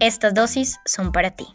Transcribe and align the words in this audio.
estas 0.00 0.34
dosis 0.34 0.80
son 0.84 1.12
para 1.12 1.30
ti. 1.30 1.46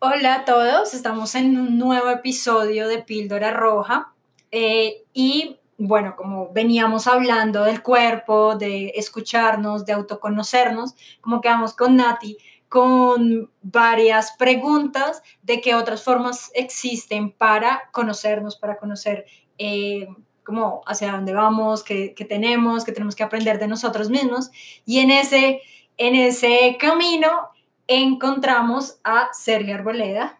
Hola 0.00 0.34
a 0.36 0.44
todos, 0.44 0.94
estamos 0.94 1.34
en 1.34 1.58
un 1.58 1.78
nuevo 1.78 2.08
episodio 2.10 2.88
de 2.88 3.02
Píldora 3.02 3.50
Roja 3.50 4.12
eh, 4.50 5.04
y 5.12 5.58
bueno, 5.76 6.16
como 6.16 6.52
veníamos 6.52 7.06
hablando 7.06 7.64
del 7.64 7.82
cuerpo, 7.82 8.56
de 8.56 8.92
escucharnos, 8.96 9.86
de 9.86 9.92
autoconocernos, 9.92 10.94
como 11.20 11.40
quedamos 11.40 11.74
con 11.74 11.96
Nati, 11.96 12.36
con 12.68 13.50
varias 13.62 14.32
preguntas 14.32 15.22
de 15.42 15.60
qué 15.60 15.74
otras 15.74 16.02
formas 16.02 16.50
existen 16.54 17.32
para 17.32 17.88
conocernos, 17.92 18.56
para 18.56 18.76
conocer 18.76 19.26
eh, 19.56 20.08
como 20.48 20.80
hacia 20.86 21.12
dónde 21.12 21.34
vamos, 21.34 21.84
qué, 21.84 22.14
tenemos, 22.26 22.86
qué 22.86 22.92
tenemos 22.92 23.14
que 23.14 23.22
aprender 23.22 23.58
de 23.58 23.68
nosotros 23.68 24.08
mismos. 24.08 24.50
Y 24.86 25.00
en 25.00 25.10
ese, 25.10 25.60
en 25.98 26.14
ese 26.14 26.78
camino 26.80 27.50
encontramos 27.86 28.98
a 29.04 29.28
Sergio 29.34 29.74
Arboleda. 29.74 30.38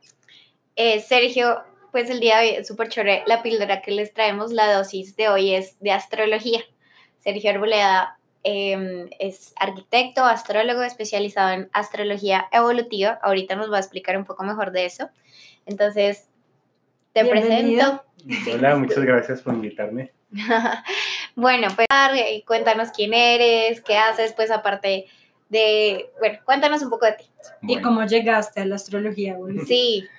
Eh, 0.77 1.01
Sergio, 1.01 1.63
pues 1.93 2.09
el 2.09 2.21
día 2.21 2.39
de 2.39 2.49
hoy 2.49 2.55
es 2.57 2.67
súper 2.67 2.89
chévere. 2.89 3.23
La 3.27 3.43
píldora 3.43 3.83
que 3.83 3.91
les 3.91 4.15
traemos, 4.15 4.51
la 4.51 4.73
dosis 4.73 5.15
de 5.15 5.29
hoy 5.29 5.55
es 5.55 5.79
de 5.81 5.93
astrología. 5.93 6.63
Sergio 7.19 7.51
Arboleda 7.51 8.19
em, 8.45 9.11
es 9.19 9.53
arquitecto, 9.61 10.25
astrólogo 10.25 10.83
especializado 10.85 11.51
en 11.51 11.69
astrología 11.75 12.49
evolutiva. 12.51 13.19
Ahorita 13.23 13.57
nos 13.57 13.71
va 13.71 13.77
a 13.77 13.81
explicar 13.81 14.17
un 14.17 14.25
poco 14.25 14.43
mejor 14.43 14.73
de 14.73 14.87
eso. 14.87 15.11
Entonces, 15.67 16.29
te 17.25 17.31
presento. 17.31 18.05
Hola, 18.55 18.77
muchas 18.77 19.05
gracias 19.05 19.43
por 19.43 19.55
invitarme. 19.55 20.13
bueno, 21.37 21.69
pues 21.75 21.87
cuéntanos 22.47 22.91
quién 22.91 23.15
eres, 23.15 23.81
qué 23.81 23.97
haces, 23.97 24.33
pues 24.35 24.51
aparte 24.51 25.07
de, 25.49 26.11
bueno, 26.19 26.39
cuéntanos 26.45 26.83
un 26.83 26.91
poco 26.91 27.07
de 27.07 27.13
ti. 27.13 27.25
¿Y 27.63 27.81
cómo 27.81 28.05
llegaste 28.05 28.61
a 28.61 28.67
la 28.67 28.77
astrología? 28.77 29.37
Sí. 29.67 30.05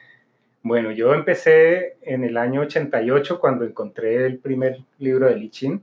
Bueno, 0.61 0.91
yo 0.91 1.14
empecé 1.14 1.95
en 2.02 2.25
el 2.25 2.36
año 2.36 2.59
88 2.59 3.39
cuando 3.39 3.63
encontré 3.63 4.25
el 4.25 4.39
primer 4.39 4.84
libro 4.97 5.28
de 5.28 5.38
Li 5.38 5.50
Ching. 5.50 5.81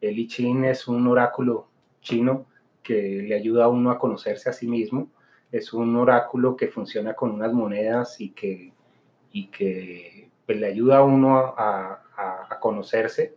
El 0.00 0.14
Li 0.14 0.28
Ching 0.28 0.64
es 0.64 0.86
un 0.86 1.08
oráculo 1.08 1.66
chino 2.00 2.46
que 2.84 3.24
le 3.26 3.34
ayuda 3.34 3.64
a 3.64 3.68
uno 3.68 3.90
a 3.90 3.98
conocerse 3.98 4.48
a 4.48 4.52
sí 4.52 4.68
mismo. 4.68 5.08
Es 5.50 5.72
un 5.72 5.96
oráculo 5.96 6.56
que 6.56 6.68
funciona 6.68 7.14
con 7.14 7.32
unas 7.32 7.52
monedas 7.52 8.20
y 8.20 8.30
que, 8.30 8.72
y 9.32 9.48
que 9.48 10.15
pues 10.46 10.58
le 10.58 10.68
ayuda 10.68 10.98
a 10.98 11.04
uno 11.04 11.36
a, 11.36 12.02
conocerse. 12.60 13.34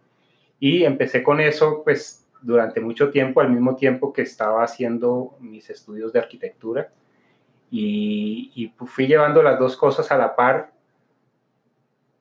Y 0.59 0.83
empecé 0.83 1.21
con 1.21 1.39
eso, 1.41 1.83
pues 1.83 2.27
durante 2.41 2.79
mucho 2.79 3.09
tiempo, 3.11 3.41
al 3.41 3.49
mismo 3.51 3.75
tiempo 3.75 4.13
que 4.13 4.21
estaba 4.21 4.63
haciendo 4.63 5.35
mis 5.39 5.69
estudios 5.69 6.13
de 6.13 6.19
arquitectura. 6.19 6.91
Y, 7.71 8.73
fui 8.85 9.07
llevando 9.07 9.43
las 9.43 9.59
dos 9.59 9.75
cosas 9.75 10.11
a 10.11 10.17
la 10.17 10.35
par 10.35 10.71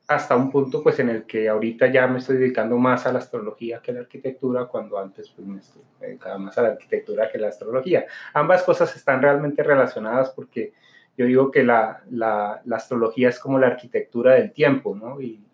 hasta 0.08 0.34
un 0.36 0.50
punto 0.50 0.82
pues 0.82 0.98
en 1.00 1.10
el 1.10 1.24
que 1.26 1.50
ahorita 1.50 1.86
ya 1.88 2.06
me 2.06 2.18
estoy 2.18 2.38
dedicando 2.38 2.78
más 2.78 3.06
a 3.06 3.12
la 3.12 3.18
astrología 3.18 3.82
que 3.82 3.90
a 3.90 3.94
la 3.94 4.00
arquitectura, 4.00 4.64
cuando 4.64 4.98
antes 4.98 5.28
pues 5.28 5.46
me 5.46 5.60
dedicaba 6.00 6.38
más 6.38 6.56
a 6.56 6.62
la 6.62 6.68
arquitectura 6.68 7.28
que 7.30 7.36
a 7.36 7.42
la 7.42 7.48
astrología. 7.48 8.06
Ambas 8.32 8.62
cosas 8.62 8.94
están 8.96 9.20
realmente 9.20 9.62
relacionadas 9.62 10.30
porque 10.30 10.72
yo 11.18 11.26
digo 11.26 11.50
que 11.50 11.64
la, 11.64 12.04
la, 12.10 12.62
astrología 12.70 13.28
es 13.28 13.40
como 13.40 13.58
la 13.58 13.66
arquitectura 13.66 14.34
del 14.34 14.52
tiempo, 14.52 14.94
¿no? 14.94 15.20
Y, 15.20 15.44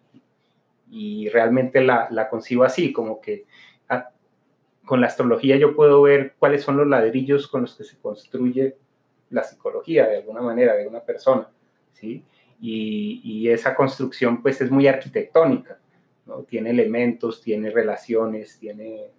realmente 1.32 1.80
la, 1.80 2.06
la, 2.10 2.28
concibo 2.28 2.62
así, 2.62 2.92
como 2.92 3.20
que 3.20 3.47
ah, 3.88 4.10
con 4.84 5.00
la 5.00 5.08
astrología 5.08 5.56
yo 5.56 5.75
puedo 5.75 6.02
ver 6.02 6.34
cuáles 6.38 6.62
son 6.62 6.76
los 6.76 6.86
ladrillos 6.86 7.48
con 7.48 7.62
los 7.62 7.75
que 7.75 7.82
se 7.82 7.98
construye 7.98 8.76
la 9.30 9.42
psicología 9.42 10.06
de 10.06 10.19
alguna 10.19 10.41
manera 10.41 10.75
de 10.75 10.86
una 10.86 11.00
persona, 11.00 11.48
¿sí? 11.94 12.22
Y, 12.60 13.22
y 13.25 13.48
esa 13.48 13.75
construcción 13.75 14.41
pues 14.41 14.60
es 14.60 14.70
muy 14.70 14.86
arquitectónica, 14.86 15.78
¿no? 16.26 16.42
Tiene 16.42 16.70
elementos, 16.70 17.41
tiene 17.41 17.70
relaciones, 17.70 18.58
tiene 18.60 19.10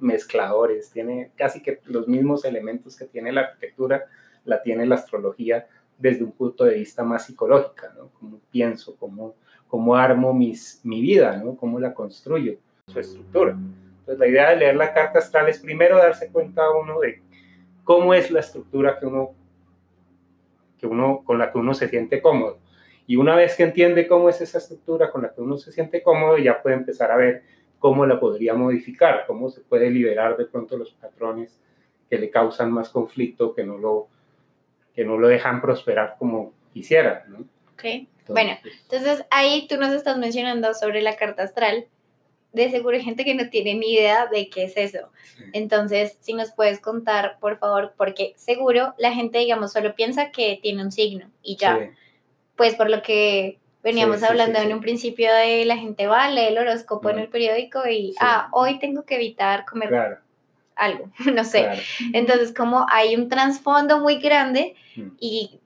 mezcladores, 0.00 0.90
tiene 0.90 1.30
casi 1.36 1.62
que 1.62 1.78
los 1.84 2.06
mismos 2.08 2.44
elementos 2.44 2.96
que 2.96 3.06
tiene 3.06 3.32
la 3.32 3.42
arquitectura, 3.42 4.04
la 4.44 4.60
tiene 4.60 4.84
la 4.84 4.96
astrología 4.96 5.66
desde 5.98 6.24
un 6.24 6.32
punto 6.32 6.64
de 6.64 6.74
vista 6.74 7.02
más 7.04 7.26
psicológico, 7.26 7.86
¿no? 7.96 8.10
Cómo 8.18 8.40
pienso, 8.50 8.96
cómo, 8.96 9.34
cómo 9.68 9.96
armo 9.96 10.32
mis, 10.32 10.80
mi 10.84 11.00
vida, 11.00 11.36
¿no? 11.36 11.56
Cómo 11.56 11.78
la 11.78 11.94
construyo, 11.94 12.56
su 12.86 12.98
estructura. 12.98 13.52
Entonces, 13.52 14.18
la 14.18 14.26
idea 14.26 14.50
de 14.50 14.56
leer 14.56 14.76
la 14.76 14.92
carta 14.92 15.18
astral 15.18 15.48
es 15.48 15.58
primero 15.58 15.96
darse 15.96 16.30
cuenta 16.30 16.62
uno 16.70 17.00
de 17.00 17.22
cómo 17.84 18.14
es 18.14 18.30
la 18.30 18.40
estructura 18.40 18.98
que 18.98 19.06
uno, 19.06 19.30
que 20.78 20.86
uno, 20.86 21.22
con 21.24 21.38
la 21.38 21.50
que 21.50 21.58
uno 21.58 21.74
se 21.74 21.88
siente 21.88 22.20
cómodo. 22.20 22.58
Y 23.06 23.16
una 23.16 23.36
vez 23.36 23.56
que 23.56 23.62
entiende 23.62 24.06
cómo 24.06 24.28
es 24.28 24.40
esa 24.40 24.58
estructura 24.58 25.10
con 25.10 25.22
la 25.22 25.32
que 25.32 25.40
uno 25.40 25.56
se 25.56 25.72
siente 25.72 26.02
cómodo, 26.02 26.38
ya 26.38 26.62
puede 26.62 26.76
empezar 26.76 27.10
a 27.10 27.16
ver 27.16 27.42
cómo 27.78 28.06
la 28.06 28.18
podría 28.18 28.54
modificar, 28.54 29.24
cómo 29.26 29.50
se 29.50 29.60
puede 29.60 29.90
liberar 29.90 30.36
de 30.36 30.46
pronto 30.46 30.76
los 30.76 30.92
patrones 30.92 31.58
que 32.08 32.18
le 32.18 32.30
causan 32.30 32.72
más 32.72 32.88
conflicto, 32.88 33.54
que 33.54 33.64
no 33.64 33.76
lo, 33.76 34.08
que 34.94 35.04
no 35.04 35.18
lo 35.18 35.28
dejan 35.28 35.60
prosperar 35.60 36.16
como 36.18 36.52
quisiera, 36.72 37.24
¿no? 37.28 37.40
Ok, 37.72 38.06
bueno, 38.28 38.56
entonces 38.82 39.24
ahí 39.30 39.66
tú 39.68 39.76
nos 39.76 39.92
estás 39.92 40.16
mencionando 40.16 40.72
sobre 40.74 41.02
la 41.02 41.16
carta 41.16 41.42
astral. 41.42 41.86
De 42.52 42.70
seguro 42.70 42.96
hay 42.96 43.02
gente 43.02 43.24
que 43.24 43.34
no 43.34 43.50
tiene 43.50 43.74
ni 43.74 43.94
idea 43.94 44.26
de 44.26 44.48
qué 44.48 44.64
es 44.64 44.76
eso. 44.76 45.10
Entonces, 45.52 46.16
si 46.20 46.34
nos 46.34 46.52
puedes 46.52 46.78
contar, 46.78 47.38
por 47.40 47.58
favor, 47.58 47.94
porque 47.96 48.32
seguro 48.36 48.94
la 48.96 49.12
gente, 49.12 49.38
digamos, 49.38 49.72
solo 49.72 49.96
piensa 49.96 50.30
que 50.30 50.60
tiene 50.62 50.82
un 50.82 50.92
signo 50.92 51.28
y 51.42 51.56
ya. 51.56 51.90
Pues 52.54 52.76
por 52.76 52.88
lo 52.88 53.02
que 53.02 53.58
veníamos 53.82 54.22
hablando 54.22 54.60
en 54.60 54.72
un 54.72 54.80
principio 54.80 55.34
de 55.34 55.64
la 55.64 55.76
gente 55.76 56.06
va, 56.06 56.30
lee 56.30 56.46
el 56.46 56.58
horóscopo 56.58 57.10
en 57.10 57.18
el 57.18 57.28
periódico 57.28 57.86
y, 57.88 58.14
ah, 58.20 58.48
hoy 58.52 58.78
tengo 58.78 59.04
que 59.04 59.16
evitar 59.16 59.64
comer 59.64 59.88
claro 59.88 60.18
algo, 60.76 61.10
no 61.34 61.44
sé. 61.44 61.82
Entonces, 62.12 62.52
como 62.54 62.86
hay 62.90 63.14
un 63.16 63.28
trasfondo 63.28 64.00
muy 64.00 64.16
grande. 64.16 64.74
Y 65.18 65.60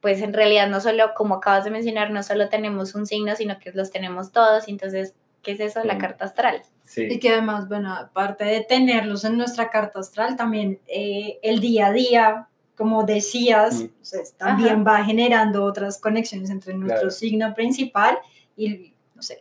pues 0.00 0.20
en 0.20 0.32
realidad 0.32 0.68
no 0.68 0.80
solo, 0.80 1.14
como 1.14 1.36
acabas 1.36 1.64
de 1.64 1.70
mencionar, 1.70 2.10
no 2.10 2.22
solo 2.22 2.48
tenemos 2.48 2.94
un 2.94 3.06
signo, 3.06 3.36
sino 3.36 3.58
que 3.60 3.70
los 3.72 3.92
tenemos 3.92 4.32
todos. 4.32 4.66
Entonces, 4.66 5.14
¿qué 5.42 5.52
es 5.52 5.60
eso? 5.60 5.84
La 5.84 5.96
carta 5.96 6.24
astral. 6.24 6.62
Sí. 6.82 7.06
Y 7.08 7.20
que 7.20 7.30
además, 7.30 7.68
bueno, 7.68 7.94
aparte 7.94 8.44
de 8.44 8.62
tenerlos 8.62 9.24
en 9.24 9.36
nuestra 9.36 9.70
carta 9.70 10.00
astral, 10.00 10.36
también 10.36 10.80
eh, 10.88 11.38
el 11.42 11.60
día 11.60 11.86
a 11.86 11.92
día, 11.92 12.48
como 12.76 13.04
decías, 13.04 13.84
mm. 13.84 13.86
pues, 14.10 14.34
también 14.36 14.84
va 14.84 15.04
generando 15.04 15.64
otras 15.64 16.00
conexiones 16.00 16.50
entre 16.50 16.74
nuestro 16.74 17.10
signo 17.10 17.54
principal 17.54 18.18
y 18.56 18.92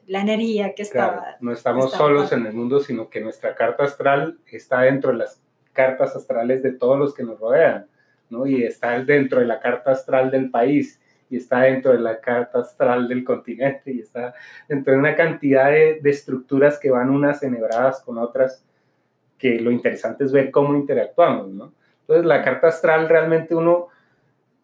la 0.06 0.22
energía 0.22 0.76
que 0.76 0.84
está. 0.84 1.38
no 1.40 1.52
estamos 1.52 1.92
solos 1.92 2.32
en 2.32 2.46
el 2.46 2.54
mundo, 2.54 2.80
sino 2.80 3.10
que 3.10 3.20
nuestra 3.20 3.56
carta 3.56 3.84
astral 3.84 4.38
está 4.46 4.82
dentro 4.82 5.12
de 5.12 5.18
las 5.18 5.42
cartas 5.74 6.16
astrales 6.16 6.62
de 6.62 6.74
todos 6.74 7.00
los 7.00 7.14
que 7.14 7.24
nos 7.24 7.40
rodean, 7.40 7.88
¿no? 8.32 8.48
Y 8.48 8.64
está 8.64 9.00
dentro 9.04 9.40
de 9.40 9.46
la 9.46 9.60
carta 9.60 9.92
astral 9.92 10.32
del 10.32 10.50
país, 10.50 11.00
y 11.30 11.38
está 11.38 11.62
dentro 11.62 11.92
de 11.92 12.00
la 12.00 12.20
carta 12.20 12.60
astral 12.60 13.08
del 13.08 13.24
continente, 13.24 13.92
y 13.92 14.00
está 14.00 14.34
dentro 14.68 14.94
de 14.94 15.00
una 15.00 15.16
cantidad 15.16 15.70
de, 15.70 16.00
de 16.02 16.10
estructuras 16.10 16.80
que 16.80 16.90
van 16.90 17.10
unas 17.10 17.44
enhebradas 17.44 18.02
con 18.02 18.18
otras, 18.18 18.66
que 19.38 19.60
lo 19.60 19.72
interesante 19.72 20.24
es 20.24 20.32
ver 20.32 20.52
cómo 20.52 20.76
interactuamos, 20.76 21.50
¿no? 21.50 21.74
Entonces, 22.02 22.26
la 22.26 22.42
carta 22.42 22.68
astral 22.68 23.08
realmente 23.08 23.56
uno, 23.56 23.88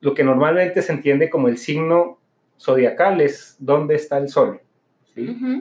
lo 0.01 0.13
que 0.13 0.23
normalmente 0.23 0.81
se 0.81 0.91
entiende 0.91 1.29
como 1.29 1.47
el 1.47 1.57
signo 1.57 2.19
zodiacal 2.59 3.21
es 3.21 3.55
dónde 3.59 3.95
está 3.95 4.17
el 4.17 4.29
sol. 4.29 4.59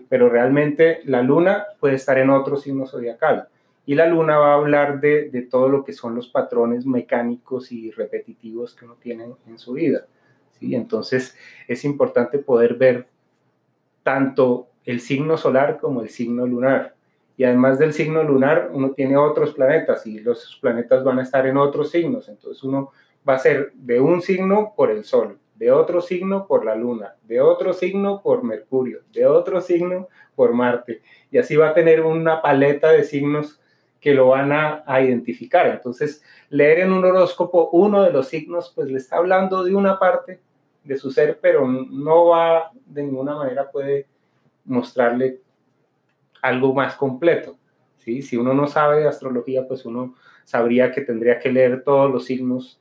Pero 0.08 0.28
realmente 0.28 1.00
la 1.04 1.22
luna 1.22 1.64
puede 1.80 1.94
estar 1.94 2.18
en 2.18 2.28
otro 2.28 2.56
signo 2.56 2.86
zodiacal. 2.86 3.48
Y 3.86 3.94
la 3.94 4.06
luna 4.06 4.36
va 4.36 4.52
a 4.52 4.56
hablar 4.56 5.00
de, 5.00 5.30
de, 5.30 5.42
todo 5.42 5.68
lo 5.68 5.84
que 5.84 5.92
son 5.92 6.14
los 6.14 6.28
patrones 6.28 6.84
mecánicos 6.84 7.72
y 7.72 7.90
repetitivos 7.92 8.74
que 8.74 8.84
uno 8.84 8.96
tiene 9.00 9.32
en 9.46 9.58
su 9.58 9.74
vida. 9.74 10.06
¿sí? 10.58 10.74
Entonces 10.74 11.36
es 11.68 11.84
importante 11.84 12.38
poder 12.38 12.74
ver 12.74 13.06
tanto 14.02 14.68
el 14.84 15.00
signo 15.00 15.36
solar 15.36 15.78
como 15.78 16.00
el 16.00 16.08
signo 16.08 16.46
lunar 16.46 16.94
Y 17.36 17.44
además 17.44 17.78
del 17.78 17.92
signo 17.92 18.22
lunar, 18.22 18.70
uno 18.72 18.92
tiene 18.92 19.16
otros 19.16 19.52
planetas 19.52 20.06
y 20.06 20.20
los 20.20 20.58
planetas 20.62 21.04
van 21.04 21.18
a 21.18 21.22
estar 21.22 21.46
en 21.46 21.56
otros 21.58 21.90
signos. 21.90 22.28
Entonces 22.28 22.62
uno 22.64 22.92
va 23.28 23.34
a 23.34 23.38
ser 23.38 23.72
de 23.74 24.00
un 24.00 24.22
signo 24.22 24.72
por 24.74 24.90
el 24.90 25.04
Sol, 25.04 25.38
de 25.56 25.70
otro 25.70 26.00
signo 26.00 26.46
por 26.46 26.64
la 26.64 26.74
Luna, 26.76 27.16
de 27.24 27.40
otro 27.40 27.72
signo 27.72 28.22
por 28.22 28.42
Mercurio, 28.42 29.00
de 29.12 29.26
otro 29.26 29.60
signo 29.60 30.08
por 30.34 30.54
Marte. 30.54 31.02
Y 31.30 31.38
así 31.38 31.56
va 31.56 31.70
a 31.70 31.74
tener 31.74 32.00
una 32.02 32.40
paleta 32.40 32.90
de 32.92 33.04
signos 33.04 33.60
que 34.00 34.14
lo 34.14 34.28
van 34.28 34.52
a, 34.52 34.84
a, 34.86 35.00
identificar. 35.00 35.66
Entonces, 35.66 36.22
leer 36.48 36.80
en 36.80 36.92
un 36.92 37.04
horóscopo 37.04 37.70
uno 37.72 38.02
de 38.02 38.12
los 38.12 38.28
signos, 38.28 38.72
pues 38.74 38.88
le 38.88 38.98
está 38.98 39.16
hablando 39.16 39.64
de 39.64 39.74
una 39.74 39.98
parte 39.98 40.40
de 40.84 40.96
su 40.96 41.10
ser, 41.10 41.38
pero 41.40 41.66
no 41.66 42.26
va, 42.26 42.70
de 42.86 43.02
ninguna 43.02 43.34
manera 43.34 43.70
puede 43.70 44.06
mostrarle 44.64 45.40
algo 46.42 46.72
más 46.72 46.94
completo. 46.94 47.58
¿sí? 47.98 48.22
Si 48.22 48.36
uno 48.36 48.54
no 48.54 48.66
sabe 48.66 49.00
de 49.00 49.08
astrología, 49.08 49.66
pues 49.66 49.84
uno 49.84 50.14
sabría 50.44 50.92
que 50.92 51.00
tendría 51.00 51.38
que 51.38 51.50
leer 51.50 51.82
todos 51.82 52.10
los 52.10 52.24
signos 52.24 52.80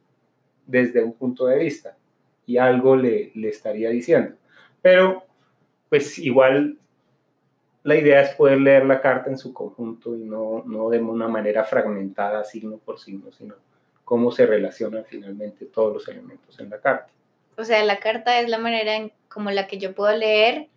desde 0.67 1.03
un 1.03 1.13
punto 1.13 1.47
de 1.47 1.57
vista 1.57 1.97
y 2.45 2.57
algo 2.57 2.95
le, 2.95 3.31
le 3.33 3.49
estaría 3.49 3.89
diciendo. 3.89 4.35
Pero, 4.81 5.23
pues 5.89 6.19
igual 6.19 6.77
la 7.85 7.95
idea 7.95 8.19
es 8.19 8.33
poder 8.33 8.59
leer 8.59 8.83
la 8.83 8.99
carta 8.99 9.29
en 9.29 9.37
su 9.37 9.53
conjunto 9.53 10.15
y 10.15 10.23
no, 10.23 10.63
no 10.65 10.89
de 10.89 10.99
una 10.99 11.27
manera 11.27 11.63
fragmentada, 11.63 12.43
signo 12.43 12.77
por 12.77 12.99
signo, 12.99 13.31
sino 13.31 13.53
cómo 14.03 14.31
se 14.31 14.47
relacionan 14.47 15.05
finalmente 15.05 15.65
todos 15.65 15.93
los 15.93 16.07
elementos 16.07 16.59
en 16.59 16.71
la 16.71 16.79
carta. 16.79 17.13
O 17.55 17.63
sea, 17.63 17.85
la 17.85 17.99
carta 17.99 18.39
es 18.39 18.49
la 18.49 18.57
manera 18.57 18.95
en 18.95 19.11
como 19.27 19.51
la 19.51 19.67
que 19.67 19.77
yo 19.77 19.93
puedo 19.93 20.17
leer 20.17 20.67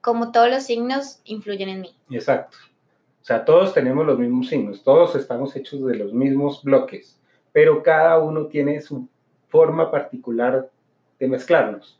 cómo 0.00 0.30
todos 0.30 0.50
los 0.50 0.62
signos 0.62 1.20
influyen 1.24 1.68
en 1.68 1.80
mí. 1.80 1.96
Exacto. 2.10 2.56
O 3.20 3.24
sea, 3.24 3.44
todos 3.44 3.74
tenemos 3.74 4.06
los 4.06 4.20
mismos 4.20 4.46
signos, 4.46 4.84
todos 4.84 5.16
estamos 5.16 5.56
hechos 5.56 5.84
de 5.84 5.96
los 5.96 6.12
mismos 6.12 6.62
bloques, 6.62 7.18
pero 7.50 7.82
cada 7.82 8.20
uno 8.20 8.46
tiene 8.46 8.80
su 8.80 9.08
forma 9.48 9.90
particular 9.90 10.70
de 11.18 11.26
mezclarnos. 11.26 11.98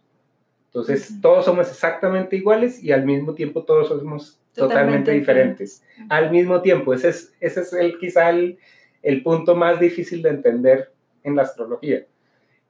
Entonces, 0.66 1.20
todos 1.20 1.46
somos 1.46 1.68
exactamente 1.68 2.36
iguales 2.36 2.80
y 2.80 2.92
al 2.92 3.04
mismo 3.04 3.34
tiempo 3.34 3.64
todos 3.64 3.88
somos 3.88 4.38
totalmente, 4.54 5.12
diferentes. 5.12 5.82
Al 6.08 6.30
mismo 6.30 6.60
tiempo, 6.60 6.94
ese 6.94 7.10
es, 7.10 7.34
ese 7.40 7.60
es 7.60 7.72
el, 7.72 7.98
quizá 7.98 8.30
el, 8.30 8.58
el 9.02 9.22
punto 9.22 9.54
más 9.54 9.80
difícil 9.80 10.22
de 10.22 10.30
entender 10.30 10.92
en 11.24 11.36
la 11.36 11.42
astrología, 11.42 12.04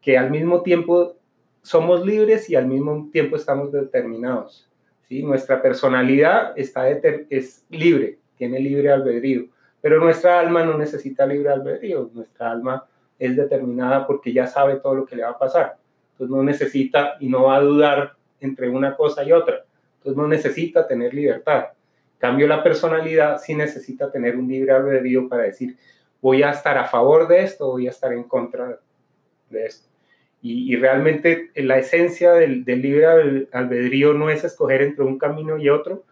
que 0.00 0.18
al 0.18 0.30
mismo 0.30 0.62
tiempo 0.62 1.16
somos 1.62 2.04
libres 2.04 2.50
y 2.50 2.56
al 2.56 2.66
mismo 2.66 3.08
tiempo 3.12 3.36
estamos 3.36 3.72
determinados. 3.72 4.68
¿sí? 5.02 5.22
Nuestra 5.22 5.62
personalidad 5.62 6.52
está 6.56 6.88
es 6.88 7.64
libre, 7.70 8.18
tiene 8.36 8.58
libre 8.58 8.90
albedrío, 8.90 9.46
pero 9.80 10.00
nuestra 10.00 10.40
alma 10.40 10.64
no 10.64 10.76
necesita 10.76 11.26
libre 11.26 11.50
albedrío, 11.50 12.10
nuestra 12.12 12.50
alma 12.50 12.86
es 13.18 13.36
determinada 13.36 14.06
porque 14.06 14.32
ya 14.32 14.46
sabe 14.46 14.76
todo 14.76 14.94
lo 14.96 15.06
que 15.06 15.16
le 15.16 15.22
va 15.22 15.30
a 15.30 15.38
pasar. 15.38 15.76
Entonces 16.12 16.36
no 16.36 16.42
necesita 16.42 17.14
y 17.20 17.28
no 17.28 17.44
va 17.44 17.56
a 17.56 17.60
dudar 17.60 18.12
entre 18.40 18.68
una 18.68 18.96
cosa 18.96 19.24
y 19.24 19.32
otra. 19.32 19.64
Entonces 20.02 20.16
no 20.16 20.26
necesita 20.26 20.86
tener 20.86 21.14
libertad. 21.14 21.66
cambio, 22.18 22.48
la 22.48 22.62
personalidad 22.62 23.38
sí 23.38 23.54
necesita 23.54 24.10
tener 24.10 24.36
un 24.36 24.48
libre 24.48 24.72
albedrío 24.72 25.28
para 25.28 25.44
decir, 25.44 25.76
voy 26.20 26.42
a 26.42 26.50
estar 26.50 26.76
a 26.76 26.84
favor 26.84 27.28
de 27.28 27.42
esto, 27.42 27.68
voy 27.68 27.86
a 27.86 27.90
estar 27.90 28.12
en 28.12 28.24
contra 28.24 28.80
de 29.48 29.64
esto. 29.64 29.88
Y, 30.44 30.74
realmente 30.74 31.52
la 31.54 31.78
esencia 31.78 32.32
del, 32.32 32.64
libre 32.64 33.46
albedrío 33.52 34.12
no 34.12 34.28
es 34.28 34.42
escoger 34.42 34.82
entre 34.82 35.04
un 35.04 35.16
camino 35.16 35.56
y 35.56 35.68
otro, 35.68 36.02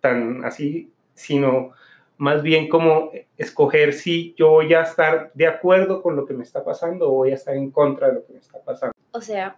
tan 0.00 0.44
así, 0.44 0.92
sino 1.14 1.72
más 2.18 2.42
bien 2.44 2.68
como 2.68 3.10
escoger 3.36 3.94
si 3.94 4.32
yo 4.36 4.50
voy 4.50 4.72
a 4.74 4.82
estar 4.82 5.32
de 5.34 5.48
acuerdo 5.48 6.02
con 6.02 6.14
lo 6.14 6.24
que 6.24 6.34
me 6.34 6.44
está 6.44 6.64
pasando 6.64 7.08
o 7.08 7.14
voy 7.14 7.32
a 7.32 7.34
estar 7.34 7.56
en 7.56 7.72
contra 7.72 8.08
de 8.08 8.14
lo 8.14 8.24
que 8.24 8.32
me 8.32 8.38
está 8.38 8.60
pasando. 8.60 8.94
O 9.10 9.20
sea, 9.20 9.56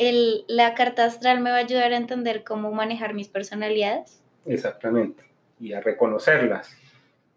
el, 0.00 0.46
la 0.48 0.74
carta 0.74 1.04
astral 1.04 1.40
me 1.40 1.50
va 1.50 1.56
a 1.56 1.60
ayudar 1.60 1.92
a 1.92 1.96
entender 1.98 2.42
cómo 2.42 2.72
manejar 2.72 3.12
mis 3.12 3.28
personalidades. 3.28 4.22
Exactamente, 4.46 5.22
y 5.60 5.74
a 5.74 5.80
reconocerlas, 5.82 6.74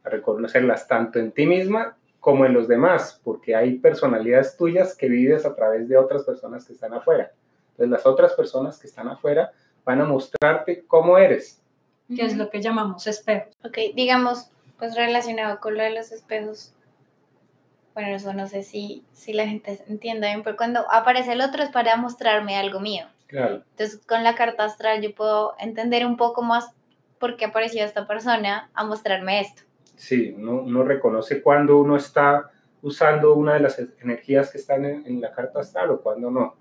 a 0.06 0.10
reconocerlas 0.10 0.88
tanto 0.88 1.20
en 1.20 1.34
ti 1.34 1.46
misma 1.46 1.98
como 2.22 2.46
en 2.46 2.54
los 2.54 2.70
demás, 2.70 3.20
porque 3.22 3.54
hay 3.54 3.80
personalidades 3.80 4.56
tuyas 4.56 4.96
que 4.96 5.10
vives 5.10 5.46
a 5.46 5.54
través 5.54 5.90
de 5.90 5.98
otras 5.98 6.24
personas 6.24 6.64
que 6.66 6.72
están 6.72 6.94
afuera. 6.94 7.34
Entonces 7.72 7.90
las 7.90 8.06
otras 8.06 8.34
personas 8.34 8.80
que 8.80 8.88
están 8.88 9.10
afuera 9.10 9.52
van 9.84 10.00
a 10.00 10.06
mostrarte 10.06 10.86
cómo 10.88 11.18
eres. 11.18 11.62
Que 12.08 12.24
es 12.24 12.38
lo 12.38 12.50
que 12.50 12.62
llamamos 12.62 13.08
espejo. 13.08 13.50
Ok, 13.66 13.78
digamos, 13.94 14.52
pues 14.80 14.96
relacionado 14.96 15.60
con 15.60 15.76
lo 15.76 15.84
de 15.84 15.90
los 15.90 16.14
espejos. 16.14 16.74
Bueno, 17.94 18.16
eso 18.16 18.34
no 18.34 18.48
sé 18.48 18.64
si, 18.64 19.06
si 19.14 19.34
la 19.34 19.48
gente 19.48 19.84
entienda 19.88 20.28
bien, 20.28 20.44
pero 20.44 20.58
cuando 20.58 20.92
aparece 20.92 21.34
el 21.34 21.42
otro 21.42 21.64
es 21.64 21.70
para 21.70 21.96
mostrarme 21.96 22.58
algo 22.58 22.80
mío. 22.80 23.06
Claro. 23.28 23.64
Entonces, 23.72 24.02
con 24.06 24.24
la 24.24 24.36
carta 24.36 24.66
astral 24.66 25.02
yo 25.02 25.14
puedo 25.14 25.56
entender 25.60 26.06
un 26.06 26.18
poco 26.18 26.42
más 26.42 26.72
por 27.20 27.36
qué 27.36 27.46
apareció 27.46 27.84
esta 27.84 28.08
persona 28.08 28.70
a 28.74 28.84
mostrarme 28.84 29.40
esto 29.40 29.64
sí, 29.96 30.36
uno, 30.38 30.84
reconoce 30.84 31.42
cuando 31.42 31.78
uno 31.78 31.96
está 31.96 32.52
usando 32.82 33.34
una 33.36 33.54
de 33.54 33.62
las 33.62 33.80
energías 34.02 34.52
que 34.52 34.58
están 34.58 34.86
en, 34.86 35.22
la 35.22 35.32
carta 35.32 35.60
astral 35.60 35.92
o 35.92 36.02
cuando 36.02 36.30
no. 36.30 36.56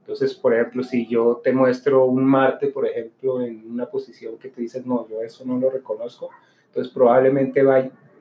Entonces, 0.00 0.34
por 0.34 0.54
ejemplo, 0.54 0.82
si 0.82 1.06
yo 1.06 1.40
te 1.42 1.52
muestro 1.52 2.04
un 2.04 2.24
Marte, 2.24 2.68
por 2.68 2.86
ejemplo, 2.86 3.40
en 3.40 3.64
una 3.68 3.86
posición 3.86 4.38
que 4.38 4.50
tú 4.50 4.60
dices, 4.60 4.84
no, 4.84 5.08
yo 5.08 5.22
eso 5.22 5.44
no 5.44 5.58
lo 5.58 5.70
reconozco, 5.70 6.30
entonces 6.66 6.92
probablemente 6.92 7.64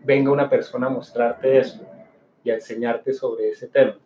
venga 0.03 0.31
una 0.31 0.49
persona 0.49 0.87
a 0.87 0.89
mostrarte 0.89 1.59
eso 1.59 1.85
y 2.43 2.51
a 2.51 2.55
enseñarte 2.55 3.13
sobre 3.13 3.49
ese 3.49 3.67
tema. 3.67 3.97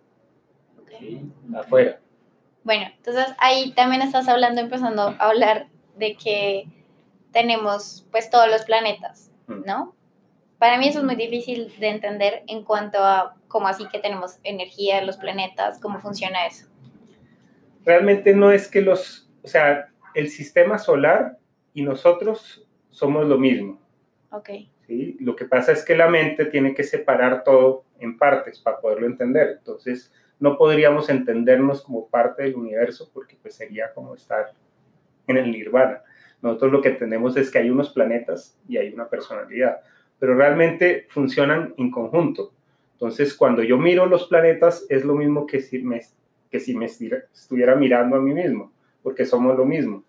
Afuera. 1.56 2.00
Bueno, 2.64 2.86
entonces 2.98 3.28
ahí 3.38 3.72
también 3.74 4.02
estás 4.02 4.28
hablando, 4.28 4.62
empezando 4.62 5.04
a 5.04 5.30
hablar 5.30 5.68
de 5.96 6.16
que 6.16 6.68
tenemos 7.32 8.06
pues 8.12 8.30
todos 8.30 8.50
los 8.50 8.66
planetas, 8.66 9.32
mm. 9.48 9.64
¿no? 9.66 9.96
Para 10.58 10.78
mí 10.78 10.88
eso 10.88 11.00
es 11.00 11.06
muy 11.06 11.16
difícil 11.16 11.72
de 11.80 11.90
entender 11.90 12.44
en 12.48 12.64
cuanto 12.64 12.98
a 13.00 13.36
cómo 13.48 13.68
así 13.68 13.88
que 13.88 14.00
tenemos 14.00 14.40
energía, 14.44 15.04
los 15.04 15.18
planetas, 15.18 15.80
cómo 15.80 16.00
funciona 16.00 16.48
eso. 16.48 16.68
Realmente 17.86 18.34
no 18.34 18.52
es 18.52 18.68
que 18.68 18.82
los, 18.82 19.30
o 19.44 19.48
sea, 19.48 19.90
el 20.16 20.30
sistema 20.30 20.80
solar 20.80 21.38
y 21.74 21.84
nosotros 21.84 22.66
somos 22.90 23.26
lo 23.28 23.38
mismo. 23.38 23.80
Ok. 24.32 24.50
¿Sí? 24.88 25.18
Lo 25.20 25.36
que 25.36 25.46
pasa 25.46 25.72
es 25.72 25.84
que 25.86 25.96
la 25.96 26.08
mente 26.08 26.46
tiene 26.46 26.74
que 26.74 26.84
separar 26.84 27.44
todo 27.44 27.84
en 28.00 28.18
partes 28.18 28.60
para 28.60 28.80
poderlo 28.80 29.06
entender. 29.06 29.58
Entonces, 29.60 30.12
no 30.40 30.58
podríamos 30.58 31.10
entendernos 31.10 31.84
como 31.84 32.08
parte 32.08 32.44
del 32.44 32.56
universo 32.56 33.10
porque 33.14 33.38
pues 33.42 33.56
sería 33.56 33.94
como 33.94 34.16
estar 34.16 34.54
en 35.28 35.38
el 35.38 35.52
nirvana. 35.52 36.02
Nosotros 36.42 36.72
lo 36.72 36.82
que 36.82 36.90
entendemos 36.90 37.36
es 37.38 37.52
que 37.52 37.60
hay 37.60 37.70
unos 37.70 37.90
planetas 37.92 38.58
y 38.68 38.78
hay 38.78 38.94
una 38.94 39.10
personalidad 39.10 39.82
pero 40.20 40.36
realmente 40.36 41.06
funcionan 41.10 41.74
en 41.78 41.92
conjunto. 41.92 42.54
Entonces, 42.94 43.34
cuando 43.34 43.64
yo 43.64 43.78
miro 43.78 44.06
los 44.06 44.28
planetas, 44.28 44.86
es 44.90 45.06
lo 45.06 45.14
mismo 45.14 45.46
que 45.46 45.60
si 45.60 45.80
me, 45.80 46.02
que 46.50 46.60
si 46.60 46.76
me 46.76 46.86
estuviera 46.86 47.76
mirando 47.76 48.16
a 48.16 48.22
mí 48.22 48.34
mismo, 48.34 48.72
porque 49.04 49.26
somos 49.26 49.56
lo 49.56 49.66
mismo. 49.66 50.04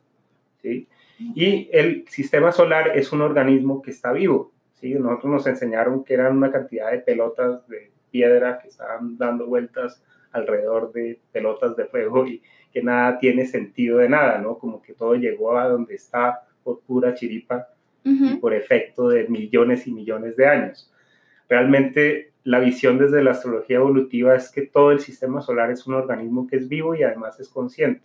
¿sí? 0.62 0.88
Y 1.34 1.68
el 1.72 2.06
sistema 2.08 2.52
solar 2.52 2.96
es 2.96 3.12
un 3.12 3.20
organismo 3.20 3.82
que 3.82 3.90
está 3.90 4.12
vivo. 4.12 4.52
¿Sí? 4.80 4.94
Nosotros 4.94 5.32
nos 5.32 5.46
enseñaron 5.46 6.04
que 6.04 6.14
eran 6.14 6.36
una 6.36 6.50
cantidad 6.50 6.90
de 6.90 6.98
pelotas 6.98 7.66
de 7.68 7.90
piedra 8.10 8.58
que 8.58 8.68
estaban 8.68 9.16
dando 9.18 9.46
vueltas 9.46 10.02
alrededor 10.32 10.92
de 10.92 11.20
pelotas 11.32 11.76
de 11.76 11.86
fuego 11.86 12.26
y 12.26 12.42
que 12.72 12.82
nada 12.82 13.18
tiene 13.18 13.46
sentido 13.46 13.98
de 13.98 14.08
nada, 14.08 14.38
¿no? 14.38 14.58
Como 14.58 14.82
que 14.82 14.94
todo 14.94 15.14
llegó 15.14 15.56
a 15.56 15.68
donde 15.68 15.94
está 15.94 16.42
por 16.62 16.80
pura 16.80 17.14
chiripa 17.14 17.68
y 18.04 18.36
por 18.36 18.54
efecto 18.54 19.08
de 19.08 19.28
millones 19.28 19.86
y 19.86 19.92
millones 19.92 20.36
de 20.36 20.46
años. 20.46 20.90
Realmente 21.46 22.32
la 22.44 22.58
visión 22.58 22.98
desde 22.98 23.22
la 23.22 23.32
astrología 23.32 23.76
evolutiva 23.76 24.34
es 24.34 24.50
que 24.50 24.62
todo 24.62 24.92
el 24.92 25.00
sistema 25.00 25.42
solar 25.42 25.70
es 25.70 25.86
un 25.86 25.94
organismo 25.94 26.46
que 26.46 26.56
es 26.56 26.68
vivo 26.68 26.94
y 26.94 27.02
además 27.02 27.38
es 27.40 27.50
consciente 27.50 28.02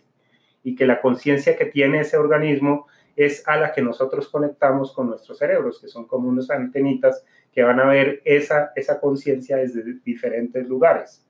y 0.62 0.74
que 0.74 0.86
la 0.86 1.00
conciencia 1.00 1.56
que 1.56 1.66
tiene 1.66 2.00
ese 2.00 2.16
organismo 2.16 2.86
es 3.16 3.46
a 3.46 3.56
la 3.56 3.72
que 3.72 3.82
nosotros 3.82 4.28
conectamos 4.28 4.92
con 4.92 5.08
nuestros 5.08 5.38
cerebros, 5.38 5.80
que 5.80 5.88
son 5.88 6.06
como 6.06 6.28
unas 6.28 6.50
antenitas 6.50 7.24
que 7.52 7.62
van 7.62 7.80
a 7.80 7.86
ver 7.86 8.20
esa, 8.24 8.72
esa 8.74 9.00
conciencia 9.00 9.56
desde 9.56 10.00
diferentes 10.04 10.68
lugares. 10.68 11.24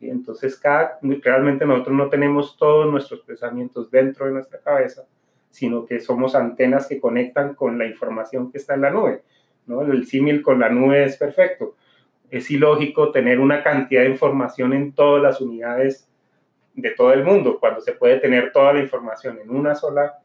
Y 0.00 0.10
entonces, 0.10 0.56
cada, 0.56 0.98
realmente 1.02 1.66
nosotros 1.66 1.96
no 1.96 2.08
tenemos 2.08 2.56
todos 2.56 2.90
nuestros 2.90 3.20
pensamientos 3.20 3.90
dentro 3.90 4.26
de 4.26 4.32
nuestra 4.32 4.60
cabeza, 4.60 5.06
sino 5.50 5.86
que 5.86 5.98
somos 5.98 6.34
antenas 6.34 6.86
que 6.86 7.00
conectan 7.00 7.54
con 7.54 7.78
la 7.78 7.86
información 7.86 8.52
que 8.52 8.58
está 8.58 8.74
en 8.74 8.82
la 8.82 8.90
nube. 8.90 9.22
¿no? 9.66 9.82
El 9.82 10.06
símil 10.06 10.42
con 10.42 10.60
la 10.60 10.68
nube 10.68 11.04
es 11.04 11.16
perfecto. 11.16 11.74
Es 12.30 12.50
ilógico 12.50 13.10
tener 13.10 13.40
una 13.40 13.62
cantidad 13.62 14.02
de 14.02 14.10
información 14.10 14.72
en 14.74 14.92
todas 14.92 15.22
las 15.22 15.40
unidades 15.40 16.08
de 16.74 16.90
todo 16.90 17.12
el 17.12 17.24
mundo, 17.24 17.58
cuando 17.58 17.80
se 17.80 17.92
puede 17.92 18.20
tener 18.20 18.52
toda 18.52 18.74
la 18.74 18.80
información 18.80 19.38
en 19.42 19.50
una 19.50 19.74
sola 19.74 20.18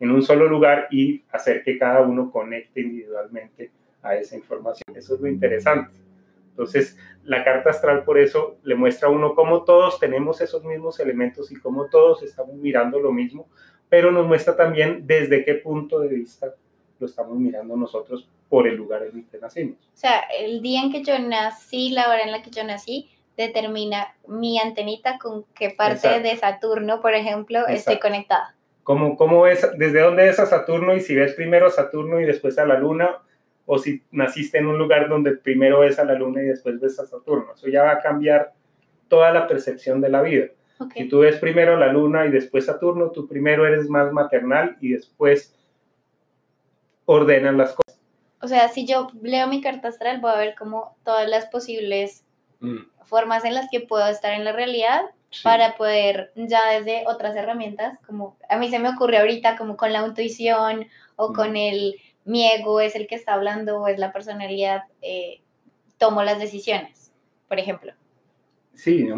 en 0.00 0.10
un 0.10 0.22
solo 0.22 0.48
lugar 0.48 0.88
y 0.90 1.22
hacer 1.30 1.62
que 1.62 1.78
cada 1.78 2.00
uno 2.00 2.30
conecte 2.30 2.80
individualmente 2.80 3.70
a 4.02 4.16
esa 4.16 4.36
información. 4.36 4.96
Eso 4.96 5.14
es 5.14 5.20
lo 5.20 5.28
interesante. 5.28 5.94
Entonces, 6.48 6.98
la 7.24 7.44
carta 7.44 7.70
astral 7.70 8.04
por 8.04 8.18
eso 8.18 8.56
le 8.64 8.74
muestra 8.74 9.08
a 9.08 9.10
uno 9.10 9.34
cómo 9.34 9.62
todos 9.64 10.00
tenemos 10.00 10.40
esos 10.40 10.64
mismos 10.64 10.98
elementos 11.00 11.52
y 11.52 11.56
cómo 11.56 11.86
todos 11.86 12.22
estamos 12.22 12.54
mirando 12.56 12.98
lo 12.98 13.12
mismo, 13.12 13.48
pero 13.88 14.10
nos 14.10 14.26
muestra 14.26 14.56
también 14.56 15.06
desde 15.06 15.44
qué 15.44 15.54
punto 15.54 16.00
de 16.00 16.08
vista 16.08 16.54
lo 16.98 17.06
estamos 17.06 17.38
mirando 17.38 17.76
nosotros 17.76 18.28
por 18.48 18.66
el 18.66 18.76
lugar 18.76 19.04
en 19.04 19.18
el 19.18 19.26
que 19.26 19.38
nacimos. 19.38 19.78
O 19.94 19.96
sea, 19.96 20.20
el 20.38 20.60
día 20.60 20.82
en 20.82 20.92
que 20.92 21.02
yo 21.02 21.18
nací, 21.18 21.90
la 21.90 22.08
hora 22.08 22.22
en 22.22 22.32
la 22.32 22.42
que 22.42 22.50
yo 22.50 22.64
nací, 22.64 23.08
determina 23.36 24.14
mi 24.26 24.58
antenita 24.58 25.18
con 25.18 25.44
qué 25.54 25.70
parte 25.70 26.20
de 26.20 26.36
Saturno, 26.36 27.00
por 27.00 27.14
ejemplo, 27.14 27.66
estoy 27.68 27.98
conectada. 27.98 28.54
¿Cómo, 28.82 29.16
¿Cómo 29.16 29.46
es, 29.46 29.66
desde 29.76 30.00
dónde 30.00 30.28
es 30.28 30.38
a 30.38 30.46
Saturno 30.46 30.94
y 30.94 31.00
si 31.00 31.14
ves 31.14 31.34
primero 31.34 31.66
a 31.66 31.70
Saturno 31.70 32.20
y 32.20 32.24
después 32.24 32.58
a 32.58 32.66
la 32.66 32.78
Luna, 32.78 33.18
o 33.66 33.78
si 33.78 34.02
naciste 34.10 34.58
en 34.58 34.66
un 34.66 34.78
lugar 34.78 35.08
donde 35.08 35.36
primero 35.36 35.80
ves 35.80 35.98
a 35.98 36.04
la 36.04 36.14
Luna 36.14 36.42
y 36.42 36.46
después 36.46 36.80
ves 36.80 36.98
a 36.98 37.06
Saturno? 37.06 37.54
Eso 37.54 37.68
ya 37.68 37.82
va 37.82 37.92
a 37.92 37.98
cambiar 38.00 38.52
toda 39.08 39.32
la 39.32 39.46
percepción 39.46 40.00
de 40.00 40.08
la 40.08 40.22
vida. 40.22 40.46
Si 40.94 41.08
tú 41.08 41.20
ves 41.20 41.36
primero 41.36 41.76
la 41.76 41.92
Luna 41.92 42.24
y 42.24 42.30
después 42.30 42.64
Saturno, 42.64 43.10
tú 43.10 43.28
primero 43.28 43.66
eres 43.66 43.88
más 43.88 44.12
maternal 44.12 44.78
y 44.80 44.92
después 44.92 45.54
ordenan 47.04 47.58
las 47.58 47.74
cosas. 47.74 48.00
O 48.40 48.48
sea, 48.48 48.68
si 48.68 48.86
yo 48.86 49.08
leo 49.22 49.46
mi 49.46 49.60
carta 49.60 49.88
astral, 49.88 50.20
voy 50.20 50.30
a 50.30 50.38
ver 50.38 50.54
como 50.58 50.96
todas 51.04 51.28
las 51.28 51.46
posibles 51.46 52.24
mm. 52.60 52.78
formas 53.04 53.44
en 53.44 53.54
las 53.54 53.68
que 53.70 53.80
puedo 53.80 54.06
estar 54.08 54.32
en 54.32 54.44
la 54.44 54.52
realidad 54.52 55.02
para 55.42 55.76
poder 55.76 56.32
ya 56.34 56.60
desde 56.72 57.04
otras 57.06 57.36
herramientas, 57.36 57.98
como 58.06 58.36
a 58.48 58.58
mí 58.58 58.68
se 58.68 58.78
me 58.78 58.88
ocurre 58.88 59.18
ahorita 59.18 59.56
como 59.56 59.76
con 59.76 59.92
la 59.92 60.04
intuición 60.06 60.86
o 61.16 61.30
mm. 61.30 61.34
con 61.34 61.56
el 61.56 61.96
mi 62.24 62.46
ego 62.50 62.80
es 62.80 62.94
el 62.94 63.06
que 63.06 63.14
está 63.14 63.34
hablando 63.34 63.80
o 63.80 63.88
es 63.88 63.98
la 63.98 64.12
personalidad, 64.12 64.82
eh, 65.02 65.40
tomo 65.98 66.22
las 66.22 66.38
decisiones, 66.38 67.12
por 67.48 67.58
ejemplo. 67.58 67.92
Sí, 68.74 69.08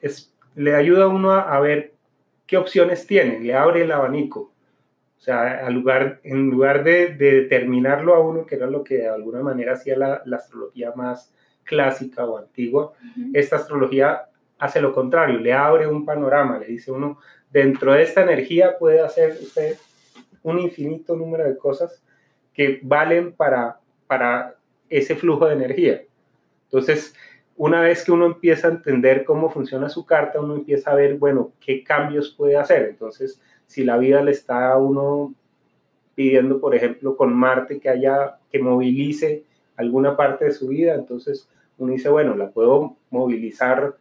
es, 0.00 0.32
le 0.54 0.74
ayuda 0.74 1.04
a 1.04 1.08
uno 1.08 1.32
a, 1.32 1.60
ver 1.60 1.94
qué 2.46 2.56
opciones 2.56 3.06
tiene, 3.06 3.40
le 3.40 3.54
abre 3.54 3.82
el 3.82 3.92
abanico. 3.92 4.52
O 5.18 5.20
sea, 5.20 5.68
lugar, 5.70 6.20
en 6.22 6.48
lugar 6.48 6.84
de, 6.84 7.08
determinarlo 7.14 8.14
a 8.14 8.20
uno, 8.20 8.46
que 8.46 8.54
era 8.54 8.66
lo 8.68 8.84
que 8.84 8.98
de 8.98 9.08
alguna 9.08 9.42
manera 9.42 9.72
hacía 9.72 9.96
la, 9.96 10.22
astrología 10.36 10.92
más 10.94 11.32
clásica 11.64 12.24
o 12.24 12.38
antigua, 12.38 12.92
esta 13.34 13.56
astrología 13.56 14.28
hace 14.58 14.80
lo 14.80 14.92
contrario, 14.92 15.38
le 15.38 15.52
abre 15.52 15.86
un 15.86 16.04
panorama, 16.04 16.58
le 16.58 16.66
dice 16.66 16.90
uno, 16.90 17.18
dentro 17.50 17.92
de 17.92 18.02
esta 18.02 18.22
energía 18.22 18.76
puede 18.78 19.00
hacer 19.00 19.38
usted 19.40 19.76
un 20.42 20.58
infinito 20.58 21.16
número 21.16 21.44
de 21.44 21.56
cosas 21.56 22.02
que 22.52 22.80
valen 22.82 23.32
para, 23.32 23.80
para 24.06 24.56
ese 24.88 25.14
flujo 25.14 25.46
de 25.46 25.54
energía. 25.54 26.02
Entonces, 26.64 27.14
una 27.56 27.80
vez 27.80 28.04
que 28.04 28.12
uno 28.12 28.26
empieza 28.26 28.68
a 28.68 28.72
entender 28.72 29.24
cómo 29.24 29.50
funciona 29.50 29.88
su 29.88 30.06
carta, 30.06 30.40
uno 30.40 30.54
empieza 30.54 30.92
a 30.92 30.94
ver, 30.94 31.16
bueno, 31.16 31.52
qué 31.60 31.82
cambios 31.82 32.34
puede 32.36 32.56
hacer. 32.56 32.88
Entonces, 32.88 33.40
si 33.66 33.84
la 33.84 33.98
vida 33.98 34.22
le 34.22 34.30
está 34.30 34.72
a 34.72 34.78
uno 34.78 35.34
pidiendo, 36.14 36.60
por 36.60 36.74
ejemplo, 36.74 37.16
con 37.16 37.34
Marte 37.34 37.80
que 37.80 37.88
haya, 37.88 38.38
que 38.50 38.58
movilice 38.58 39.44
alguna 39.76 40.16
parte 40.16 40.46
de 40.46 40.52
su 40.52 40.68
vida, 40.68 40.94
entonces 40.94 41.48
uno 41.78 41.92
dice, 41.92 42.08
bueno, 42.08 42.34
la 42.34 42.50
puedo 42.50 42.96
movilizar 43.10 43.96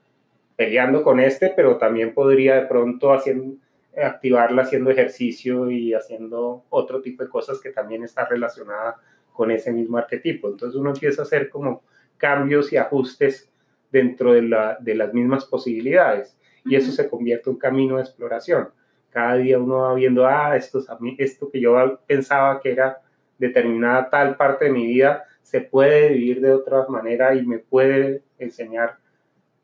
peleando 0.57 1.03
con 1.03 1.21
este, 1.21 1.53
pero 1.55 1.77
también 1.77 2.13
podría 2.13 2.55
de 2.55 2.65
pronto 2.67 3.13
haciendo, 3.13 3.55
activarla 3.95 4.63
haciendo 4.63 4.89
ejercicio 4.89 5.71
y 5.71 5.93
haciendo 5.93 6.65
otro 6.69 7.01
tipo 7.01 7.23
de 7.23 7.29
cosas 7.29 7.61
que 7.61 7.69
también 7.69 8.03
está 8.03 8.25
relacionada 8.25 8.97
con 9.31 9.51
ese 9.51 9.71
mismo 9.71 9.97
arquetipo. 9.97 10.49
Entonces 10.49 10.77
uno 10.77 10.89
empieza 10.89 11.21
a 11.21 11.25
hacer 11.25 11.49
como 11.49 11.83
cambios 12.17 12.73
y 12.73 12.77
ajustes 12.77 13.49
dentro 13.91 14.33
de, 14.33 14.41
la, 14.41 14.77
de 14.81 14.95
las 14.95 15.13
mismas 15.13 15.45
posibilidades 15.45 16.35
y 16.65 16.75
eso 16.75 16.91
se 16.91 17.07
convierte 17.07 17.49
en 17.49 17.55
un 17.55 17.59
camino 17.59 17.95
de 17.95 18.01
exploración. 18.01 18.69
Cada 19.11 19.35
día 19.35 19.59
uno 19.59 19.77
va 19.77 19.93
viendo, 19.93 20.25
ah, 20.25 20.57
esto, 20.57 20.83
esto 21.17 21.49
que 21.51 21.61
yo 21.61 21.99
pensaba 22.07 22.59
que 22.59 22.71
era 22.71 23.01
determinada 23.37 24.09
tal 24.09 24.35
parte 24.35 24.65
de 24.65 24.71
mi 24.71 24.87
vida, 24.87 25.23
se 25.43 25.61
puede 25.61 26.09
vivir 26.09 26.41
de 26.41 26.51
otra 26.51 26.87
manera 26.89 27.35
y 27.35 27.45
me 27.45 27.59
puede 27.59 28.23
enseñar 28.37 28.97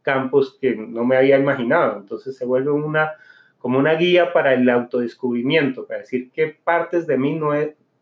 campos 0.03 0.57
que 0.61 0.75
no 0.75 1.03
me 1.03 1.17
había 1.17 1.39
imaginado. 1.39 1.97
Entonces 1.97 2.37
se 2.37 2.45
vuelve 2.45 2.69
una, 2.71 3.13
como 3.57 3.79
una 3.79 3.93
guía 3.95 4.31
para 4.31 4.53
el 4.53 4.69
autodescubrimiento, 4.69 5.87
para 5.87 6.01
decir 6.01 6.31
qué 6.31 6.55
partes 6.63 7.07
de 7.07 7.17
mí 7.17 7.33
no 7.33 7.53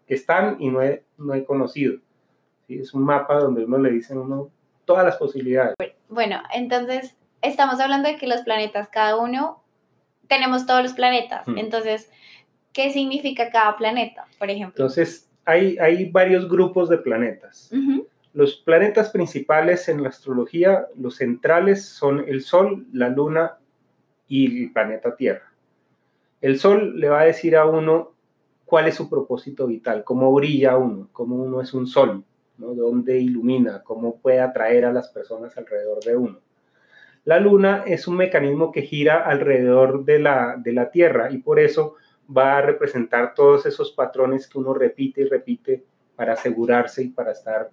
están 0.08 0.58
y 0.60 0.70
no 0.70 0.82
he, 0.82 1.04
no 1.18 1.34
he 1.34 1.46
conocido. 1.46 2.00
Es 2.68 2.94
un 2.94 3.04
mapa 3.04 3.36
donde 3.36 3.66
uno 3.66 3.78
le 3.78 3.92
dice 3.92 4.14
a 4.14 4.20
uno 4.20 4.50
todas 4.86 5.06
las 5.06 5.18
posibilidades. 5.18 5.76
Bueno, 6.10 6.42
entonces 6.54 7.16
estamos 7.42 7.80
hablando 7.80 8.10
de 8.10 8.18
que 8.18 8.28
los 8.28 8.42
planetas, 8.42 8.90
cada 8.90 9.18
uno, 9.18 9.64
tenemos 10.28 10.66
todos 10.66 10.84
los 10.84 10.94
planetas. 10.94 11.48
Mm. 11.48 11.58
Entonces, 11.58 12.10
¿qué 12.74 12.92
significa 12.92 13.50
cada 13.50 13.76
planeta, 13.76 14.26
por 14.40 14.50
ejemplo? 14.50 14.84
Entonces, 14.84 15.30
hay, 15.46 15.78
hay 15.78 16.10
varios 16.10 16.48
grupos 16.48 16.90
de 16.90 16.98
planetas. 16.98 17.72
Los 18.34 18.56
planetas 18.58 19.10
principales 19.10 19.90
en 19.90 20.04
la 20.04 20.10
astrología, 20.10 20.88
los 20.96 21.18
centrales, 21.18 21.86
son 21.86 22.24
el 22.28 22.42
Sol, 22.42 22.88
la 22.94 23.10
Luna 23.10 23.58
y 24.28 24.64
el 24.64 24.72
planeta 24.72 25.16
Tierra. 25.16 25.54
El 26.40 26.58
Sol 26.58 27.00
le 27.00 27.10
va 27.10 27.22
a 27.22 27.26
decir 27.26 27.56
a 27.56 27.66
uno 27.66 28.14
cuál 28.66 28.88
es 28.88 28.96
su 28.96 29.10
propósito 29.10 29.68
vital, 29.68 30.04
cómo 30.04 30.34
brilla 30.34 30.78
uno, 30.78 31.10
cómo 31.12 31.36
uno 31.36 31.62
es 31.62 31.74
un 31.74 31.86
sol. 31.86 32.24
¿no? 32.62 32.74
dónde 32.74 33.20
ilumina, 33.20 33.84
cómo 33.84 34.20
puede 34.20 34.40
atraer 34.40 34.86
a 34.86 34.94
las 34.94 35.10
personas 35.10 35.58
alrededor 35.58 36.04
de 36.04 36.16
uno. 36.16 36.40
La 37.24 37.40
luna 37.40 37.84
es 37.86 38.08
un 38.08 38.18
mecanismo 38.18 38.72
que 38.72 38.82
gira 38.82 39.24
alrededor 39.26 40.06
de 40.06 40.20
la, 40.20 40.56
de 40.58 40.74
la 40.74 40.90
Tierra 40.90 41.32
y 41.32 41.40
por 41.40 41.60
eso 41.60 41.96
va 42.36 42.58
a 42.58 42.62
representar 42.62 43.34
todos 43.36 43.66
esos 43.66 43.92
patrones 43.92 44.48
que 44.48 44.58
uno 44.58 44.74
repite 44.74 45.22
y 45.22 45.26
repite 45.26 45.84
para 46.16 46.34
asegurarse 46.34 47.04
y 47.04 47.10
para 47.10 47.32
estar 47.32 47.70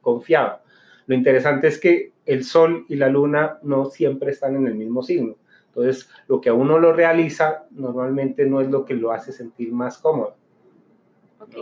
confiado. 0.00 0.60
Lo 1.06 1.14
interesante 1.14 1.68
es 1.68 1.78
que 1.78 2.12
el 2.26 2.44
Sol 2.44 2.84
y 2.88 2.96
la 2.96 3.08
Luna 3.08 3.58
no 3.62 3.86
siempre 3.86 4.30
están 4.30 4.56
en 4.56 4.66
el 4.66 4.74
mismo 4.74 5.02
signo. 5.02 5.36
Entonces, 5.66 6.08
lo 6.26 6.40
que 6.40 6.48
a 6.48 6.54
uno 6.54 6.78
lo 6.78 6.92
realiza 6.92 7.64
normalmente 7.70 8.44
no 8.46 8.60
es 8.60 8.68
lo 8.68 8.84
que 8.84 8.94
lo 8.94 9.12
hace 9.12 9.32
sentir 9.32 9.72
más 9.72 9.98
cómodo 9.98 10.36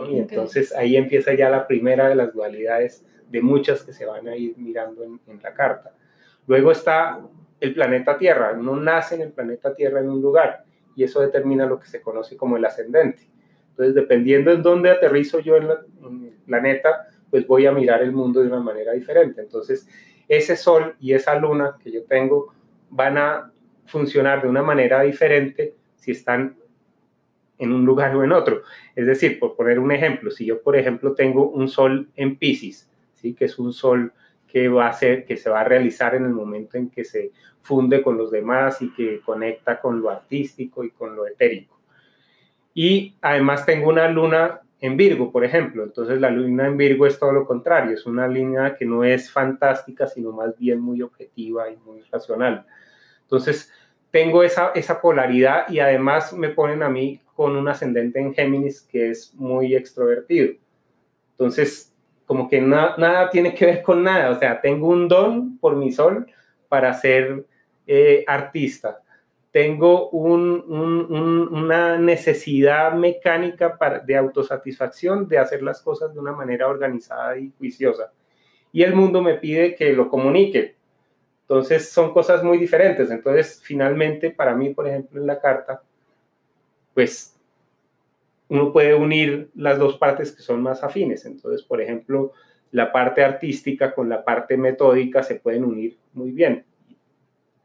y 0.09 0.19
entonces 0.19 0.75
ahí 0.75 0.97
empieza 0.97 1.33
ya 1.33 1.49
la 1.49 1.67
primera 1.67 2.09
de 2.09 2.15
las 2.15 2.33
dualidades 2.33 3.05
de 3.29 3.41
muchas 3.41 3.83
que 3.83 3.93
se 3.93 4.05
van 4.05 4.27
a 4.27 4.35
ir 4.35 4.57
mirando 4.57 5.03
en, 5.03 5.19
la 5.41 5.53
carta. 5.53 5.93
Luego 6.47 6.71
está 6.71 7.19
el 7.59 7.73
planeta 7.73 8.17
Tierra. 8.17 8.53
Uno 8.57 8.75
nace 8.75 9.15
en 9.15 9.21
el 9.21 9.31
planeta 9.31 9.73
Tierra 9.75 9.99
en 9.99 10.09
un 10.09 10.21
lugar 10.21 10.65
y 10.95 11.03
eso 11.03 11.21
determina 11.21 11.65
lo 11.65 11.79
que 11.79 11.87
se 11.87 12.01
conoce 12.01 12.35
como 12.35 12.57
el 12.57 12.65
ascendente. 12.65 13.29
Entonces, 13.69 13.95
dependiendo 13.95 14.51
en 14.51 14.61
dónde 14.61 14.89
aterrizo 14.89 15.39
yo 15.39 15.55
en, 15.55 15.69
en 16.03 16.25
el 16.25 16.37
planeta, 16.45 17.07
pues 17.29 17.45
voy 17.47 17.65
a 17.65 17.71
mirar 17.71 18.01
el 18.01 18.11
mundo 18.11 18.41
de 18.41 18.47
una 18.47 18.59
manera 18.59 18.93
diferente. 18.93 19.41
Entonces, 19.41 19.87
ese 20.27 20.55
sol 20.55 20.95
y 20.99 21.13
esa 21.13 21.35
luna 21.35 21.75
que 21.83 21.91
yo 21.91 22.03
tengo 22.03 22.53
van 22.89 23.17
a 23.17 23.51
funcionar 23.85 24.41
de 24.41 24.47
una 24.47 24.61
manera 24.61 25.01
diferente 25.01 25.75
si 25.97 26.11
están 26.11 26.55
en 27.57 27.73
un 27.73 27.85
lugar 27.85 28.15
o 28.15 28.23
en 28.23 28.31
otro. 28.31 28.63
Es 28.95 29.05
decir, 29.05 29.39
por 29.39 29.55
poner 29.55 29.79
un 29.79 29.91
ejemplo, 29.91 30.31
si 30.31 30.45
yo, 30.45 30.61
por 30.61 30.75
ejemplo, 30.75 31.13
tengo 31.13 31.49
un 31.49 31.67
sol 31.67 32.09
en 32.15 32.37
Pisces, 32.37 32.89
¿sí? 33.13 33.33
que 33.33 33.45
es 33.45 33.59
un 33.59 33.73
sol 33.73 34.13
que 34.47 34.69
va 34.69 34.87
a 34.87 34.93
ser, 34.93 35.25
que 35.25 35.37
se 35.37 35.49
va 35.49 35.61
a 35.61 35.63
realizar 35.63 36.15
en 36.15 36.23
el 36.23 36.31
momento 36.31 36.77
en 36.77 36.89
que 36.89 37.03
se 37.03 37.31
funde 37.61 38.01
con 38.01 38.17
los 38.17 38.31
demás 38.31 38.81
y 38.81 38.91
que 38.93 39.19
conecta 39.19 39.79
con 39.79 40.01
lo 40.01 40.09
artístico 40.09 40.83
y 40.83 40.91
con 40.91 41.15
lo 41.15 41.27
etérico. 41.27 41.79
Y 42.73 43.15
además 43.21 43.65
tengo 43.65 43.89
una 43.89 44.07
luna 44.07 44.61
en 44.81 44.97
Virgo, 44.97 45.31
por 45.31 45.43
ejemplo. 45.43 45.83
Entonces 45.83 46.19
la 46.19 46.29
luna 46.29 46.67
en 46.67 46.77
Virgo 46.77 47.05
es 47.05 47.19
todo 47.19 47.31
lo 47.31 47.45
contrario, 47.45 47.93
es 47.93 48.05
una 48.05 48.27
línea 48.27 48.75
que 48.75 48.85
no 48.85 49.03
es 49.03 49.31
fantástica, 49.31 50.07
sino 50.07 50.31
más 50.31 50.57
bien 50.57 50.79
muy 50.79 51.01
objetiva 51.01 51.69
y 51.69 51.77
muy 51.77 52.01
racional. 52.11 52.65
Entonces 53.21 53.71
tengo 54.11 54.43
esa, 54.43 54.71
esa 54.73 55.01
polaridad 55.01 55.69
y 55.69 55.79
además 55.79 56.33
me 56.33 56.49
ponen 56.49 56.83
a 56.83 56.89
mí 56.89 57.21
con 57.35 57.55
un 57.55 57.67
ascendente 57.67 58.19
en 58.19 58.33
Géminis 58.33 58.81
que 58.81 59.11
es 59.11 59.33
muy 59.35 59.75
extrovertido. 59.75 60.53
Entonces, 61.31 61.95
como 62.25 62.49
que 62.49 62.59
nada 62.61 63.29
tiene 63.29 63.55
que 63.55 63.65
ver 63.65 63.81
con 63.81 64.03
nada. 64.03 64.31
O 64.31 64.39
sea, 64.39 64.59
tengo 64.61 64.87
un 64.87 65.07
don 65.07 65.57
por 65.57 65.75
mi 65.75 65.91
sol 65.91 66.27
para 66.67 66.93
ser 66.93 67.45
eh, 67.87 68.23
artista. 68.27 69.01
Tengo 69.51 70.09
una 70.09 71.97
necesidad 71.97 72.93
mecánica 72.93 73.77
de 74.05 74.15
autosatisfacción 74.15 75.27
de 75.27 75.39
hacer 75.39 75.63
las 75.63 75.81
cosas 75.81 76.13
de 76.13 76.19
una 76.19 76.33
manera 76.33 76.67
organizada 76.67 77.37
y 77.37 77.51
juiciosa. 77.57 78.11
Y 78.71 78.83
el 78.83 78.93
mundo 78.93 79.23
me 79.23 79.35
pide 79.35 79.73
que 79.73 79.93
lo 79.93 80.09
comunique. 80.09 80.75
Entonces 81.41 81.89
son 81.89 82.13
cosas 82.13 82.43
muy 82.43 82.59
diferentes. 82.59 83.09
Entonces, 83.09 83.59
finalmente, 83.63 84.29
para 84.29 84.53
mí, 84.53 84.71
por 84.71 84.87
ejemplo, 84.87 85.19
en 85.19 85.25
la 85.25 85.39
carta, 85.39 85.81
pues 86.93 87.35
uno 88.49 88.71
puede 88.71 88.93
unir 88.93 89.49
las 89.55 89.79
dos 89.79 89.97
partes 89.97 90.31
que 90.31 90.43
son 90.43 90.61
más 90.61 90.83
afines. 90.83 91.25
Entonces, 91.25 91.63
por 91.63 91.81
ejemplo, 91.81 92.33
la 92.71 92.91
parte 92.91 93.23
artística 93.23 93.95
con 93.95 94.09
la 94.09 94.23
parte 94.23 94.57
metódica 94.57 95.23
se 95.23 95.35
pueden 95.35 95.63
unir 95.63 95.97
muy 96.13 96.29
bien. 96.31 96.65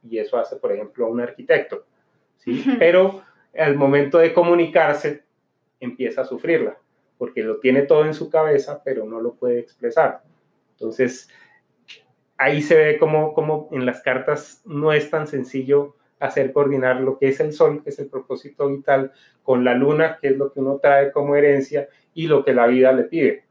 Y 0.08 0.18
eso 0.18 0.36
hace, 0.36 0.56
por 0.56 0.72
ejemplo, 0.72 1.06
a 1.06 1.08
un 1.08 1.20
arquitecto. 1.20 1.84
¿sí? 2.36 2.64
Pero 2.78 3.22
al 3.56 3.76
momento 3.76 4.18
de 4.18 4.32
comunicarse, 4.32 5.24
empieza 5.80 6.22
a 6.22 6.24
sufrirla, 6.24 6.78
porque 7.18 7.42
lo 7.42 7.60
tiene 7.60 7.82
todo 7.82 8.04
en 8.04 8.14
su 8.14 8.30
cabeza, 8.30 8.82
pero 8.84 9.04
no 9.04 9.20
lo 9.20 9.34
puede 9.34 9.60
expresar. 9.60 10.22
Entonces, 10.72 11.28
ahí 12.36 12.62
se 12.62 12.76
ve 12.76 12.98
como, 12.98 13.34
como 13.34 13.68
en 13.72 13.86
las 13.86 14.00
cartas 14.02 14.62
no 14.64 14.92
es 14.92 15.10
tan 15.10 15.26
sencillo 15.26 15.96
hacer 16.18 16.52
coordinar 16.52 17.00
lo 17.00 17.18
que 17.18 17.28
es 17.28 17.40
el 17.40 17.52
sol, 17.52 17.82
que 17.82 17.90
es 17.90 17.98
el 17.98 18.08
propósito 18.08 18.68
vital, 18.68 19.12
con 19.42 19.64
la 19.64 19.74
luna, 19.74 20.18
que 20.20 20.28
es 20.28 20.36
lo 20.36 20.52
que 20.52 20.60
uno 20.60 20.78
trae 20.80 21.12
como 21.12 21.36
herencia, 21.36 21.88
y 22.14 22.26
lo 22.26 22.44
que 22.44 22.54
la 22.54 22.66
vida 22.66 22.92
le 22.92 23.04
pide. 23.04 23.43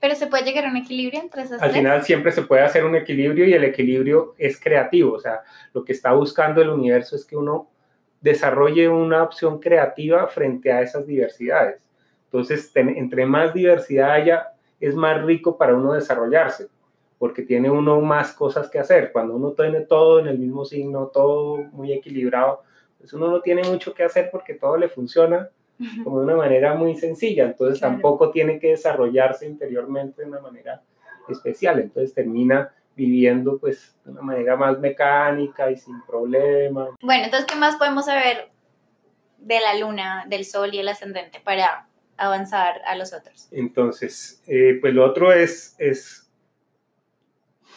Pero 0.00 0.14
se 0.14 0.26
puede 0.26 0.44
llegar 0.44 0.66
a 0.66 0.70
un 0.70 0.76
equilibrio 0.76 1.20
entre 1.20 1.42
esas 1.42 1.62
Al 1.62 1.70
final 1.70 2.02
siempre 2.02 2.32
se 2.32 2.42
puede 2.42 2.62
hacer 2.62 2.84
un 2.84 2.94
equilibrio 2.96 3.46
y 3.46 3.54
el 3.54 3.64
equilibrio 3.64 4.34
es 4.36 4.60
creativo, 4.60 5.14
o 5.14 5.18
sea, 5.18 5.42
lo 5.72 5.84
que 5.84 5.92
está 5.92 6.12
buscando 6.12 6.60
el 6.60 6.68
universo 6.68 7.16
es 7.16 7.24
que 7.24 7.36
uno 7.36 7.70
desarrolle 8.20 8.88
una 8.88 9.22
opción 9.22 9.60
creativa 9.60 10.26
frente 10.26 10.72
a 10.72 10.82
esas 10.82 11.06
diversidades. 11.06 11.82
Entonces, 12.26 12.70
entre 12.74 13.26
más 13.26 13.54
diversidad 13.54 14.12
haya, 14.12 14.48
es 14.80 14.94
más 14.94 15.22
rico 15.22 15.56
para 15.56 15.74
uno 15.74 15.92
desarrollarse 15.92 16.68
porque 17.24 17.42
tiene 17.42 17.70
uno 17.70 18.02
más 18.02 18.32
cosas 18.32 18.68
que 18.68 18.78
hacer. 18.78 19.12
Cuando 19.12 19.34
uno 19.34 19.52
tiene 19.52 19.80
todo 19.80 20.20
en 20.20 20.26
el 20.26 20.38
mismo 20.38 20.64
signo, 20.64 21.06
todo 21.06 21.56
muy 21.72 21.92
equilibrado, 21.92 22.62
pues 22.98 23.12
uno 23.14 23.28
no 23.28 23.40
tiene 23.40 23.62
mucho 23.62 23.94
que 23.94 24.02
hacer 24.02 24.28
porque 24.30 24.54
todo 24.54 24.76
le 24.76 24.88
funciona 24.88 25.48
como 26.02 26.20
de 26.20 26.26
una 26.26 26.36
manera 26.36 26.74
muy 26.74 26.96
sencilla. 26.96 27.44
Entonces 27.44 27.80
tampoco 27.80 28.30
tiene 28.30 28.58
que 28.58 28.68
desarrollarse 28.68 29.46
interiormente 29.46 30.22
de 30.22 30.28
una 30.28 30.40
manera 30.40 30.82
especial. 31.28 31.80
Entonces 31.80 32.14
termina 32.14 32.72
viviendo 32.96 33.58
pues 33.58 33.96
de 34.04 34.12
una 34.12 34.22
manera 34.22 34.56
más 34.56 34.78
mecánica 34.78 35.70
y 35.70 35.76
sin 35.76 36.00
problemas. 36.02 36.90
Bueno, 37.00 37.24
entonces, 37.24 37.46
¿qué 37.46 37.56
más 37.56 37.76
podemos 37.76 38.06
saber 38.06 38.48
de 39.38 39.60
la 39.60 39.78
luna, 39.78 40.24
del 40.28 40.44
sol 40.44 40.70
y 40.72 40.78
el 40.78 40.88
ascendente 40.88 41.40
para 41.42 41.88
avanzar 42.16 42.80
a 42.86 42.96
los 42.96 43.12
otros? 43.12 43.48
Entonces, 43.50 44.42
eh, 44.46 44.78
pues 44.80 44.94
lo 44.94 45.04
otro 45.04 45.32
es, 45.32 45.74
es 45.78 46.30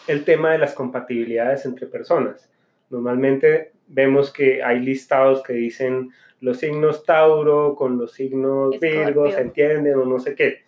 el 0.08 0.24
tema 0.24 0.52
de 0.52 0.60
las 0.60 0.74
compatibilidades 0.74 1.66
entre 1.66 1.88
personas. 1.88 2.50
Normalmente 2.90 3.74
vemos 3.88 4.32
que 4.32 4.64
hay 4.64 4.80
listados 4.80 5.44
que 5.44 5.54
dicen 5.54 6.12
los 6.40 6.58
signos 6.58 7.04
Tauro 7.04 7.76
con 7.76 7.98
los 7.98 8.14
signos 8.14 8.80
Virgo 8.80 9.32
se 9.32 9.42
entienden 9.42 9.96
o 9.96 10.06
no 10.06 10.20
sé 10.20 10.36
qué. 10.36 10.66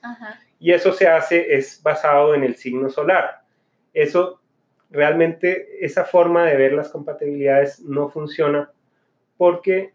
Y 0.59 0.71
eso 0.71 0.91
se 0.91 1.07
hace, 1.07 1.55
es 1.55 1.81
basado 1.81 2.33
en 2.33 2.43
el 2.43 2.55
signo 2.55 2.89
solar. 2.89 3.41
Eso 3.93 4.41
realmente, 4.89 5.85
esa 5.85 6.03
forma 6.03 6.45
de 6.45 6.57
ver 6.57 6.73
las 6.73 6.89
compatibilidades 6.89 7.81
no 7.81 8.09
funciona 8.09 8.71
porque 9.37 9.93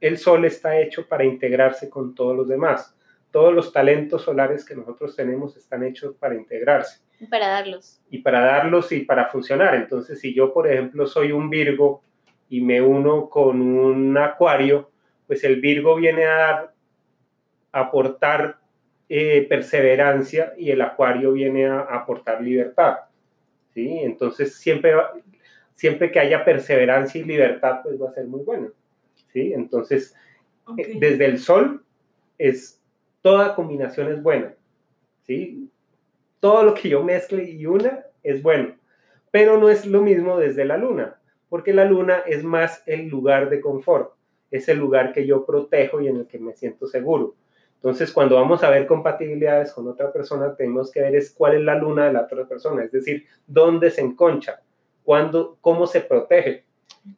el 0.00 0.18
Sol 0.18 0.44
está 0.44 0.78
hecho 0.78 1.06
para 1.06 1.24
integrarse 1.24 1.88
con 1.88 2.14
todos 2.14 2.36
los 2.36 2.48
demás. 2.48 2.94
Todos 3.30 3.54
los 3.54 3.72
talentos 3.72 4.22
solares 4.22 4.64
que 4.64 4.74
nosotros 4.74 5.16
tenemos 5.16 5.56
están 5.56 5.84
hechos 5.84 6.14
para 6.16 6.34
integrarse. 6.34 7.00
Y 7.18 7.26
para 7.26 7.48
darlos. 7.48 8.02
Y 8.10 8.18
para 8.18 8.44
darlos 8.44 8.92
y 8.92 9.00
para 9.00 9.26
funcionar. 9.28 9.74
Entonces, 9.76 10.20
si 10.20 10.34
yo, 10.34 10.52
por 10.52 10.70
ejemplo, 10.70 11.06
soy 11.06 11.32
un 11.32 11.48
Virgo 11.48 12.02
y 12.50 12.60
me 12.60 12.82
uno 12.82 13.30
con 13.30 13.62
un 13.62 14.18
Acuario, 14.18 14.90
pues 15.26 15.44
el 15.44 15.60
Virgo 15.60 15.96
viene 15.96 16.24
a 16.24 16.36
dar, 16.36 16.74
aportar 17.72 18.58
eh, 19.08 19.46
perseverancia 19.48 20.54
y 20.56 20.70
el 20.70 20.80
Acuario 20.80 21.32
viene 21.32 21.66
a, 21.66 21.80
aportar 21.80 22.40
libertad. 22.40 22.96
¿sí? 23.74 23.98
Entonces, 24.00 24.56
siempre, 24.56 24.94
siempre 25.74 26.10
que 26.10 26.20
haya 26.20 26.44
perseverancia 26.44 27.20
y 27.20 27.24
libertad, 27.24 27.80
pues 27.82 28.00
va 28.00 28.08
a 28.08 28.12
ser 28.12 28.26
muy 28.26 28.42
bueno. 28.42 28.68
¿sí? 29.32 29.52
Entonces, 29.52 30.14
eh, 30.76 30.96
desde 30.98 31.26
el 31.26 31.38
Sol, 31.38 31.84
es, 32.38 32.80
toda 33.20 33.54
combinación 33.54 34.12
es 34.12 34.22
buena. 34.22 34.54
¿sí? 35.26 35.70
todo 36.42 36.64
lo 36.64 36.74
que 36.74 36.88
yo 36.88 37.04
mezcle 37.04 37.48
y 37.48 37.66
una 37.66 38.04
es 38.24 38.42
bueno, 38.42 38.74
pero 39.30 39.58
no 39.58 39.68
es 39.68 39.86
lo 39.86 40.02
mismo 40.02 40.38
desde 40.38 40.64
la 40.64 40.76
luna, 40.76 41.20
porque 41.48 41.72
la 41.72 41.84
luna 41.84 42.24
es 42.26 42.42
más 42.42 42.82
el 42.84 43.06
lugar 43.06 43.48
de 43.48 43.60
confort, 43.60 44.12
es 44.52 44.68
el 44.68 44.78
lugar 44.78 45.12
que 45.12 45.26
yo 45.26 45.44
protejo 45.44 46.00
y 46.00 46.08
en 46.08 46.18
el 46.18 46.26
que 46.26 46.38
me 46.38 46.54
siento 46.54 46.86
seguro. 46.86 47.34
Entonces, 47.76 48.12
cuando 48.12 48.36
vamos 48.36 48.62
a 48.62 48.70
ver 48.70 48.86
compatibilidades 48.86 49.72
con 49.72 49.88
otra 49.88 50.12
persona, 50.12 50.54
tenemos 50.54 50.92
que 50.92 51.00
ver 51.00 51.16
es 51.16 51.32
cuál 51.32 51.56
es 51.56 51.62
la 51.62 51.74
luna 51.74 52.06
de 52.06 52.12
la 52.12 52.22
otra 52.22 52.46
persona, 52.46 52.84
es 52.84 52.92
decir, 52.92 53.26
dónde 53.46 53.90
se 53.90 54.02
enconcha, 54.02 54.62
cuándo, 55.02 55.58
cómo 55.60 55.88
se 55.88 56.00
protege. 56.00 56.64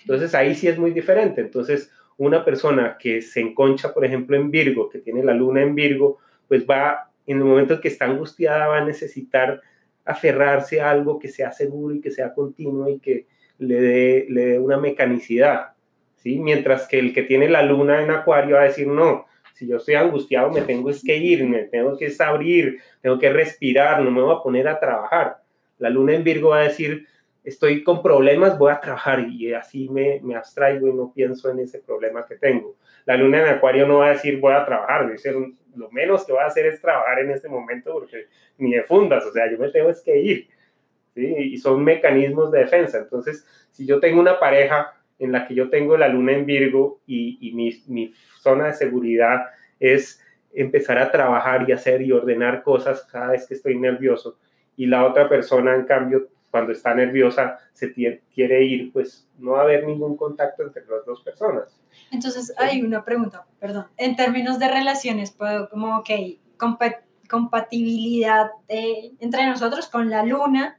Entonces, 0.01 0.35
ahí 0.35 0.55
sí 0.55 0.69
es 0.69 0.79
muy 0.79 0.93
diferente. 0.93 1.43
Entonces, 1.43 1.91
una 2.17 2.45
persona 2.45 2.97
que 2.99 3.21
se 3.21 3.41
enconcha, 3.41 3.93
por 3.93 4.05
ejemplo, 4.05 4.37
en 4.37 4.51
Virgo, 4.51 4.89
que 4.89 5.01
tiene 5.01 5.23
la 5.23 5.35
luna 5.35 5.61
en 5.61 5.75
Virgo, 5.75 6.19
pues 6.49 6.65
va 6.65 7.11
en 7.27 7.39
el 7.39 7.45
momento 7.45 7.75
en 7.75 7.81
que 7.81 7.89
está 7.89 8.07
angustiada 8.07 8.69
va 8.69 8.79
a 8.79 8.85
necesitar 8.85 9.61
aferrarse 10.05 10.81
a 10.81 10.91
algo 10.91 11.19
que 11.19 11.29
sea 11.29 11.51
seguro 11.53 11.95
y 11.95 12.01
que 12.01 12.11
sea 12.11 12.35
continuo 12.35 12.89
y 12.89 12.99
que 12.99 13.27
le 13.59 13.81
dé, 13.81 14.27
le 14.29 14.47
dé 14.47 14.59
una 14.59 14.77
mecanicidad, 14.77 15.74
Mientras 16.25 16.89
que 16.89 16.99
el 16.99 17.13
que 17.13 17.23
tiene 17.23 17.49
la 17.49 17.63
luna 17.63 18.03
en 18.03 18.11
acuario 18.11 18.57
va 18.57 18.63
a 18.63 18.67
decir, 18.67 18.87
no, 18.87 19.27
si 19.53 19.69
yo 19.69 19.77
estoy 19.77 19.95
angustiado 19.95 20.51
me 20.51 20.63
tengo 20.63 20.91
que 21.05 21.17
ir, 21.17 21.45
me 21.45 21.65
tengo 21.65 21.97
que 21.97 22.13
abrir, 22.19 22.81
tengo 23.01 23.19
que 23.19 23.31
respirar, 23.31 24.03
no 24.03 24.11
me 24.11 24.23
voy 24.23 24.35
a 24.35 24.43
poner 24.43 24.67
a 24.67 24.81
trabajar. 24.81 25.39
La 25.79 25.91
luna 25.91 26.15
en 26.15 26.25
Virgo 26.25 26.51
va 26.51 26.61
a 26.61 26.65
decir, 26.65 27.07
estoy 27.45 27.85
con 27.85 28.03
problemas, 28.03 28.59
voy 28.59 28.73
a 28.73 28.81
trabajar 28.81 29.21
y 29.29 29.53
así 29.53 29.89
me, 29.91 30.21
me 30.23 30.35
abstraigo 30.35 30.89
y 30.89 30.95
no 30.95 31.13
pienso 31.13 31.51
en 31.51 31.61
ese 31.61 31.79
problema 31.81 32.27
que 32.27 32.37
tengo. 32.37 32.77
La 33.05 33.17
luna 33.17 33.43
en 33.43 33.49
acuario 33.49 33.87
no 33.87 33.99
va 33.99 34.07
a 34.07 34.13
decir, 34.15 34.41
voy 34.41 34.55
a 34.55 34.65
trabajar, 34.65 35.07
un, 35.37 35.59
lo 35.77 35.91
menos 35.91 36.25
que 36.25 36.33
va 36.33 36.45
a 36.45 36.47
hacer 36.47 36.67
es 36.67 36.81
trabajar 36.81 37.19
en 37.21 37.31
este 37.31 37.49
momento 37.49 37.93
porque 37.93 38.27
ni 38.59 38.73
de 38.73 38.83
fundas, 38.83 39.25
o 39.27 39.33
sea, 39.33 39.51
yo 39.51 39.59
me 39.59 39.71
tengo 39.71 39.91
es 39.91 40.01
que 40.01 40.19
ir. 40.19 40.49
¿sí? 41.15 41.27
Y 41.27 41.57
son 41.59 41.85
mecanismos 41.85 42.51
de 42.51 42.61
defensa. 42.61 42.99
Entonces, 42.99 43.47
si 43.71 43.87
yo 43.87 44.01
tengo 44.01 44.21
una 44.21 44.41
pareja 44.41 44.95
en 45.25 45.33
la 45.33 45.47
que 45.47 45.55
yo 45.55 45.71
tengo 45.71 45.97
la 45.97 46.09
luna 46.09 46.33
en 46.33 46.47
Virgo 46.47 47.01
y, 47.07 47.39
y 47.41 47.53
mi, 47.53 47.83
mi 47.87 48.13
zona 48.41 48.67
de 48.67 48.75
seguridad 48.75 49.47
es 49.81 50.21
empezar 50.53 50.99
a 50.99 51.11
trabajar 51.11 51.69
y 51.69 51.73
hacer 51.73 52.03
y 52.03 52.13
ordenar 52.13 52.63
cosas 52.63 53.03
cada 53.11 53.33
vez 53.33 53.47
que 53.47 53.55
estoy 53.55 53.79
nervioso, 53.79 54.39
y 54.77 54.87
la 54.87 55.05
otra 55.07 55.29
persona, 55.29 55.75
en 55.75 55.85
cambio, 55.85 56.29
cuando 56.51 56.73
está 56.73 56.95
nerviosa, 56.95 57.59
se 57.73 57.93
quiere 57.93 58.63
ir, 58.63 58.93
pues 58.93 59.29
no 59.39 59.53
va 59.53 59.61
a 59.61 59.63
haber 59.63 59.85
ningún 59.87 60.17
contacto 60.17 60.63
entre 60.63 60.85
las 60.87 61.05
dos 61.05 61.21
personas. 61.23 61.81
Entonces, 62.13 62.55
hay 62.59 62.83
una 62.83 63.05
pregunta, 63.05 63.45
perdón. 63.59 63.87
En 63.97 64.15
términos 64.15 64.59
de 64.59 64.69
relaciones, 64.69 65.33
puedo 65.33 65.69
como, 65.69 65.99
ok, 65.99 66.11
compatibilidad 67.29 68.51
entre 68.69 69.47
nosotros 69.47 69.89
con 69.89 70.11
la 70.11 70.25
luna 70.25 70.79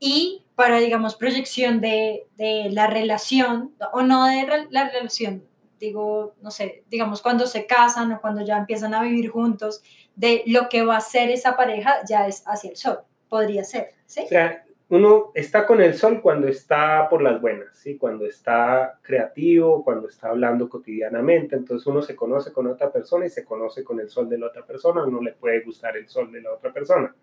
y 0.00 0.41
para, 0.54 0.78
digamos, 0.78 1.16
proyección 1.16 1.80
de, 1.80 2.26
de 2.36 2.68
la 2.70 2.86
relación, 2.86 3.74
o 3.92 4.02
no 4.02 4.26
de 4.26 4.66
la 4.70 4.90
relación, 4.90 5.44
digo, 5.80 6.34
no 6.40 6.50
sé, 6.50 6.84
digamos, 6.88 7.22
cuando 7.22 7.46
se 7.46 7.66
casan 7.66 8.12
o 8.12 8.20
cuando 8.20 8.44
ya 8.44 8.58
empiezan 8.58 8.94
a 8.94 9.02
vivir 9.02 9.30
juntos, 9.30 9.82
de 10.14 10.42
lo 10.46 10.68
que 10.68 10.84
va 10.84 10.96
a 10.96 11.00
ser 11.00 11.30
esa 11.30 11.56
pareja 11.56 11.96
ya 12.08 12.26
es 12.26 12.44
hacia 12.46 12.70
el 12.70 12.76
sol, 12.76 12.98
podría 13.28 13.64
ser, 13.64 13.88
¿sí? 14.06 14.22
O 14.24 14.28
sea, 14.28 14.64
uno 14.92 15.32
está 15.34 15.66
con 15.66 15.80
el 15.80 15.94
sol 15.94 16.20
cuando 16.20 16.46
está 16.48 17.08
por 17.08 17.22
las 17.22 17.40
buenas, 17.40 17.74
¿sí? 17.78 17.96
cuando 17.96 18.26
está 18.26 18.98
creativo, 19.00 19.82
cuando 19.82 20.06
está 20.06 20.28
hablando 20.28 20.68
cotidianamente, 20.68 21.56
entonces 21.56 21.86
uno 21.86 22.02
se 22.02 22.14
conoce 22.14 22.52
con 22.52 22.66
otra 22.66 22.92
persona 22.92 23.24
y 23.24 23.30
se 23.30 23.42
conoce 23.42 23.82
con 23.82 23.98
el 24.00 24.10
sol 24.10 24.28
de 24.28 24.36
la 24.36 24.48
otra 24.48 24.66
persona, 24.66 25.02
uno 25.02 25.22
le 25.22 25.32
puede 25.32 25.62
gustar 25.62 25.96
el 25.96 26.06
sol 26.08 26.30
de 26.30 26.42
la 26.42 26.52
otra 26.52 26.74
persona. 26.74 27.14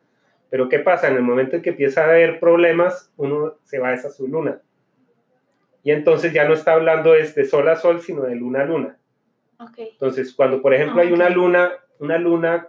Pero 0.50 0.70
¿qué 0.70 0.80
pasa? 0.80 1.08
En 1.08 1.16
el 1.16 1.22
momento 1.22 1.56
en 1.56 1.62
que 1.62 1.72
empieza 1.72 2.02
a 2.02 2.10
haber 2.10 2.40
problemas, 2.40 3.12
uno 3.18 3.56
se 3.64 3.80
va 3.80 3.90
a 3.90 3.94
esa 3.94 4.10
su 4.10 4.28
luna. 4.28 4.62
Y 5.84 5.92
entonces 5.92 6.34
ya 6.34 6.48
no 6.48 6.54
está 6.54 6.74
hablando 6.74 7.14
de 7.14 7.46
sol 7.46 7.70
a 7.70 7.76
sol, 7.76 8.02
sino 8.02 8.24
de 8.24 8.36
luna 8.36 8.62
a 8.62 8.66
luna. 8.66 8.98
Entonces, 9.78 10.34
cuando 10.34 10.62
por 10.62 10.74
ejemplo 10.74 11.02
hay 11.02 11.12
una 11.12 11.30
luna, 11.30 11.72
una 12.00 12.18
luna 12.18 12.68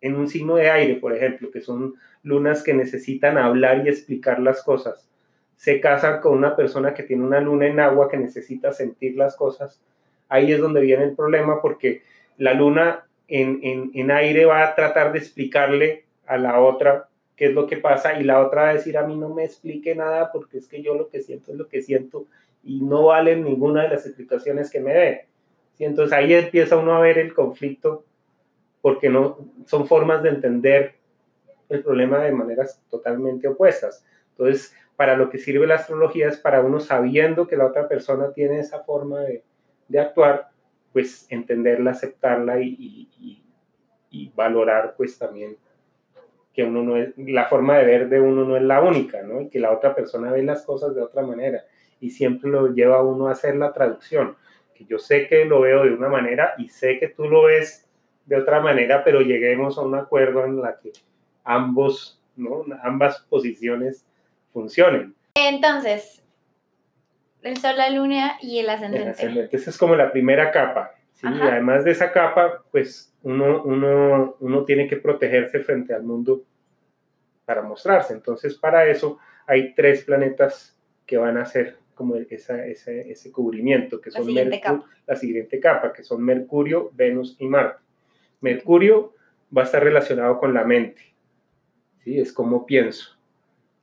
en 0.00 0.14
un 0.14 0.28
signo 0.28 0.56
de 0.56 0.70
aire, 0.70 0.96
por 0.96 1.14
ejemplo, 1.14 1.50
que 1.50 1.60
son 1.60 1.94
lunas 2.22 2.62
que 2.62 2.74
necesitan 2.74 3.38
hablar 3.38 3.84
y 3.84 3.88
explicar 3.88 4.40
las 4.40 4.62
cosas, 4.62 5.08
se 5.56 5.80
casan 5.80 6.20
con 6.20 6.36
una 6.36 6.54
persona 6.54 6.94
que 6.94 7.02
tiene 7.02 7.24
una 7.24 7.40
luna 7.40 7.66
en 7.66 7.80
agua 7.80 8.08
que 8.08 8.16
necesita 8.16 8.72
sentir 8.72 9.16
las 9.16 9.36
cosas, 9.36 9.80
ahí 10.28 10.52
es 10.52 10.60
donde 10.60 10.80
viene 10.80 11.04
el 11.04 11.16
problema 11.16 11.60
porque 11.62 12.02
la 12.36 12.52
luna 12.52 13.06
en, 13.28 13.90
en, 13.94 14.10
aire 14.10 14.44
va 14.44 14.62
a 14.62 14.74
tratar 14.74 15.12
de 15.12 15.18
explicarle 15.18 16.04
a 16.26 16.38
la 16.38 16.60
otra 16.60 17.08
qué 17.36 17.46
es 17.46 17.52
lo 17.52 17.66
que 17.66 17.76
pasa 17.76 18.18
y 18.18 18.24
la 18.24 18.40
otra 18.44 18.62
va 18.62 18.68
a 18.70 18.74
decir 18.74 18.96
a 18.96 19.06
mí 19.06 19.14
no 19.16 19.28
me 19.28 19.44
explique 19.44 19.94
nada 19.94 20.32
porque 20.32 20.58
es 20.58 20.68
que 20.68 20.82
yo 20.82 20.94
lo 20.94 21.08
que 21.08 21.20
siento 21.20 21.52
es 21.52 21.58
lo 21.58 21.68
que 21.68 21.82
siento 21.82 22.26
y 22.64 22.80
no 22.80 23.06
vale 23.06 23.36
ninguna 23.36 23.82
de 23.82 23.90
las 23.90 24.06
explicaciones 24.06 24.70
que 24.70 24.80
me 24.80 24.94
dé. 24.94 25.26
¿sí? 25.76 25.84
Entonces 25.84 26.12
ahí 26.12 26.32
empieza 26.34 26.76
uno 26.76 26.94
a 26.94 27.00
ver 27.00 27.18
el 27.18 27.34
conflicto 27.34 28.04
porque 28.80 29.08
no 29.08 29.38
son 29.66 29.86
formas 29.86 30.22
de 30.22 30.30
entender 30.30 30.94
el 31.68 31.82
problema 31.82 32.18
de 32.18 32.32
maneras 32.32 32.80
totalmente 32.88 33.48
opuestas. 33.48 34.04
Entonces, 34.30 34.74
para 34.96 35.16
lo 35.16 35.28
que 35.28 35.38
sirve 35.38 35.66
la 35.66 35.76
astrología 35.76 36.28
es 36.28 36.38
para 36.38 36.60
uno 36.60 36.80
sabiendo 36.80 37.46
que 37.46 37.56
la 37.56 37.66
otra 37.66 37.88
persona 37.88 38.32
tiene 38.32 38.60
esa 38.60 38.80
forma 38.80 39.20
de, 39.20 39.42
de 39.88 39.98
actuar, 39.98 40.48
pues 40.92 41.26
entenderla, 41.28 41.90
aceptarla 41.90 42.60
y, 42.60 43.08
y, 43.18 43.42
y, 44.10 44.32
valorar 44.34 44.94
pues 44.96 45.18
también 45.18 45.56
que 46.56 46.64
uno 46.64 46.82
no 46.82 46.96
es, 46.96 47.10
la 47.18 47.44
forma 47.44 47.76
de 47.76 47.84
ver 47.84 48.08
de 48.08 48.18
uno 48.18 48.46
no 48.46 48.56
es 48.56 48.62
la 48.62 48.80
única, 48.80 49.22
¿no? 49.22 49.42
Y 49.42 49.50
que 49.50 49.60
la 49.60 49.70
otra 49.70 49.94
persona 49.94 50.32
ve 50.32 50.42
las 50.42 50.64
cosas 50.64 50.94
de 50.94 51.02
otra 51.02 51.20
manera 51.20 51.64
y 52.00 52.08
siempre 52.08 52.50
lo 52.50 52.72
lleva 52.72 52.96
a 52.96 53.02
uno 53.02 53.28
a 53.28 53.32
hacer 53.32 53.56
la 53.56 53.74
traducción, 53.74 54.36
que 54.74 54.86
yo 54.86 54.98
sé 54.98 55.28
que 55.28 55.44
lo 55.44 55.60
veo 55.60 55.84
de 55.84 55.92
una 55.92 56.08
manera 56.08 56.54
y 56.56 56.68
sé 56.68 56.98
que 56.98 57.08
tú 57.08 57.28
lo 57.28 57.42
ves 57.44 57.86
de 58.24 58.36
otra 58.36 58.60
manera, 58.60 59.04
pero 59.04 59.20
lleguemos 59.20 59.76
a 59.76 59.82
un 59.82 59.94
acuerdo 59.94 60.46
en 60.46 60.62
la 60.62 60.78
que 60.80 60.92
ambos, 61.44 62.22
¿no? 62.36 62.64
ambas 62.82 63.20
posiciones 63.28 64.06
funcionen. 64.54 65.14
Entonces, 65.34 66.24
el 67.42 67.58
sol, 67.58 67.76
la 67.76 67.90
luna 67.90 68.38
y 68.40 68.60
el 68.60 68.70
ascendente. 68.70 69.04
El 69.04 69.10
ascendente, 69.10 69.56
esa 69.58 69.68
es 69.68 69.76
como 69.76 69.94
la 69.94 70.10
primera 70.10 70.50
capa. 70.50 70.92
¿sí? 71.12 71.26
Y 71.26 71.40
además 71.42 71.84
de 71.84 71.90
esa 71.90 72.12
capa, 72.12 72.64
pues 72.70 73.14
uno, 73.26 73.64
uno, 73.64 74.36
uno 74.38 74.64
tiene 74.64 74.86
que 74.86 74.98
protegerse 74.98 75.58
frente 75.58 75.92
al 75.92 76.04
mundo 76.04 76.44
para 77.44 77.60
mostrarse. 77.60 78.14
Entonces, 78.14 78.54
para 78.54 78.86
eso 78.86 79.18
hay 79.48 79.74
tres 79.74 80.04
planetas 80.04 80.78
que 81.04 81.16
van 81.16 81.36
a 81.36 81.44
ser 81.44 81.76
como 81.96 82.14
esa, 82.14 82.64
ese 82.64 83.32
cubrimiento, 83.32 84.00
que 84.00 84.12
son 84.12 84.32
la 84.32 85.16
siguiente 85.16 85.58
capa, 85.58 85.92
que 85.92 86.04
son 86.04 86.22
Mercurio, 86.22 86.92
Venus 86.94 87.34
y 87.40 87.48
Marte. 87.48 87.82
Mercurio 88.42 89.14
va 89.56 89.62
a 89.62 89.64
estar 89.64 89.82
relacionado 89.82 90.38
con 90.38 90.54
la 90.54 90.62
mente, 90.62 91.02
¿sí? 92.04 92.20
es 92.20 92.32
como 92.32 92.64
pienso. 92.64 93.18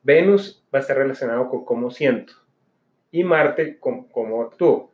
Venus 0.04 0.64
va 0.74 0.80
a 0.80 0.82
estar 0.84 0.96
relacionado 0.96 1.50
con 1.50 1.66
cómo 1.66 1.92
siento 1.92 2.32
y 3.12 3.26
Marte 3.26 3.78
con 3.78 4.06
cómo 4.06 4.42
actúo. 4.42 4.94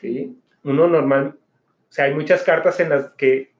¿sí? 0.00 0.38
Uno 0.64 0.88
normal, 0.88 1.38
o 1.88 1.92
sea, 1.92 2.04
hay 2.06 2.14
muchas 2.14 2.42
cartas 2.42 2.78
en 2.80 2.90
las 2.90 3.12
que 3.14 3.52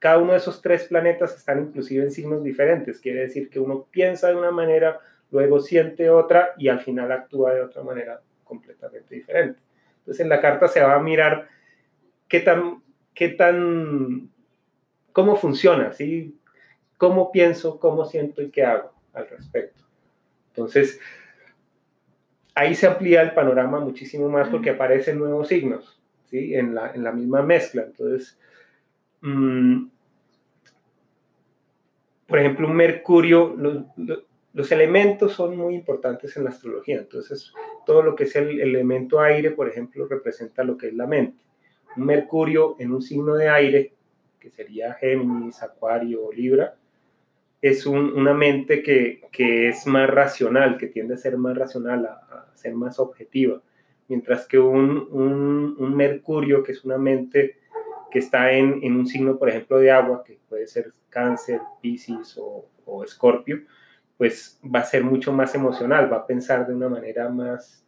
cada 0.00 0.18
uno 0.18 0.32
de 0.32 0.38
esos 0.38 0.60
tres 0.60 0.84
planetas 0.84 1.36
están 1.36 1.60
inclusive 1.60 2.02
en 2.02 2.10
signos 2.10 2.42
diferentes. 2.42 2.98
Quiere 3.00 3.20
decir 3.20 3.50
que 3.50 3.60
uno 3.60 3.86
piensa 3.90 4.28
de 4.28 4.36
una 4.36 4.50
manera, 4.50 4.98
luego 5.30 5.60
siente 5.60 6.10
otra 6.10 6.54
y 6.56 6.68
al 6.68 6.80
final 6.80 7.12
actúa 7.12 7.54
de 7.54 7.60
otra 7.60 7.82
manera 7.82 8.20
completamente 8.44 9.14
diferente. 9.14 9.60
Entonces 9.98 10.20
en 10.20 10.30
la 10.30 10.40
carta 10.40 10.68
se 10.68 10.80
va 10.80 10.94
a 10.94 11.02
mirar 11.02 11.48
qué 12.26 12.40
tan, 12.40 12.82
qué 13.14 13.28
tan, 13.28 14.30
cómo 15.12 15.36
funciona, 15.36 15.92
¿sí? 15.92 16.36
Cómo 16.96 17.30
pienso, 17.30 17.78
cómo 17.78 18.04
siento 18.04 18.42
y 18.42 18.50
qué 18.50 18.64
hago 18.64 18.92
al 19.12 19.28
respecto. 19.28 19.84
Entonces, 20.48 20.98
ahí 22.54 22.74
se 22.74 22.86
amplía 22.86 23.22
el 23.22 23.32
panorama 23.32 23.80
muchísimo 23.80 24.28
más 24.28 24.48
porque 24.48 24.70
aparecen 24.70 25.18
nuevos 25.18 25.48
signos, 25.48 25.99
¿sí? 26.30 26.54
En 26.54 26.74
la, 26.74 26.92
en 26.92 27.04
la 27.04 27.12
misma 27.12 27.42
mezcla. 27.42 27.82
Entonces, 27.82 28.38
mm, 29.20 29.86
por 32.30 32.38
ejemplo, 32.38 32.68
un 32.68 32.76
Mercurio, 32.76 33.56
los, 34.52 34.72
elementos 34.72 35.32
son 35.32 35.56
muy 35.56 35.74
importantes 35.74 36.36
en 36.36 36.44
la 36.44 36.50
astrología. 36.50 36.98
Entonces, 36.98 37.52
todo 37.84 38.02
lo 38.02 38.14
que 38.14 38.24
es 38.24 38.36
el 38.36 38.60
elemento 38.60 39.20
aire, 39.20 39.50
por 39.50 39.68
ejemplo, 39.68 40.06
representa 40.06 40.62
lo 40.62 40.76
que 40.76 40.88
es 40.88 40.94
la 40.94 41.08
mente. 41.08 41.42
Un 41.96 42.06
Mercurio 42.06 42.76
en 42.78 42.92
un 42.92 43.02
signo 43.02 43.34
de 43.34 43.48
aire, 43.48 43.94
que 44.38 44.48
sería 44.48 44.94
Géminis, 44.94 45.60
Acuario 45.60 46.30
Libra, 46.32 46.76
es 47.60 47.84
una 47.84 48.32
mente 48.32 48.82
que, 48.82 49.68
es 49.68 49.86
más 49.86 50.08
racional, 50.08 50.78
que 50.78 50.86
tiende 50.86 51.14
a 51.14 51.18
ser 51.18 51.36
más 51.36 51.58
racional, 51.58 52.06
a, 52.06 52.46
ser 52.54 52.74
más 52.74 52.98
objetiva, 52.98 53.60
mientras 54.10 54.46
que 54.46 54.58
un, 54.58 55.96
Mercurio, 55.96 56.64
que 56.64 56.72
es 56.72 56.84
una 56.84 56.98
mente 56.98 57.60
que 58.10 58.18
está 58.18 58.50
en, 58.52 58.82
un 58.82 59.06
signo, 59.06 59.38
por 59.38 59.48
ejemplo, 59.48 59.78
de 59.78 59.92
agua, 59.92 60.24
que 60.24 60.40
puede 60.48 60.66
ser 60.66 60.92
cáncer, 61.08 61.60
piscis 61.80 62.36
o, 62.36 62.66
o 62.84 63.04
escorpio, 63.04 63.60
pues 64.18 64.60
va 64.62 64.80
a 64.80 64.84
ser 64.84 65.04
mucho 65.04 65.32
más 65.32 65.54
emocional, 65.54 66.12
va 66.12 66.18
a 66.18 66.26
pensar 66.26 66.66
de 66.66 66.74
una 66.74 66.88
manera 66.88 67.28
más, 67.28 67.86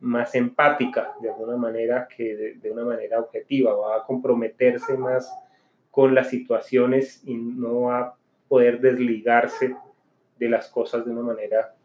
más 0.00 0.34
empática, 0.34 1.14
de 1.22 1.30
alguna 1.30 1.56
manera 1.56 2.08
que 2.14 2.36
de, 2.36 2.54
de 2.54 2.70
una 2.72 2.84
manera 2.84 3.20
objetiva, 3.20 3.72
va 3.72 3.98
a 3.98 4.04
comprometerse 4.04 4.98
más 4.98 5.32
con 5.92 6.16
las 6.16 6.30
situaciones 6.30 7.22
y 7.24 7.36
no 7.36 7.82
va 7.82 8.00
a 8.00 8.14
poder 8.48 8.80
desligarse 8.80 9.76
de 10.36 10.48
las 10.48 10.68
cosas 10.68 11.04
de 11.04 11.12
una 11.12 11.22
manera 11.22 11.76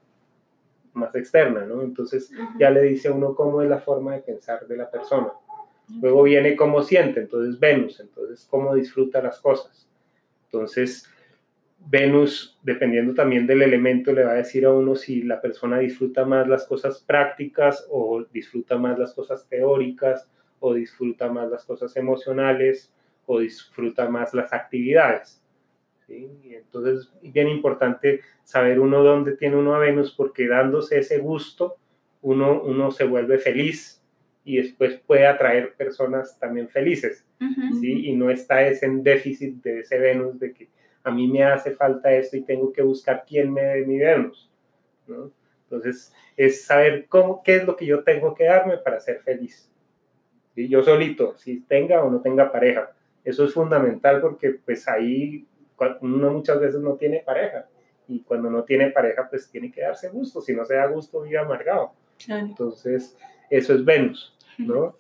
más 0.96 1.16
externa, 1.16 1.66
¿no? 1.66 1.82
Entonces 1.82 2.32
ya 2.60 2.70
le 2.70 2.82
dice 2.84 3.10
a 3.10 3.14
uno 3.14 3.36
cómo 3.36 3.62
es 3.62 3.70
la 3.70 3.80
forma 3.80 4.14
de 4.14 4.22
pensar 4.22 4.68
de 4.68 4.78
la 4.78 4.90
persona. 4.90 5.32
Luego 6.02 6.24
viene 6.24 6.56
cómo 6.56 6.82
siente, 6.82 7.20
entonces 7.20 7.60
Venus, 7.60 8.00
entonces 8.00 8.48
cómo 8.50 8.74
disfruta 8.74 9.22
las 9.22 9.40
cosas. 9.40 9.88
Entonces 10.46 11.08
Venus, 11.88 12.58
dependiendo 12.64 13.14
también 13.14 13.46
del 13.46 13.62
elemento, 13.62 14.12
le 14.12 14.24
va 14.24 14.32
a 14.32 14.36
decir 14.36 14.66
a 14.66 14.72
uno 14.72 14.96
si 14.96 15.22
la 15.22 15.40
persona 15.40 15.78
disfruta 15.78 16.26
más 16.26 16.48
las 16.48 16.66
cosas 16.66 17.00
prácticas 17.00 17.86
o 17.90 18.24
disfruta 18.32 18.78
más 18.78 18.98
las 18.98 19.14
cosas 19.14 19.48
teóricas 19.48 20.28
o 20.60 20.74
disfruta 20.74 21.30
más 21.30 21.50
las 21.50 21.64
cosas 21.64 21.96
emocionales 21.96 22.92
o 23.28 23.40
disfruta 23.40 24.10
más 24.10 24.34
las 24.34 24.52
actividades. 24.52 25.45
Y 26.08 26.54
entonces 26.56 27.10
es 27.24 27.34
bien 27.34 27.48
importante 27.48 28.22
saber 28.44 28.80
uno 28.80 29.04
dónde 29.04 29.36
tiene 29.36 29.56
uno 29.56 29.76
a 29.76 29.80
Venus 29.80 30.12
porque 30.12 30.48
dándose 30.48 31.00
ese 31.00 31.18
gusto 31.18 31.78
uno, 32.22 32.62
uno 32.62 32.92
se 32.92 33.06
vuelve 33.06 33.38
feliz 33.38 34.02
y 34.44 34.58
después 34.58 35.00
puede 35.06 35.26
atraer 35.26 35.74
personas 35.74 36.38
también 36.40 36.70
felices, 36.70 37.26
¿sí? 37.82 38.08
Y 38.08 38.16
no 38.16 38.30
está 38.30 38.66
ese 38.68 38.88
déficit 38.90 39.64
de 39.64 39.80
ese 39.80 39.98
Venus 39.98 40.40
de 40.40 40.54
que 40.54 40.70
a 41.04 41.12
mí 41.12 41.28
me 41.28 41.44
hace 41.44 41.72
falta 41.72 42.14
esto 42.14 42.38
y 42.38 42.42
tengo 42.42 42.72
que 42.72 42.84
buscar 42.84 43.24
quién 43.28 43.52
me 43.52 43.62
dé 43.62 43.86
mi 43.86 43.98
Venus, 43.98 44.52
¿no? 45.08 45.32
Entonces, 45.64 46.14
es 46.38 46.64
saber 46.64 47.08
cómo, 47.08 47.42
qué 47.44 47.58
es 47.58 47.66
lo 47.66 47.76
que 47.76 47.86
yo 47.86 48.04
tengo 48.04 48.36
que 48.36 48.46
darme 48.46 48.78
para 48.78 49.00
ser 49.00 49.20
feliz. 49.20 49.72
¿sí? 50.54 50.68
Yo 50.68 50.84
solito, 50.84 51.36
si 51.38 51.62
tenga 51.62 52.04
o 52.04 52.12
no 52.12 52.22
tenga 52.22 52.52
pareja. 52.52 52.92
Eso 53.24 53.46
es 53.46 53.54
fundamental 53.54 54.22
porque 54.22 54.52
pues 54.52 54.88
ahí 54.88 55.48
uno 56.02 56.32
muchas 56.32 56.60
veces 56.60 56.80
no 56.82 56.96
tiene 56.96 57.20
pareja 57.20 57.68
y 58.08 58.22
cuando 58.22 58.50
no 58.50 58.64
tiene 58.64 58.92
pareja 58.92 59.28
pues 59.30 59.50
tiene 59.50 59.72
que 59.72 59.82
darse 59.82 60.10
gusto, 60.10 60.42
si 60.42 60.54
no 60.54 60.66
se 60.66 60.76
da 60.76 60.86
gusto 60.88 61.22
vive 61.22 61.38
amargado. 61.38 61.94
Entonces, 62.28 63.18
eso 63.50 63.74
es 63.74 63.84
Venus, 63.84 64.38
¿no? 64.58 64.96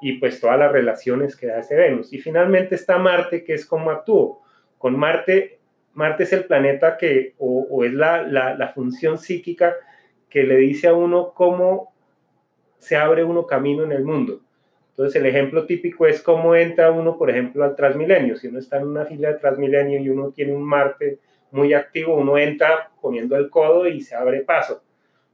Y 0.00 0.14
pues 0.18 0.40
todas 0.40 0.58
las 0.58 0.72
relaciones 0.72 1.36
que 1.36 1.46
da 1.46 1.58
ese 1.58 1.76
Venus. 1.76 2.12
Y 2.12 2.18
finalmente 2.18 2.74
está 2.74 2.98
Marte, 2.98 3.44
que 3.44 3.54
es 3.54 3.66
como 3.66 3.90
actúo. 3.90 4.42
Con 4.78 4.98
Marte, 4.98 5.58
Marte 5.94 6.22
es 6.22 6.32
el 6.32 6.44
planeta 6.44 6.96
que, 6.96 7.34
o, 7.38 7.84
es 7.84 7.92
la, 7.92 8.22
la, 8.22 8.54
la 8.54 8.68
función 8.68 9.18
psíquica 9.18 9.74
que 10.28 10.44
le 10.44 10.56
dice 10.56 10.88
a 10.88 10.94
uno 10.94 11.34
cómo 11.34 11.92
se 12.78 12.96
abre 12.96 13.24
uno 13.24 13.46
camino 13.46 13.84
en 13.84 13.92
el 13.92 14.04
mundo. 14.04 14.40
Entonces, 15.00 15.22
el 15.22 15.28
ejemplo 15.28 15.64
típico 15.64 16.06
es 16.06 16.20
cómo 16.20 16.54
entra 16.54 16.90
uno, 16.90 17.16
por 17.16 17.30
ejemplo, 17.30 17.64
al 17.64 17.74
Transmilenio. 17.74 18.36
Si 18.36 18.48
uno 18.48 18.58
está 18.58 18.76
en 18.76 18.88
una 18.88 19.06
fila 19.06 19.32
de 19.32 19.38
Transmilenio 19.38 19.98
y 19.98 20.10
uno 20.10 20.30
tiene 20.30 20.52
un 20.52 20.62
Marte 20.62 21.20
muy 21.52 21.72
activo, 21.72 22.16
uno 22.16 22.36
entra 22.36 22.90
poniendo 23.00 23.34
el 23.36 23.48
codo 23.48 23.88
y 23.88 24.02
se 24.02 24.14
abre 24.14 24.42
paso. 24.42 24.82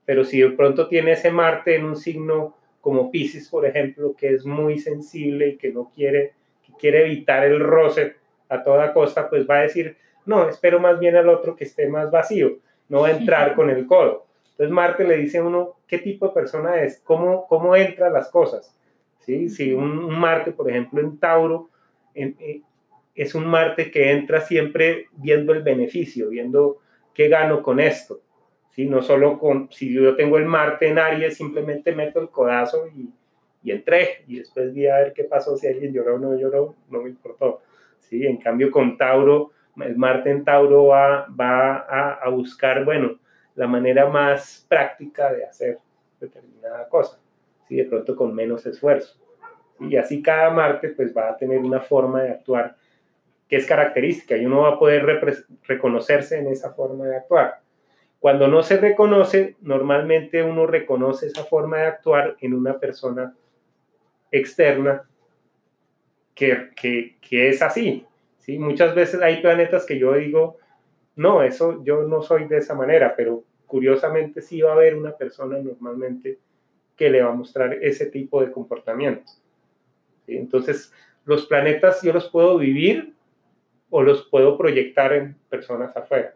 Pero 0.05 0.22
si 0.22 0.40
de 0.40 0.50
pronto 0.50 0.87
tiene 0.87 1.11
ese 1.11 1.33
Marte 1.33 1.74
en 1.74 1.85
un 1.85 1.96
signo 1.96 2.55
como 2.81 3.11
Pisces, 3.11 3.48
por 3.48 3.66
ejemplo, 3.66 4.14
que 4.16 4.35
es 4.35 4.46
muy 4.46 4.79
sensible 4.79 5.48
y 5.48 5.57
que 5.57 5.72
no 5.72 5.90
quiere, 5.92 6.35
que 6.64 6.72
quiere 6.79 7.05
evitar 7.05 7.44
el 7.44 7.59
roce 7.59 8.14
a 8.48 8.62
toda 8.62 8.92
costa, 8.92 9.29
pues 9.29 9.50
va 9.50 9.57
a 9.57 9.62
decir, 9.62 9.96
no, 10.26 10.48
espero 10.48 10.79
más 10.79 11.00
bien 11.00 11.16
al 11.16 11.29
otro 11.29 11.57
que 11.57 11.64
esté 11.64 11.88
más 11.88 12.09
vacío, 12.12 12.59
no 12.88 13.00
va 13.00 13.09
a 13.09 13.16
entrar 13.18 13.57
con 13.57 13.68
el 13.68 13.85
codo. 13.88 14.26
Entonces 14.52 14.70
Marte 14.70 15.02
le 15.02 15.16
dice 15.16 15.38
a 15.38 15.42
uno 15.42 15.74
qué 15.88 15.98
tipo 15.98 16.29
de 16.29 16.35
persona 16.35 16.85
es, 16.85 17.00
cómo, 17.00 17.48
cómo 17.48 17.74
entra 17.74 18.11
las 18.11 18.29
cosas. 18.29 18.76
Si 19.27 19.73
un, 19.73 20.19
Marte, 20.19 20.53
por 20.53 20.71
ejemplo, 20.71 21.01
en 21.01 21.19
Tauro, 21.19 21.69
eh, 22.15 22.62
es 23.15 23.35
un 23.35 23.47
Marte 23.47 23.91
que 23.91 24.12
entra 24.12 24.41
siempre 24.41 25.07
viendo 25.17 25.53
el 25.53 25.62
beneficio, 25.62 26.29
viendo 26.29 26.79
qué 27.12 27.29
gano 27.29 27.62
con 27.62 27.81
esto. 27.81 28.21
¿sí? 28.69 28.87
No 28.87 29.03
solo 29.03 29.39
con, 29.39 29.69
si 29.73 29.93
yo 29.93 30.15
tengo 30.15 30.39
el 30.39 30.47
Marte 30.47 30.89
en 30.89 30.99
Aries, 30.99 31.37
simplemente 31.37 31.95
meto 31.95 32.21
el 32.21 32.29
codazo 32.29 32.87
y, 32.89 33.11
y 33.62 33.73
entré, 33.73 34.23
y 34.29 34.39
después 34.39 34.73
vi 34.73 34.87
a 34.87 34.99
ver 34.99 35.12
qué 35.12 35.25
pasó, 35.25 35.57
si 35.57 35.67
alguien 35.67 35.93
lloró 35.93 36.17
o 36.17 36.19
no 36.19 36.39
lloró, 36.39 36.77
no 36.91 37.03
me 37.03 37.11
importó. 37.11 37.62
¿sí? 37.99 38.25
En 38.25 38.37
cambio, 38.37 38.71
con 38.71 38.97
Tauro, 38.97 39.51
el 39.77 39.97
Marte 39.97 40.31
en 40.31 40.45
Tauro 40.45 40.87
va, 40.87 41.27
va 41.29 41.79
a, 41.79 42.12
a 42.23 42.29
buscar, 42.29 42.85
bueno, 42.85 43.19
la 43.57 43.67
manera 43.67 44.09
más 44.09 44.65
práctica 44.69 45.33
de 45.33 45.45
hacer 45.45 45.79
determinada 46.21 46.89
cosa. 46.89 47.19
¿Sí? 47.68 47.76
de 47.76 47.85
pronto 47.85 48.16
con 48.16 48.35
menos 48.35 48.66
esfuerzo. 48.66 49.18
Y 49.81 49.96
así 49.96 50.22
cada 50.22 50.50
Marte 50.50 50.90
pues 50.90 51.14
va 51.16 51.31
a 51.31 51.37
tener 51.37 51.59
una 51.59 51.81
forma 51.81 52.22
de 52.22 52.31
actuar 52.31 52.76
que 53.48 53.57
es 53.57 53.66
característica 53.66 54.37
y 54.37 54.44
uno 54.44 54.62
va 54.62 54.70
a 54.70 54.79
poder 54.79 55.05
reconocerse 55.62 56.38
en 56.38 56.48
esa 56.48 56.70
forma 56.70 57.07
de 57.07 57.16
actuar. 57.16 57.61
Cuando 58.18 58.48
no 58.48 58.62
se 58.62 58.79
reconoce, 58.79 59.57
normalmente 59.61 60.42
uno 60.42 60.66
reconoce 60.66 61.26
esa 61.26 61.44
forma 61.44 61.79
de 61.79 61.87
actuar 61.87 62.37
en 62.40 62.55
una 62.55 62.79
persona 62.81 63.35
externa 64.33 65.09
que, 66.35 66.70
que, 66.74 67.48
es 67.48 67.62
así. 67.62 68.05
¿sí? 68.38 68.59
Muchas 68.59 68.94
veces 68.94 69.22
hay 69.22 69.40
planetas 69.40 69.87
que 69.87 69.98
yo 69.98 70.14
digo, 70.14 70.57
no, 71.14 71.42
eso 71.42 71.83
yo 71.85 72.02
no 72.02 72.20
soy 72.20 72.46
de 72.46 72.59
esa 72.59 72.74
manera, 72.74 73.14
pero 73.16 73.44
curiosamente 73.66 74.40
sí 74.40 74.61
va 74.61 74.70
a 74.70 74.74
haber 74.74 74.96
una 74.96 75.12
persona 75.16 75.59
normalmente 75.59 76.38
que 76.97 77.11
le 77.11 77.23
va 77.23 77.31
a 77.31 77.35
mostrar 77.35 77.75
ese 77.75 78.07
tipo 78.07 78.41
de 78.41 78.51
comportamiento. 78.51 79.31
Entonces, 80.27 80.93
los 81.25 81.47
planetas 81.47 82.03
yo 82.03 82.13
los 82.13 82.29
puedo 82.31 82.59
vivir 82.59 83.15
o 83.91 84.03
los 84.03 84.27
puedo 84.29 84.57
proyectar 84.57 85.13
en 85.13 85.37
personas 85.49 85.97
afuera. 85.97 86.35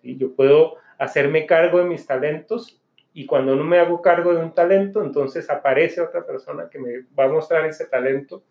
¿sí? 0.00 0.16
Yo 0.16 0.34
puedo 0.34 0.76
hacerme 0.98 1.46
cargo 1.46 1.78
de 1.78 1.84
mis 1.84 2.06
talentos 2.06 2.80
y 3.12 3.26
cuando 3.26 3.56
no 3.56 3.64
me 3.64 3.78
hago 3.78 4.02
cargo 4.02 4.34
de 4.34 4.42
un 4.42 4.54
talento, 4.54 5.02
entonces 5.02 5.48
aparece 5.50 6.00
otra 6.00 6.24
persona 6.24 6.68
que 6.70 6.78
me 6.78 7.00
va 7.18 7.24
a 7.24 7.28
mostrar 7.28 7.64
ese 7.66 7.86
talento 7.86 8.42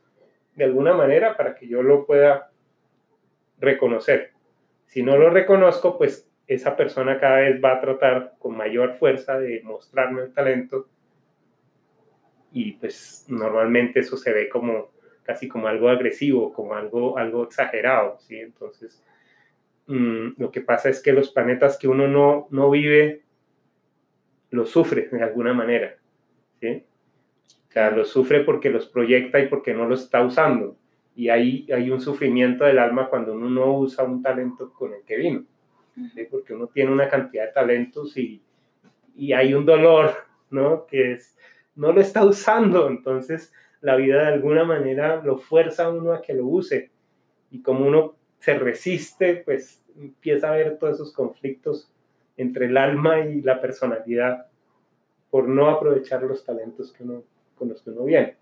de 0.55 0.65
alguna 0.65 0.93
manera 0.93 1.37
para 1.37 1.55
que 1.55 1.67
yo 1.67 1.83
lo 1.83 2.05
pueda 2.05 2.51
reconocer. 3.59 4.31
Si 4.87 5.03
no 5.03 5.17
lo 5.17 5.29
reconozco, 5.29 5.97
pues 5.97 6.29
esa 6.47 6.75
persona 6.75 7.19
cada 7.19 7.37
vez 7.37 7.63
va 7.63 7.73
a 7.73 7.81
tratar 7.81 8.33
con 8.39 8.57
mayor 8.57 8.95
fuerza 8.95 9.37
de 9.37 9.61
mostrarme 9.63 10.23
el 10.23 10.33
talento 10.33 10.87
y 12.57 12.71
pues 12.71 13.23
normalmente 13.27 13.99
eso 13.99 14.17
se 14.17 14.33
ve 14.33 14.49
como 14.49 14.89
casi 15.21 15.47
como 15.47 15.67
algo 15.67 15.89
agresivo, 15.89 16.51
como 16.51 16.73
algo, 16.73 17.15
algo 17.15 17.43
exagerado, 17.43 18.17
¿sí? 18.17 18.39
Entonces, 18.39 19.03
mm, 19.85 20.29
lo 20.37 20.49
que 20.49 20.61
pasa 20.61 20.89
es 20.89 20.99
que 20.99 21.13
los 21.13 21.29
planetas 21.29 21.77
que 21.77 21.87
uno 21.87 22.07
no, 22.07 22.47
no 22.49 22.71
vive, 22.71 23.21
los 24.49 24.71
sufre 24.71 25.07
de 25.11 25.21
alguna 25.21 25.53
manera, 25.53 25.97
¿sí? 26.59 26.83
O 27.69 27.71
sea, 27.71 27.91
los 27.91 28.09
sufre 28.09 28.39
porque 28.39 28.71
los 28.71 28.87
proyecta 28.87 29.39
y 29.39 29.47
porque 29.47 29.75
no 29.75 29.87
los 29.87 30.01
está 30.05 30.23
usando. 30.23 30.77
Y 31.15 31.29
ahí 31.29 31.67
hay 31.71 31.91
un 31.91 32.01
sufrimiento 32.01 32.63
del 32.63 32.79
alma 32.79 33.07
cuando 33.07 33.33
uno 33.33 33.51
no 33.51 33.77
usa 33.77 34.03
un 34.03 34.23
talento 34.23 34.73
con 34.73 34.95
el 34.95 35.03
que 35.03 35.17
vino, 35.17 35.45
¿sí? 36.15 36.25
Porque 36.31 36.55
uno 36.55 36.67
tiene 36.67 36.91
una 36.91 37.07
cantidad 37.07 37.45
de 37.45 37.51
talentos 37.51 38.17
y, 38.17 38.41
y 39.15 39.33
hay 39.33 39.53
un 39.53 39.63
dolor, 39.63 40.15
¿no? 40.49 40.87
Que 40.87 41.11
es, 41.11 41.37
no 41.77 41.93
lo 41.93 42.01
está 42.01 42.25
usando, 42.25 42.89
entonces 42.89 43.53
la 43.79 43.95
vida 43.95 44.23
de 44.23 44.33
alguna 44.33 44.65
manera 44.65 45.21
lo 45.23 45.37
fuerza 45.37 45.85
a 45.85 45.89
uno 45.89 46.11
a 46.11 46.21
que 46.21 46.33
lo 46.33 46.45
use. 46.45 46.91
Y 47.51 47.61
como 47.61 47.87
uno 47.87 48.15
se 48.39 48.55
resiste, 48.55 49.35
pues 49.45 49.81
empieza 49.97 50.47
a 50.47 50.53
haber 50.53 50.77
todos 50.77 50.95
esos 50.95 51.13
conflictos 51.13 51.89
entre 52.35 52.65
el 52.65 52.77
alma 52.77 53.19
y 53.19 53.41
la 53.41 53.61
personalidad 53.61 54.47
por 55.29 55.47
no 55.47 55.69
aprovechar 55.69 56.23
los 56.23 56.45
talentos 56.45 56.91
que 56.91 57.03
uno, 57.03 57.23
con 57.55 57.69
los 57.69 57.81
que 57.81 57.91
uno 57.91 58.03
viene. 58.05 58.35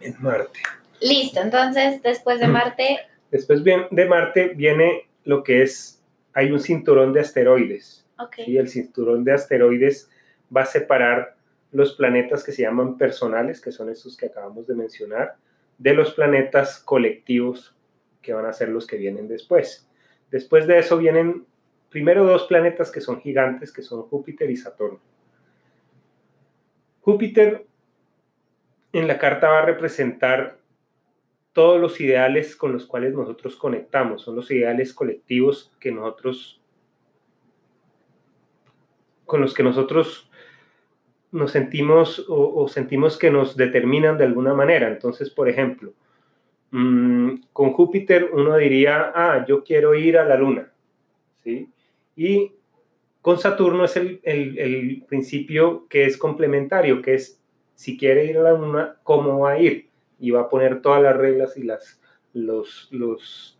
En 0.00 0.14
Marte. 0.20 0.60
Listo, 1.00 1.40
entonces 1.40 2.02
después 2.02 2.40
de 2.40 2.48
mm. 2.48 2.52
Marte. 2.52 2.98
Después 3.30 3.62
de 3.64 4.06
Marte 4.06 4.48
viene 4.54 5.08
lo 5.24 5.42
que 5.42 5.62
es, 5.62 6.02
hay 6.32 6.50
un 6.50 6.60
cinturón 6.60 7.12
de 7.12 7.20
asteroides. 7.20 8.06
Okay. 8.18 8.56
El 8.56 8.68
cinturón 8.68 9.24
de 9.24 9.32
asteroides 9.32 10.10
va 10.54 10.62
a 10.62 10.66
separar 10.66 11.36
los 11.72 11.94
planetas 11.94 12.44
que 12.44 12.52
se 12.52 12.62
llaman 12.62 12.96
personales, 12.96 13.60
que 13.60 13.72
son 13.72 13.90
estos 13.90 14.16
que 14.16 14.26
acabamos 14.26 14.66
de 14.66 14.74
mencionar, 14.74 15.36
de 15.76 15.94
los 15.94 16.14
planetas 16.14 16.78
colectivos, 16.78 17.76
que 18.22 18.32
van 18.32 18.46
a 18.46 18.52
ser 18.52 18.70
los 18.70 18.86
que 18.86 18.96
vienen 18.96 19.28
después. 19.28 19.88
Después 20.30 20.66
de 20.66 20.78
eso 20.78 20.98
vienen 20.98 21.46
primero 21.90 22.24
dos 22.24 22.44
planetas 22.44 22.90
que 22.90 23.00
son 23.00 23.20
gigantes, 23.20 23.72
que 23.72 23.82
son 23.82 24.02
Júpiter 24.02 24.50
y 24.50 24.56
Saturno. 24.56 25.00
Júpiter 27.00 27.66
en 28.92 29.06
la 29.06 29.18
carta 29.18 29.48
va 29.48 29.60
a 29.60 29.66
representar 29.66 30.58
todos 31.52 31.80
los 31.80 32.00
ideales 32.00 32.54
con 32.54 32.72
los 32.72 32.86
cuales 32.86 33.14
nosotros 33.14 33.56
conectamos, 33.56 34.22
son 34.22 34.36
los 34.36 34.50
ideales 34.50 34.92
colectivos 34.92 35.72
que 35.80 35.90
nosotros 35.90 36.60
con 39.24 39.42
los 39.42 39.52
que 39.52 39.62
nosotros 39.62 40.27
nos 41.30 41.52
sentimos 41.52 42.24
o, 42.28 42.66
sentimos 42.68 43.18
que 43.18 43.30
nos 43.30 43.56
determinan 43.56 44.16
de 44.16 44.24
alguna 44.24 44.54
manera. 44.54 44.88
Entonces, 44.88 45.30
por 45.30 45.48
ejemplo, 45.48 45.92
mm, 46.70 47.34
con 47.52 47.72
Júpiter 47.72 48.30
uno 48.32 48.56
diría, 48.56 49.12
ah, 49.14 49.44
yo 49.46 49.62
quiero 49.62 49.94
ir 49.94 50.18
a 50.18 50.24
la 50.24 50.36
Luna, 50.36 50.72
¿sí? 51.44 51.68
Y 52.16 52.52
con 53.20 53.38
Saturno 53.38 53.84
es 53.84 53.96
el, 53.96 54.20
el, 54.24 55.04
principio 55.08 55.86
que 55.88 56.04
es 56.04 56.16
complementario, 56.16 57.02
que 57.02 57.14
es, 57.14 57.40
si 57.74 57.96
quiere 57.98 58.24
ir 58.24 58.38
a 58.38 58.42
la 58.42 58.52
Luna, 58.52 58.96
¿cómo 59.02 59.40
va 59.40 59.52
a 59.52 59.58
ir? 59.58 59.88
Y 60.18 60.30
va 60.30 60.42
a 60.42 60.48
poner 60.48 60.80
todas 60.80 61.02
las 61.02 61.16
reglas 61.16 61.56
y 61.56 61.62
las, 61.62 62.00
los, 62.32 62.88
los, 62.90 63.58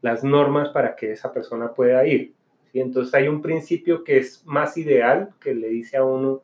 las 0.00 0.24
normas 0.24 0.70
para 0.70 0.96
que 0.96 1.12
esa 1.12 1.32
persona 1.32 1.72
pueda 1.74 2.06
ir. 2.06 2.32
¿sí? 2.72 2.80
Entonces 2.80 3.12
hay 3.14 3.28
un 3.28 3.42
principio 3.42 4.02
que 4.02 4.18
es 4.18 4.44
más 4.46 4.76
ideal, 4.78 5.30
que 5.40 5.54
le 5.54 5.68
dice 5.68 5.96
a 5.96 6.04
uno, 6.04 6.42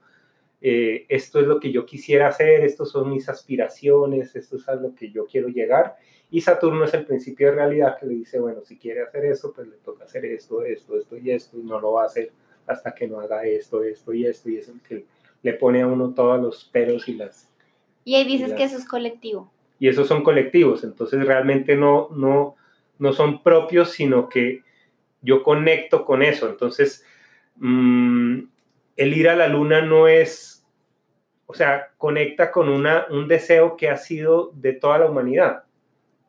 eh, 0.60 1.06
esto 1.08 1.40
es 1.40 1.46
lo 1.46 1.60
que 1.60 1.70
yo 1.70 1.86
quisiera 1.86 2.28
hacer, 2.28 2.64
estos 2.64 2.90
son 2.90 3.10
mis 3.10 3.28
aspiraciones, 3.28 4.34
esto 4.34 4.56
es 4.56 4.68
a 4.68 4.74
lo 4.74 4.94
que 4.94 5.10
yo 5.10 5.26
quiero 5.26 5.48
llegar. 5.48 5.96
Y 6.30 6.40
Saturno 6.40 6.84
es 6.84 6.94
el 6.94 7.06
principio 7.06 7.48
de 7.48 7.54
realidad 7.54 7.96
que 7.98 8.06
le 8.06 8.14
dice, 8.14 8.38
bueno, 8.38 8.62
si 8.62 8.76
quiere 8.76 9.02
hacer 9.02 9.24
eso, 9.24 9.52
pues 9.54 9.68
le 9.68 9.76
toca 9.76 10.04
hacer 10.04 10.24
esto, 10.26 10.62
esto, 10.62 10.96
esto 10.98 11.16
y 11.16 11.30
esto, 11.30 11.58
y 11.58 11.62
no 11.62 11.80
lo 11.80 11.92
va 11.92 12.02
a 12.02 12.06
hacer 12.06 12.32
hasta 12.66 12.94
que 12.94 13.08
no 13.08 13.20
haga 13.20 13.44
esto, 13.44 13.82
esto 13.82 14.12
y 14.12 14.26
esto, 14.26 14.50
y 14.50 14.58
es 14.58 14.68
el 14.68 14.80
que 14.82 15.06
le 15.42 15.54
pone 15.54 15.80
a 15.80 15.86
uno 15.86 16.12
todos 16.12 16.40
los 16.40 16.64
peros 16.64 17.08
y 17.08 17.14
las... 17.14 17.48
Y 18.04 18.14
ahí 18.16 18.26
dices 18.26 18.52
que 18.52 18.64
eso 18.64 18.76
es 18.76 18.84
colectivo. 18.84 19.50
Y 19.78 19.88
esos 19.88 20.08
son 20.08 20.22
colectivos, 20.22 20.84
entonces 20.84 21.24
realmente 21.24 21.76
no, 21.76 22.08
no, 22.10 22.56
no 22.98 23.12
son 23.12 23.42
propios, 23.42 23.92
sino 23.92 24.28
que 24.28 24.62
yo 25.22 25.42
conecto 25.42 26.04
con 26.04 26.22
eso. 26.22 26.48
Entonces, 26.48 27.04
mmm, 27.56 28.40
el 28.98 29.16
ir 29.16 29.28
a 29.28 29.36
la 29.36 29.46
luna 29.46 29.80
no 29.80 30.08
es, 30.08 30.66
o 31.46 31.54
sea, 31.54 31.92
conecta 31.96 32.50
con 32.50 32.68
una, 32.68 33.06
un 33.10 33.28
deseo 33.28 33.76
que 33.76 33.88
ha 33.88 33.96
sido 33.96 34.50
de 34.54 34.72
toda 34.72 34.98
la 34.98 35.06
humanidad. 35.06 35.62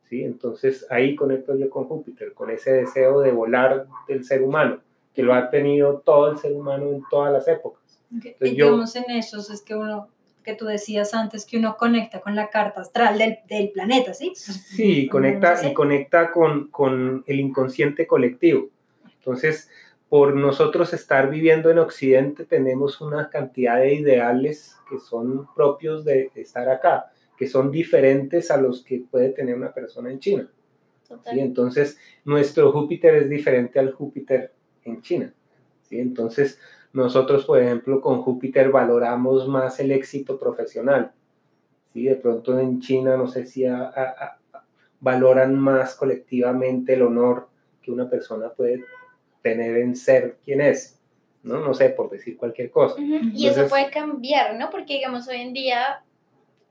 ¿sí? 0.04 0.24
Entonces 0.24 0.86
ahí 0.92 1.16
conecto 1.16 1.58
yo 1.58 1.70
con 1.70 1.86
Júpiter, 1.86 2.34
con 2.34 2.52
ese 2.52 2.72
deseo 2.72 3.22
de 3.22 3.32
volar 3.32 3.88
del 4.08 4.24
ser 4.24 4.44
humano, 4.44 4.82
que 5.16 5.24
lo 5.24 5.34
ha 5.34 5.50
tenido 5.50 6.02
todo 6.06 6.32
el 6.32 6.38
ser 6.38 6.54
humano 6.54 6.92
en 6.92 7.02
todas 7.10 7.34
las 7.34 7.48
épocas. 7.48 8.00
y 8.12 8.36
digamos 8.40 8.96
en 8.96 9.10
esos 9.10 9.50
es 9.50 9.64
que 9.64 9.74
uno, 9.74 10.08
que 10.44 10.54
tú 10.54 10.66
decías 10.66 11.16
antes, 11.16 11.48
que 11.48 11.58
uno 11.58 11.76
conecta 11.76 12.22
con 12.22 12.36
la 12.36 12.52
carta 12.52 12.82
astral 12.82 13.18
del, 13.18 13.40
del 13.48 13.72
planeta, 13.72 14.14
¿sí? 14.14 14.34
Sí, 14.36 15.08
conecta, 15.08 15.68
y 15.68 15.74
conecta 15.74 16.30
con, 16.30 16.68
con 16.68 17.24
el 17.26 17.40
inconsciente 17.40 18.06
colectivo. 18.06 18.70
Entonces, 19.18 19.72
por 20.10 20.36
nosotros 20.36 20.92
estar 20.94 21.30
viviendo 21.30 21.70
en 21.70 21.78
Occidente, 21.78 22.44
tenemos 22.44 23.00
una 23.00 23.30
cantidad 23.30 23.78
de 23.78 23.94
ideales 23.94 24.76
que 24.90 24.98
son 24.98 25.48
propios 25.56 26.04
de 26.04 26.32
estar 26.34 26.68
acá, 26.68 27.12
que 27.38 27.48
son 27.48 27.70
diferentes 27.72 28.50
a 28.50 28.58
los 28.58 28.84
que 28.84 29.04
puede 29.10 29.30
tener 29.30 29.56
una 29.56 29.72
persona 29.72 30.12
en 30.12 30.20
China. 30.20 30.50
¿sí? 31.08 31.40
Entonces, 31.40 32.00
nuestro 32.26 32.72
Júpiter 32.72 33.16
es 33.16 33.30
diferente 33.30 33.80
al 33.80 33.92
Júpiter 33.92 34.52
en 34.84 35.02
China. 35.04 35.32
¿sí? 35.84 36.00
Entonces, 36.00 36.60
nosotros, 36.92 37.46
por 37.46 37.62
ejemplo, 37.62 38.02
con 38.02 38.24
Júpiter 38.24 38.72
valoramos 38.72 39.48
más 39.48 39.80
el 39.80 39.92
éxito 39.92 40.40
profesional. 40.40 41.12
¿sí? 41.94 42.06
De 42.06 42.16
pronto 42.16 42.58
en 42.58 42.80
China, 42.80 43.16
no 43.16 43.28
sé 43.28 43.46
si 43.46 43.64
valoran 45.00 45.56
más 45.56 45.94
colectivamente 45.94 46.96
el 46.96 47.04
honor 47.04 47.48
que 47.82 47.92
una 47.92 48.10
persona 48.10 48.50
puede 48.50 48.84
tener 49.42 49.78
en 49.78 49.96
ser 49.96 50.38
quien 50.44 50.62
es, 50.62 51.00
¿no? 51.44 51.60
No 51.60 51.74
sé, 51.74 51.90
por 51.90 52.10
decir 52.10 52.38
cualquier 52.38 52.70
cosa. 52.70 52.96
y 53.00 53.48
eso 53.48 53.68
puede 53.68 53.90
cambiar, 53.90 54.56
¿no? 54.56 54.70
Porque, 54.70 54.96
digamos, 54.96 55.28
hoy 55.28 55.38
en 55.38 55.54
día 55.54 56.04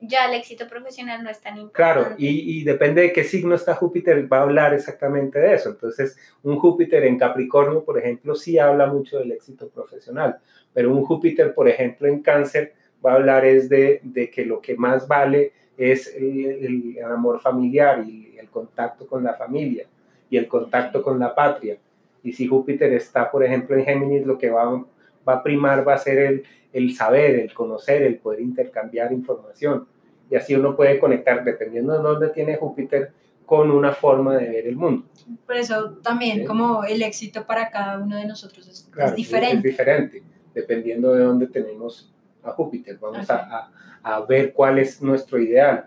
ya 0.01 0.27
el 0.27 0.35
éxito 0.35 0.69
profesional 0.69 1.25
no 1.25 1.31
es 1.31 1.41
tan 1.41 1.59
importante. 1.59 1.73
Claro, 1.73 2.15
y, 2.19 2.61
y, 2.61 2.65
depende 2.65 3.03
de 3.03 3.13
qué 3.13 3.25
signo 3.25 3.55
está 3.55 3.75
Júpiter, 3.75 4.33
va 4.33 4.39
a 4.39 4.43
hablar 4.43 4.73
exactamente 4.73 5.39
de 5.41 5.55
eso. 5.55 5.71
Entonces, 5.71 6.17
un 6.43 6.57
Júpiter 6.59 7.05
en 7.05 7.19
Capricornio, 7.19 7.85
por 7.85 7.99
ejemplo, 7.99 8.35
sí 8.35 8.59
habla 8.59 8.87
mucho 8.87 9.19
del 9.19 9.33
éxito 9.33 9.69
profesional, 9.69 10.39
pero 10.73 10.93
un 10.93 11.05
Júpiter, 11.05 11.53
por 11.53 11.69
ejemplo, 11.69 12.07
en 12.07 12.23
Cáncer, 12.23 12.75
va 13.05 13.13
a 13.13 13.15
hablar 13.17 13.45
es 13.45 13.69
de, 13.69 14.01
de 14.03 14.31
que 14.31 14.45
lo 14.45 14.61
que 14.61 14.77
más 14.77 15.09
vale 15.09 15.53
es 15.77 16.15
el, 16.15 16.95
el 16.97 17.05
amor 17.05 17.41
familiar 17.41 18.05
y 18.07 18.37
el 18.39 18.49
contacto 18.51 19.07
con 19.07 19.23
la 19.23 19.35
familia 19.35 19.87
y 20.31 20.37
el 20.37 20.49
contacto 20.49 21.03
con 21.03 21.19
la 21.19 21.35
patria. 21.35 21.79
Y 22.23 22.33
si 22.33 22.47
Júpiter 22.47 22.93
está, 22.93 23.31
por 23.31 23.45
ejemplo, 23.45 23.77
en 23.77 23.85
Géminis, 23.85 24.27
lo 24.27 24.37
que 24.39 24.51
va, 24.51 24.85
va 25.29 25.33
a 25.35 25.43
primar 25.43 25.87
va 25.87 25.95
a 25.95 25.99
ser 25.99 26.19
el, 26.19 26.43
el 26.73 26.95
saber, 26.95 27.37
el 27.37 27.55
conocer, 27.55 28.03
el 28.03 28.17
poder 28.19 28.41
intercambiar 28.41 29.13
información. 29.13 29.87
Y 30.31 30.37
así 30.37 30.55
uno 30.55 30.77
puede 30.77 30.99
conectar, 30.99 31.43
dependiendo 31.45 31.93
de 31.95 32.01
dónde 32.01 32.29
tiene 32.31 32.57
Júpiter, 32.57 33.13
con 33.47 33.71
una 33.71 33.93
forma 33.93 34.37
de 34.37 34.47
ver 34.51 34.67
el 34.67 34.77
mundo. 34.77 35.07
Por 35.47 35.57
eso 35.57 35.93
también 36.03 36.45
como 36.45 36.85
el 36.85 37.01
éxito 37.03 37.47
para 37.47 37.71
cada 37.71 37.99
uno 37.99 38.17
de 38.17 38.27
nosotros 38.27 38.69
es, 38.69 38.87
Claro, 38.93 39.15
diferente. 39.15 39.57
Es 39.57 39.63
diferente, 39.63 40.23
dependiendo 40.55 41.15
de 41.15 41.25
dónde 41.25 41.47
tenemos 41.47 42.13
a 42.43 42.51
Júpiter. 42.51 42.99
Vamos 43.01 43.31
a, 43.31 43.37
a- 43.37 43.73
a 44.03 44.21
ver 44.27 44.53
cuál 44.53 44.79
es 44.79 45.01
nuestro 45.03 45.39
ideal. 45.39 45.87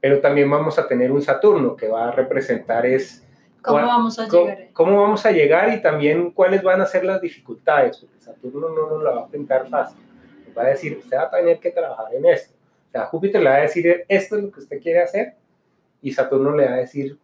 Pero 0.00 0.20
también 0.20 0.50
vamos 0.50 0.78
a 0.78 0.86
tener 0.86 1.10
un 1.10 1.22
Saturno 1.22 1.74
que 1.74 1.88
va 1.88 2.08
a 2.08 2.10
representar 2.12 2.84
es 2.84 3.23
¿Cómo 3.64 3.78
cuál- 3.78 3.86
vamos 3.86 4.18
a 4.18 4.28
cómo, 4.28 4.44
llegar? 4.46 4.68
cómo 4.74 5.00
vamos 5.00 5.24
a 5.24 5.32
llegar 5.32 5.72
y 5.72 5.80
también 5.80 6.30
cuáles 6.32 6.62
van 6.62 6.80
a 6.82 6.86
ser 6.86 7.04
las 7.04 7.20
dificultades, 7.20 7.96
porque 7.96 8.20
Saturno 8.20 8.68
no 8.68 8.90
nos 8.90 9.02
la 9.02 9.10
va 9.12 9.20
a 9.22 9.28
pintar 9.28 9.66
fácil. 9.68 9.98
Nos 10.46 10.56
va 10.56 10.62
a 10.64 10.66
decir, 10.66 10.98
usted 10.98 11.16
va 11.16 11.22
a 11.22 11.30
tener 11.30 11.58
que 11.58 11.70
trabajar 11.70 12.14
en 12.14 12.26
esto. 12.26 12.54
O 12.88 12.90
sea, 12.92 13.06
Júpiter 13.06 13.42
le 13.42 13.48
va 13.48 13.56
a 13.56 13.60
decir, 13.60 14.04
esto 14.06 14.36
es 14.36 14.42
lo 14.42 14.50
que 14.50 14.60
usted 14.60 14.80
quiere 14.82 15.00
hacer, 15.02 15.34
y 16.02 16.12
Saturno 16.12 16.54
le 16.54 16.66
va 16.66 16.74
a 16.74 16.76
decir 16.76 17.18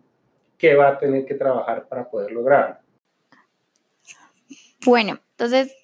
qué 0.57 0.75
va 0.75 0.89
a 0.89 0.99
tener 0.99 1.27
que 1.27 1.35
trabajar 1.35 1.87
para 1.87 2.09
poder 2.09 2.33
lograrlo. 2.33 2.77
Bueno, 4.85 5.21
entonces 5.33 5.75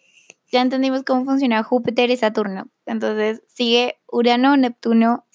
ya 0.51 0.63
entendimos 0.63 1.03
cómo 1.03 1.25
funciona 1.27 1.63
Júpiter 1.63 2.11
y 2.11 2.17
Saturno. 2.17 2.69
Entonces 2.87 3.43
sigue 3.47 3.99
Urano, 4.11 4.57
Neptuno 4.57 5.27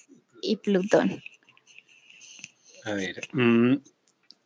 y 0.42 0.56
Plutón. 0.58 1.22
A 2.86 2.94
ver, 2.94 3.22
mm, 3.34 3.76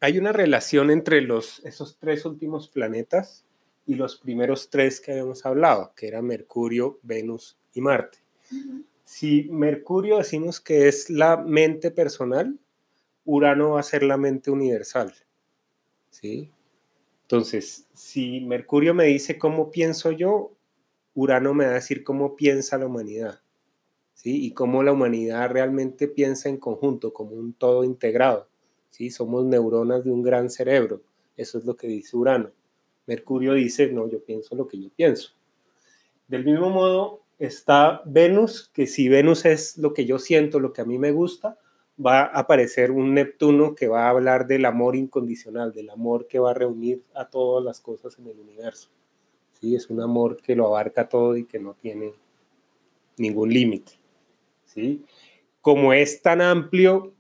hay 0.06 0.20
una 0.20 0.32
relación 0.32 0.92
entre 0.92 1.20
los, 1.22 1.66
esos 1.66 1.98
tres 1.98 2.26
últimos 2.26 2.70
planetas 2.70 3.44
y 3.88 3.96
los 3.96 4.18
primeros 4.18 4.70
tres 4.70 5.02
que 5.02 5.14
habíamos 5.14 5.48
hablado, 5.48 5.94
que 5.96 6.08
eran 6.08 6.28
Mercurio, 6.28 7.00
Venus 7.02 7.58
y 7.74 7.82
Marte. 7.82 8.20
Si 9.04 9.48
Mercurio 9.50 10.20
decimos 10.20 10.62
que 10.62 10.88
es 10.88 11.10
la 11.10 11.38
mente 11.38 11.90
personal, 11.90 12.56
Urano 13.26 13.72
va 13.72 13.80
a 13.80 13.84
ser 13.84 14.04
la 14.04 14.16
mente 14.18 14.52
universal. 14.52 15.12
¿Sí? 16.12 16.52
Entonces, 17.24 17.88
si 17.96 18.42
Mercurio 18.42 18.94
me 18.94 19.06
dice 19.06 19.40
cómo 19.40 19.72
pienso 19.72 20.12
yo, 20.12 20.52
Urano 21.16 21.56
me 21.56 21.66
va 21.66 21.72
a 21.72 21.76
decir 21.76 22.04
cómo 22.04 22.36
piensa 22.36 22.78
la 22.78 22.86
humanidad. 22.86 23.40
¿sí? 24.14 24.46
Y 24.46 24.52
cómo 24.52 24.84
la 24.84 24.92
humanidad 24.92 25.50
realmente 25.50 26.08
piensa 26.08 26.48
en 26.48 26.58
conjunto, 26.58 27.12
como 27.12 27.32
un 27.32 27.54
todo 27.54 27.84
integrado. 27.84 28.48
¿Sí? 28.96 29.10
Somos 29.10 29.44
neuronas 29.46 30.06
de 30.06 30.12
un 30.12 30.24
gran 30.24 30.50
cerebro. 30.50 31.02
Eso 31.36 31.58
es 31.58 31.66
lo 31.66 31.76
que 31.76 31.88
dice 31.88 32.16
Urano. 32.16 32.52
Mercurio 33.08 33.54
dice, 33.54 33.92
no, 33.92 34.10
yo 34.10 34.24
pienso 34.24 34.56
lo 34.56 34.68
que 34.68 34.80
yo 34.80 34.90
pienso. 34.96 35.34
Del 36.28 36.46
mismo 36.46 36.70
modo 36.70 37.22
está 37.38 38.02
Venus, 38.06 38.72
que 38.74 38.88
si 38.88 39.10
Venus 39.10 39.46
es 39.46 39.78
lo 39.78 39.94
que 39.94 40.06
yo 40.06 40.18
siento, 40.18 40.62
lo 40.62 40.72
que 40.72 40.82
a 40.82 40.86
mí 40.86 40.98
me 40.98 41.12
gusta, 41.12 41.60
va 42.04 42.22
a 42.22 42.40
aparecer 42.40 42.92
un 42.92 43.14
Neptuno 43.14 43.76
que 43.76 43.90
va 43.90 44.06
a 44.06 44.10
hablar 44.12 44.48
del 44.48 44.64
amor 44.64 44.96
incondicional, 44.96 45.74
del 45.74 45.90
amor 45.90 46.28
que 46.28 46.40
va 46.40 46.52
a 46.52 46.56
reunir 46.56 47.04
a 47.14 47.30
todas 47.30 47.64
las 47.64 47.82
cosas 47.82 48.18
en 48.18 48.28
el 48.28 48.40
universo. 48.40 48.90
¿sí? 49.60 49.76
Es 49.76 49.90
un 49.90 50.02
amor 50.02 50.38
que 50.38 50.56
lo 50.56 50.68
abarca 50.68 51.10
todo 51.10 51.36
y 51.36 51.44
que 51.44 51.60
no 51.60 51.74
tiene 51.74 52.14
ningún 53.18 53.50
límite. 53.50 53.94
¿sí? 54.64 55.04
Como 55.60 55.92
es 55.92 56.22
tan 56.22 56.42
amplio, 56.42 57.15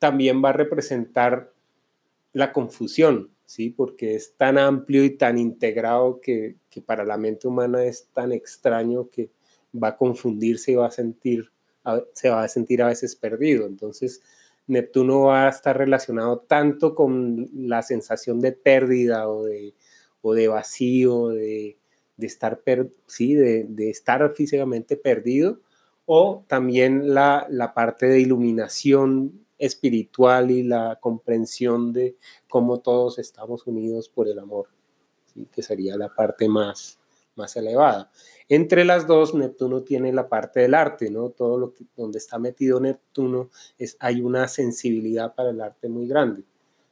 también 0.00 0.42
va 0.42 0.48
a 0.48 0.54
representar 0.54 1.52
la 2.32 2.52
confusión, 2.52 3.30
¿sí? 3.44 3.70
porque 3.70 4.16
es 4.16 4.34
tan 4.34 4.58
amplio 4.58 5.04
y 5.04 5.10
tan 5.10 5.38
integrado 5.38 6.20
que, 6.20 6.56
para 6.86 7.04
la 7.04 7.18
mente 7.18 7.46
humana 7.46 7.84
es 7.84 8.08
tan 8.12 8.32
extraño 8.32 9.08
que 9.08 9.30
va 9.72 9.88
a 9.88 9.96
confundirse 9.96 10.72
y 10.72 10.76
va 10.76 10.86
a 10.86 10.90
sentir, 10.90 11.52
se 12.14 12.30
va 12.30 12.42
a 12.42 12.48
sentir 12.48 12.82
a 12.82 12.86
veces 12.86 13.14
perdido. 13.14 13.66
Entonces, 13.66 14.22
Neptuno 14.66 15.24
va 15.24 15.46
a 15.46 15.50
estar 15.50 15.76
relacionado 15.76 16.38
tanto 16.38 16.94
con 16.94 17.50
la 17.52 17.82
sensación 17.82 18.40
de 18.40 18.52
pérdida 18.52 19.28
o 19.28 19.44
de, 19.44 19.74
o 20.22 20.32
de 20.32 20.48
vacío, 20.48 21.28
de, 21.28 21.76
de 22.16 22.26
estar, 22.26 22.62
sí, 23.06 23.34
de, 23.34 23.66
de 23.68 23.90
estar 23.90 24.32
físicamente 24.32 24.96
perdido, 24.96 25.60
o 26.06 26.44
también 26.48 27.14
la, 27.14 27.46
la 27.50 27.74
parte 27.74 28.06
de 28.06 28.20
iluminación 28.20 29.44
espiritual 29.60 30.50
y 30.50 30.62
la 30.62 30.98
comprensión 31.00 31.92
de 31.92 32.16
cómo 32.48 32.80
todos 32.80 33.18
estamos 33.18 33.66
unidos 33.66 34.08
por 34.08 34.26
el 34.26 34.38
amor, 34.38 34.68
¿sí? 35.26 35.46
que 35.52 35.62
sería 35.62 35.96
la 35.96 36.12
parte 36.12 36.48
más, 36.48 36.98
más 37.36 37.54
elevada. 37.56 38.10
Entre 38.48 38.84
las 38.84 39.06
dos, 39.06 39.34
Neptuno 39.34 39.82
tiene 39.82 40.12
la 40.12 40.28
parte 40.28 40.60
del 40.60 40.74
arte, 40.74 41.10
¿no? 41.10 41.30
Todo 41.30 41.58
lo 41.58 41.72
que 41.72 41.84
donde 41.94 42.18
está 42.18 42.38
metido 42.38 42.80
Neptuno 42.80 43.50
es 43.78 43.96
hay 44.00 44.22
una 44.22 44.48
sensibilidad 44.48 45.34
para 45.34 45.50
el 45.50 45.60
arte 45.60 45.88
muy 45.88 46.08
grande. 46.08 46.42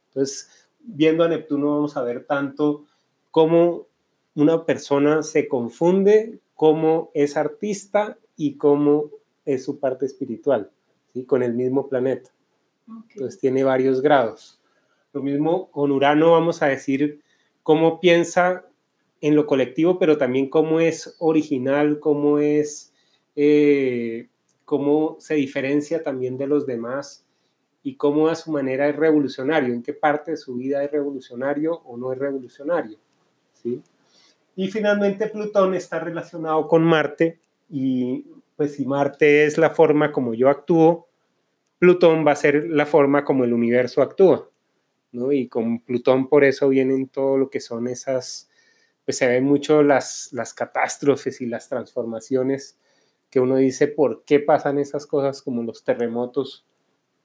Entonces, 0.07 0.69
viendo 0.79 1.23
a 1.23 1.27
Neptuno 1.27 1.73
vamos 1.73 1.97
a 1.97 2.03
ver 2.03 2.25
tanto 2.25 2.85
cómo 3.31 3.87
una 4.35 4.65
persona 4.65 5.23
se 5.23 5.47
confunde, 5.47 6.39
cómo 6.53 7.09
es 7.13 7.35
artista 7.35 8.17
y 8.37 8.57
cómo 8.57 9.09
es 9.43 9.65
su 9.65 9.79
parte 9.79 10.05
espiritual, 10.05 10.71
¿sí? 11.13 11.25
Con 11.25 11.41
el 11.41 11.55
mismo 11.55 11.89
planeta. 11.89 12.31
Ok. 12.89 13.11
Entonces 13.11 13.39
tiene 13.39 13.63
varios 13.63 14.01
grados. 14.01 14.59
Lo 15.13 15.21
mismo 15.21 15.71
con 15.71 15.91
Urano 15.91 16.31
vamos 16.31 16.61
a 16.61 16.67
decir 16.67 17.21
cómo 17.63 17.99
piensa 17.99 18.65
en 19.21 19.35
lo 19.35 19.45
colectivo, 19.45 19.99
pero 19.99 20.17
también 20.17 20.49
cómo 20.49 20.79
es 20.79 21.15
original, 21.19 21.99
cómo 21.99 22.39
es, 22.39 22.93
eh, 23.35 24.27
cómo 24.65 25.17
se 25.19 25.35
diferencia 25.35 26.03
también 26.03 26.37
de 26.37 26.47
los 26.47 26.65
demás 26.65 27.25
y 27.83 27.95
cómo 27.95 28.27
a 28.27 28.35
su 28.35 28.51
manera 28.51 28.87
es 28.87 28.95
revolucionario, 28.95 29.73
en 29.73 29.83
qué 29.83 29.93
parte 29.93 30.31
de 30.31 30.37
su 30.37 30.55
vida 30.55 30.83
es 30.83 30.91
revolucionario 30.91 31.73
o 31.85 31.97
no 31.97 32.13
es 32.13 32.19
revolucionario. 32.19 32.97
¿sí? 33.53 33.81
Y 34.55 34.69
finalmente 34.69 35.27
Plutón 35.27 35.73
está 35.73 35.99
relacionado 35.99 36.67
con 36.67 36.83
Marte 36.83 37.39
y 37.69 38.25
pues 38.55 38.75
si 38.75 38.85
Marte 38.85 39.45
es 39.45 39.57
la 39.57 39.69
forma 39.69 40.11
como 40.11 40.33
yo 40.33 40.49
actúo, 40.49 41.08
Plutón 41.79 42.25
va 42.27 42.33
a 42.33 42.35
ser 42.35 42.67
la 42.69 42.85
forma 42.85 43.23
como 43.23 43.45
el 43.45 43.53
universo 43.53 44.01
actúa, 44.01 44.49
¿no? 45.11 45.31
Y 45.31 45.47
con 45.47 45.79
Plutón 45.79 46.27
por 46.27 46.43
eso 46.43 46.69
vienen 46.69 47.07
todo 47.07 47.37
lo 47.37 47.49
que 47.49 47.61
son 47.61 47.87
esas, 47.87 48.49
pues 49.05 49.17
se 49.17 49.27
ven 49.27 49.45
mucho 49.45 49.81
las, 49.81 50.29
las 50.33 50.53
catástrofes 50.53 51.41
y 51.41 51.45
las 51.47 51.69
transformaciones 51.69 52.77
que 53.29 53.39
uno 53.39 53.55
dice, 53.57 53.87
¿por 53.87 54.23
qué 54.25 54.39
pasan 54.39 54.79
esas 54.79 55.07
cosas 55.07 55.41
como 55.41 55.63
los 55.63 55.83
terremotos 55.83 56.65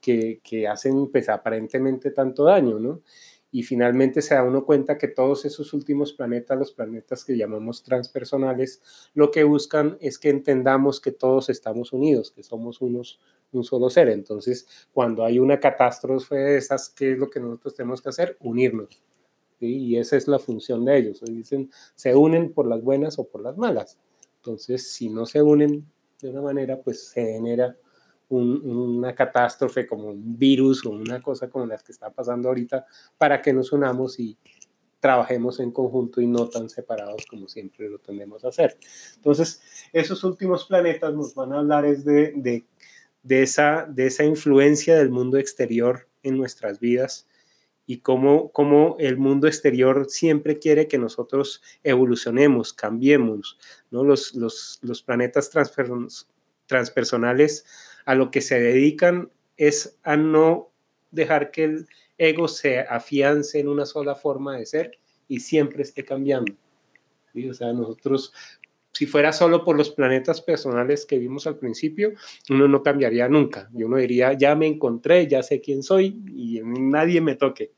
que, 0.01 0.41
que 0.45 0.69
hacen 0.69 1.11
pues 1.11 1.29
aparentemente 1.29 2.11
tanto 2.11 2.45
daño, 2.45 2.79
¿no? 2.79 3.03
Y 3.51 3.63
finalmente 3.63 4.21
se 4.21 4.35
da 4.35 4.43
uno 4.43 4.65
cuenta 4.65 4.99
que 4.99 5.07
todos 5.07 5.45
esos 5.45 5.73
últimos 5.73 6.13
planetas, 6.13 6.59
los 6.59 6.73
planetas 6.73 7.25
que 7.25 7.37
llamamos 7.37 7.85
transpersonales, 7.85 8.83
lo 9.15 9.31
que 9.31 9.45
buscan 9.45 9.97
es 10.01 10.19
que 10.19 10.29
entendamos 10.29 11.01
que 11.01 11.13
todos 11.13 11.49
estamos 11.49 11.93
unidos, 11.93 12.33
que 12.33 12.43
somos 12.43 12.81
unos, 12.81 13.21
un 13.55 13.65
solo 13.65 13.91
ser. 13.91 14.09
Entonces, 14.09 14.67
cuando 14.93 15.25
hay 15.25 15.39
una 15.39 15.61
catástrofe 15.61 16.35
de 16.35 16.57
esas, 16.59 16.89
¿qué 16.89 17.13
es 17.13 17.19
lo 17.19 17.31
que 17.31 17.41
nosotros 17.41 17.75
tenemos 17.75 18.03
que 18.03 18.09
hacer? 18.11 18.37
Unirnos. 18.41 19.03
¿sí? 19.59 19.67
Y 19.67 19.99
esa 19.99 20.17
es 20.17 20.29
la 20.29 20.39
función 20.39 20.85
de 20.85 20.99
ellos. 20.99 21.21
Dicen, 21.23 21.71
se 21.95 22.15
unen 22.15 22.53
por 22.53 22.67
las 22.67 22.83
buenas 22.83 23.19
o 23.19 23.29
por 23.29 23.43
las 23.43 23.57
malas. 23.57 23.99
Entonces, 24.37 24.91
si 24.91 25.09
no 25.09 25.27
se 25.27 25.43
unen 25.43 25.87
de 26.21 26.31
una 26.31 26.43
manera, 26.43 26.81
pues 26.81 27.09
se 27.09 27.25
genera 27.25 27.77
un, 28.29 28.69
una 28.69 29.15
catástrofe 29.15 29.87
como 29.87 30.09
un 30.09 30.39
virus 30.39 30.85
o 30.87 30.91
una 30.91 31.21
cosa 31.21 31.49
como 31.49 31.67
las 31.67 31.83
que 31.83 31.93
está 31.93 32.11
pasando 32.11 32.49
ahorita 32.49 32.87
para 33.19 33.41
que 33.41 33.53
nos 33.53 33.73
unamos 33.73 34.19
y 34.19 34.37
trabajemos 35.05 35.61
en 35.61 35.71
conjunto 35.71 36.23
y 36.23 36.27
no 36.27 36.49
tan 36.49 36.71
separados 36.71 37.27
como 37.29 37.47
siempre 37.47 37.91
lo 37.91 37.99
tendemos 37.99 38.43
a 38.43 38.49
hacer. 38.49 38.79
Entonces, 39.17 39.61
esos 39.93 40.25
últimos 40.25 40.65
planetas 40.65 41.13
nos 41.13 41.35
van 41.35 41.53
a 41.53 41.59
hablar 41.59 41.85
es 41.85 42.07
de, 42.07 42.33
de, 42.37 42.65
de, 43.25 43.43
esa, 43.43 43.87
de 43.91 44.07
esa 44.07 44.25
influencia 44.25 44.97
del 44.97 45.11
mundo 45.11 45.39
exterior 45.39 46.09
en 46.23 46.37
nuestras 46.37 46.79
vidas 46.79 47.27
y 47.87 47.99
cómo, 47.99 48.53
cómo 48.53 48.97
el 48.99 49.17
mundo 49.17 49.47
exterior 49.47 50.07
siempre 50.09 50.59
quiere 50.59 50.87
que 50.87 50.99
nosotros 50.99 51.63
evolucionemos, 51.83 52.73
cambiemos. 52.73 53.59
¿no? 53.91 54.05
Los, 54.05 54.35
los, 54.35 54.79
los 54.83 55.03
planetas 55.03 55.51
transper, 55.51 55.89
transpersonales 56.67 57.67
a 58.05 58.15
lo 58.15 58.31
que 58.31 58.41
se 58.41 58.61
dedican 58.61 59.31
es 59.57 59.99
a 60.03 60.17
no 60.17 60.71
dejar 61.11 61.51
que 61.51 61.65
el 61.65 61.89
ego 62.19 62.49
se 62.49 62.81
afiance 62.81 63.59
en 63.59 63.69
una 63.69 63.87
sola 63.87 64.15
forma 64.15 64.57
de 64.57 64.67
ser 64.67 64.99
y 65.29 65.41
siempre 65.41 65.83
esté 65.83 66.05
cambiando. 66.05 66.55
¿sí? 67.33 67.49
O 67.49 67.55
sea, 67.55 67.73
nosotros, 67.73 68.33
si 68.95 69.07
fuera 69.07 69.33
solo 69.33 69.65
por 69.65 69.77
los 69.77 69.91
planetas 69.91 70.41
personales 70.41 71.05
que 71.05 71.19
vimos 71.19 71.49
al 71.49 71.59
principio, 71.59 72.13
uno 72.49 72.69
no 72.69 72.83
cambiaría 72.83 73.29
nunca. 73.29 73.69
Y 73.75 73.83
uno 73.83 73.97
diría, 73.97 74.35
ya 74.35 74.55
me 74.55 74.69
encontré, 74.69 75.27
ya 75.27 75.43
sé 75.43 75.61
quién 75.61 75.83
soy 75.83 76.23
y 76.33 76.61
nadie 76.63 77.21
me 77.21 77.35
toque. 77.35 77.73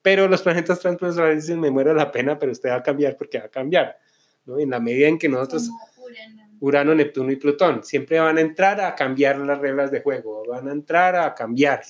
Pero 0.00 0.26
los 0.28 0.40
planetas 0.40 0.80
transpersonales 0.80 1.42
dicen, 1.42 1.60
me 1.60 1.70
muero 1.70 1.92
la 1.92 2.10
pena, 2.10 2.38
pero 2.38 2.52
usted 2.52 2.70
va 2.70 2.76
a 2.76 2.82
cambiar 2.82 3.18
porque 3.18 3.38
va 3.38 3.44
a 3.44 3.50
cambiar. 3.50 3.98
¿no? 4.46 4.58
En 4.58 4.70
la 4.70 4.80
medida 4.80 5.08
en 5.08 5.18
que 5.18 5.28
nosotros... 5.28 5.68
Urano, 6.60 6.94
Neptuno 6.94 7.32
y 7.32 7.36
Plutón. 7.36 7.84
Siempre 7.84 8.20
van 8.20 8.38
a 8.38 8.40
entrar 8.40 8.80
a 8.80 8.94
cambiar 8.94 9.36
las 9.38 9.58
reglas 9.58 9.90
de 9.90 10.00
juego, 10.00 10.44
van 10.46 10.68
a 10.68 10.72
entrar 10.72 11.16
a 11.16 11.34
cambiar. 11.34 11.82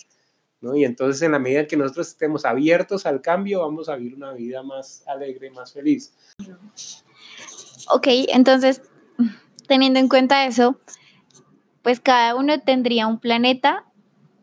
¿no? 0.61 0.74
Y 0.74 0.85
entonces 0.85 1.22
en 1.22 1.33
la 1.33 1.39
medida 1.39 1.66
que 1.66 1.76
nosotros 1.76 2.09
estemos 2.09 2.45
abiertos 2.45 3.07
al 3.07 3.20
cambio, 3.20 3.61
vamos 3.61 3.89
a 3.89 3.97
vivir 3.97 4.14
una 4.14 4.33
vida 4.33 4.62
más 4.62 5.05
alegre, 5.07 5.51
más 5.51 5.72
feliz. 5.72 6.14
Ok, 7.90 8.07
entonces, 8.28 8.82
teniendo 9.68 9.99
en 9.99 10.09
cuenta 10.09 10.47
eso, 10.47 10.80
pues 11.82 12.01
cada 12.01 12.34
uno 12.34 12.61
tendría 12.61 13.07
un 13.07 13.18
planeta 13.18 13.84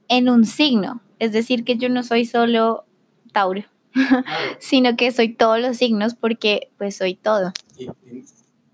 en 0.07 0.29
un 0.29 0.45
signo. 0.45 1.01
Es 1.19 1.31
decir, 1.31 1.63
que 1.63 1.77
yo 1.77 1.89
no 1.89 2.03
soy 2.03 2.25
solo 2.25 2.85
Tauro, 3.31 3.63
sino 4.59 4.95
que 4.95 5.11
soy 5.11 5.33
todos 5.33 5.59
los 5.59 5.77
signos 5.77 6.15
porque 6.15 6.71
pues 6.77 6.95
soy 6.95 7.15
todo. 7.15 7.53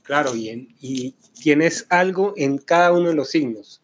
claro, 0.02 0.34
bien. 0.34 0.76
Y 0.80 1.12
tienes 1.42 1.86
algo 1.90 2.34
en 2.38 2.58
cada 2.58 2.92
uno 2.92 3.10
de 3.10 3.16
los 3.16 3.30
signos. 3.30 3.82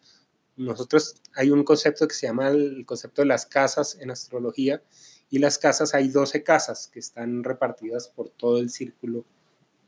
Nosotros 0.56 1.16
hay 1.34 1.50
un 1.50 1.64
concepto 1.64 2.06
que 2.06 2.14
se 2.14 2.26
llama 2.26 2.48
el 2.48 2.84
concepto 2.86 3.22
de 3.22 3.26
las 3.26 3.46
casas 3.46 3.98
en 4.00 4.10
astrología 4.10 4.82
y 5.30 5.38
las 5.38 5.58
casas 5.58 5.94
hay 5.94 6.08
12 6.08 6.42
casas 6.42 6.90
que 6.92 6.98
están 6.98 7.42
repartidas 7.42 8.08
por 8.08 8.28
todo 8.28 8.58
el 8.58 8.70
círculo 8.70 9.24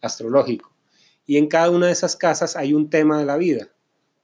astrológico. 0.04 0.74
Y 1.26 1.36
en 1.38 1.48
cada 1.48 1.70
una 1.70 1.86
de 1.86 1.92
esas 1.92 2.16
casas 2.16 2.56
hay 2.56 2.74
un 2.74 2.90
tema 2.90 3.18
de 3.18 3.24
la 3.24 3.36
vida. 3.36 3.68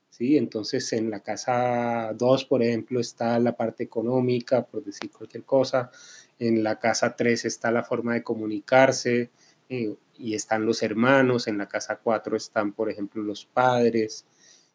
¿sí? 0.09 0.37
Entonces, 0.37 0.93
en 0.93 1.09
la 1.09 1.21
casa 1.21 2.13
2, 2.15 2.45
por 2.45 2.61
ejemplo, 2.61 2.99
está 2.99 3.39
la 3.39 3.55
parte 3.55 3.83
económica, 3.83 4.65
por 4.65 4.83
decir 4.83 5.11
cualquier 5.11 5.43
cosa. 5.43 5.91
En 6.37 6.63
la 6.63 6.79
casa 6.79 7.15
3 7.15 7.45
está 7.45 7.71
la 7.71 7.83
forma 7.83 8.13
de 8.13 8.23
comunicarse 8.23 9.31
eh, 9.69 9.95
y 10.17 10.35
están 10.35 10.65
los 10.65 10.83
hermanos. 10.83 11.47
En 11.47 11.57
la 11.57 11.67
casa 11.67 11.99
4 12.01 12.37
están, 12.37 12.73
por 12.73 12.89
ejemplo, 12.89 13.23
los 13.23 13.45
padres. 13.45 14.25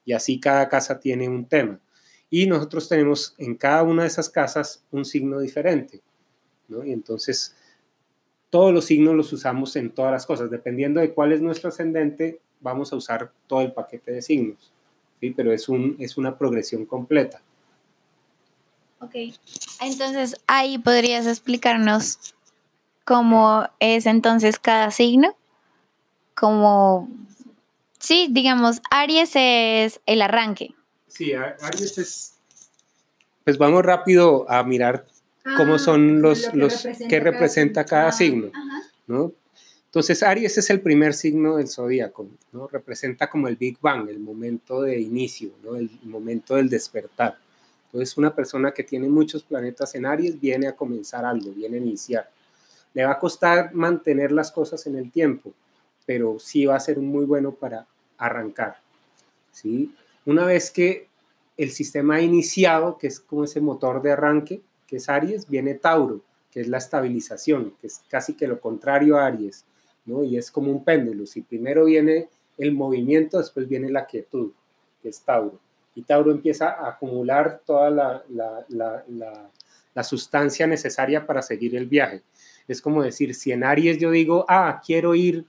Y 0.04 0.12
así 0.12 0.40
cada 0.40 0.68
casa 0.68 0.98
tiene 0.98 1.28
un 1.28 1.46
tema. 1.46 1.80
Y 2.28 2.46
nosotros 2.46 2.88
tenemos 2.88 3.34
en 3.38 3.54
cada 3.54 3.84
una 3.84 4.02
de 4.02 4.08
esas 4.08 4.28
casas 4.28 4.84
un 4.90 5.04
signo 5.04 5.38
diferente. 5.38 6.02
¿no? 6.68 6.84
Y 6.84 6.92
entonces, 6.92 7.54
todos 8.50 8.72
los 8.72 8.84
signos 8.84 9.14
los 9.14 9.32
usamos 9.32 9.76
en 9.76 9.90
todas 9.90 10.12
las 10.12 10.26
cosas. 10.26 10.50
Dependiendo 10.50 11.00
de 11.00 11.12
cuál 11.12 11.32
es 11.32 11.40
nuestro 11.40 11.68
ascendente, 11.68 12.40
vamos 12.60 12.92
a 12.92 12.96
usar 12.96 13.32
todo 13.46 13.60
el 13.60 13.72
paquete 13.72 14.12
de 14.12 14.22
signos. 14.22 14.72
¿sí? 15.20 15.30
Pero 15.30 15.52
es, 15.52 15.68
un, 15.68 15.96
es 15.98 16.16
una 16.16 16.38
progresión 16.38 16.86
completa. 16.86 17.42
Ok, 19.00 19.14
entonces 19.82 20.36
ahí 20.46 20.78
podrías 20.78 21.26
explicarnos 21.26 22.34
cómo 23.04 23.68
es 23.78 24.06
entonces 24.06 24.58
cada 24.58 24.90
signo. 24.90 25.36
Como, 26.34 27.08
sí, 27.98 28.28
digamos, 28.30 28.80
Aries 28.90 29.32
es 29.34 30.00
el 30.06 30.22
arranque. 30.22 30.74
Sí, 31.08 31.32
Aries 31.34 31.98
es... 31.98 32.32
Pues 33.44 33.58
vamos 33.58 33.84
rápido 33.84 34.50
a 34.50 34.64
mirar 34.64 35.06
cómo 35.56 35.74
ah, 35.74 35.78
son 35.78 36.20
los, 36.20 36.48
que 36.48 36.56
los 36.56 36.82
representa 36.82 37.08
que 37.08 37.20
representa 37.20 37.84
cada, 37.84 38.12
signo, 38.12 38.50
¿no? 39.06 39.32
Entonces, 39.86 40.22
Aries 40.22 40.58
es 40.58 40.68
el 40.70 40.80
primer 40.80 41.14
signo 41.14 41.56
del 41.56 41.68
zodíaco, 41.68 42.26
¿no? 42.52 42.66
Representa 42.68 43.30
como 43.30 43.48
el 43.48 43.56
Big 43.56 43.78
Bang, 43.80 44.08
el 44.08 44.18
momento 44.18 44.82
de 44.82 45.00
inicio, 45.00 45.52
¿no? 45.62 45.76
El 45.76 45.90
momento 46.02 46.56
del 46.56 46.68
despertar. 46.68 47.38
Entonces, 47.86 48.16
una 48.18 48.34
persona 48.34 48.72
que 48.72 48.84
tiene 48.84 49.08
muchos 49.08 49.42
planetas 49.44 49.94
en 49.94 50.04
Aries 50.04 50.38
viene 50.38 50.66
a 50.66 50.76
comenzar 50.76 51.24
algo, 51.24 51.52
viene 51.52 51.76
a 51.76 51.80
iniciar. 51.80 52.30
Le 52.92 53.04
va 53.04 53.12
a 53.12 53.18
costar 53.18 53.72
mantener 53.72 54.32
las 54.32 54.50
cosas 54.52 54.86
en 54.86 54.96
el 54.96 55.10
tiempo, 55.10 55.52
pero 56.04 56.38
sí 56.38 56.66
va 56.66 56.76
a 56.76 56.80
ser 56.80 56.98
muy 56.98 57.24
bueno 57.24 57.52
para 57.52 57.86
arrancar, 58.18 58.76
¿sí? 59.52 59.94
Una 60.26 60.44
vez 60.44 60.70
que 60.70 61.08
el 61.56 61.70
sistema 61.70 62.16
ha 62.16 62.20
iniciado, 62.20 62.98
que 62.98 63.06
es 63.06 63.20
como 63.20 63.44
ese 63.44 63.60
motor 63.60 64.02
de 64.02 64.12
arranque, 64.12 64.60
que 64.86 64.96
es 64.96 65.08
Aries, 65.08 65.48
viene 65.48 65.74
Tauro, 65.74 66.22
que 66.50 66.60
es 66.60 66.68
la 66.68 66.78
estabilización, 66.78 67.74
que 67.80 67.88
es 67.88 68.02
casi 68.08 68.34
que 68.34 68.46
lo 68.46 68.60
contrario 68.60 69.18
a 69.18 69.26
Aries, 69.26 69.64
¿no? 70.06 70.24
Y 70.24 70.36
es 70.36 70.50
como 70.50 70.70
un 70.70 70.84
péndulo. 70.84 71.26
Si 71.26 71.42
primero 71.42 71.84
viene 71.84 72.28
el 72.56 72.72
movimiento, 72.72 73.38
después 73.38 73.68
viene 73.68 73.90
la 73.90 74.06
quietud, 74.06 74.52
que 75.02 75.08
es 75.10 75.20
Tauro. 75.20 75.58
Y 75.94 76.02
Tauro 76.02 76.30
empieza 76.30 76.70
a 76.70 76.90
acumular 76.90 77.60
toda 77.64 77.90
la, 77.90 78.24
la, 78.68 80.04
sustancia 80.04 80.66
necesaria 80.66 81.26
para 81.26 81.42
seguir 81.42 81.74
el 81.74 81.86
viaje. 81.86 82.22
Es 82.68 82.82
como 82.82 83.02
decir, 83.02 83.34
si 83.34 83.52
en 83.52 83.64
Aries 83.64 83.98
yo 83.98 84.10
digo, 84.10 84.44
ah, 84.48 84.82
quiero 84.84 85.14
ir 85.14 85.46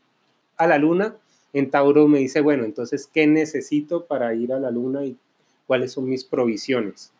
a 0.56 0.68
la 0.68 0.78
luna, 0.78 1.16
en 1.54 1.70
Tauro 1.70 2.08
me 2.08 2.20
dice, 2.20 2.42
bueno, 2.42 2.64
entonces, 2.64 3.10
¿qué 3.12 3.28
necesito 3.28 4.06
para 4.06 4.34
ir 4.34 4.54
a 4.54 4.60
la 4.60 4.72
luna 4.72 5.06
y 5.06 5.18
cuáles 5.66 5.92
son 5.92 6.08
mis 6.10 6.24
provisiones? 6.24 7.12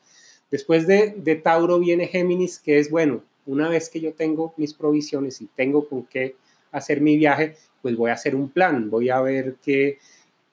Después 0.50 0.88
de, 0.88 1.14
de, 1.18 1.36
Tauro 1.36 1.80
viene 1.80 2.08
Géminis, 2.08 2.60
que 2.60 2.80
es 2.80 2.90
bueno, 2.90 3.22
una 3.46 3.70
vez 3.70 3.90
que 3.90 4.00
yo 4.00 4.14
tengo 4.14 4.54
mis 4.58 4.74
provisiones 4.74 5.42
y 5.42 5.48
tengo 5.56 5.88
con 5.88 6.04
qué 6.04 6.36
hacer 6.72 7.02
mi 7.02 7.18
viaje, 7.18 7.56
pues 7.82 7.96
voy 7.96 8.12
a 8.12 8.14
hacer 8.14 8.36
un 8.36 8.50
plan, 8.50 8.90
voy 8.90 9.10
a 9.10 9.22
ver 9.22 9.56
qué, 9.64 9.98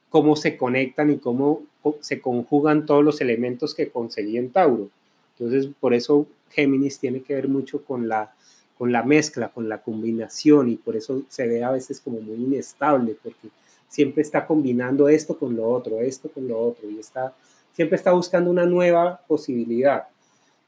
cómo 0.09 0.37
se 0.37 0.57
conectan 0.57 1.11
y 1.11 1.19
cómo 1.19 1.63
se 2.01 2.21
conjugan 2.21 2.87
todos 2.87 3.05
los 3.05 3.21
elementos 3.21 3.75
que 3.75 3.89
conseguí 3.91 4.39
en 4.39 4.51
Tauro. 4.51 4.89
Entonces, 5.37 5.71
por 5.81 5.95
eso 5.95 6.27
Géminis 6.51 6.99
tiene 6.99 7.23
que 7.23 7.35
ver 7.35 7.49
mucho 7.49 7.85
con 7.85 8.09
la, 8.09 8.33
con 8.79 8.93
la 8.93 9.03
mezcla, 9.03 9.49
con 9.49 9.69
la 9.69 9.83
combinación 9.83 10.69
y 10.69 10.77
por 10.77 10.97
eso 10.97 11.23
se 11.29 11.47
ve 11.49 11.65
a 11.65 11.73
veces 11.73 12.01
como 12.01 12.21
muy 12.21 12.37
inestable, 12.37 13.17
porque 13.23 13.49
siempre 13.89 14.23
está 14.23 14.47
combinando 14.47 15.09
esto 15.09 15.39
con 15.39 15.57
lo 15.57 15.69
otro, 15.69 16.01
esto 16.01 16.29
con 16.29 16.47
lo 16.49 16.59
otro 16.59 16.91
y 16.91 16.99
está 16.99 17.35
siempre 17.75 17.97
está 17.97 18.13
buscando 18.13 18.51
una 18.51 18.65
nueva 18.65 19.21
posibilidad. 19.27 20.05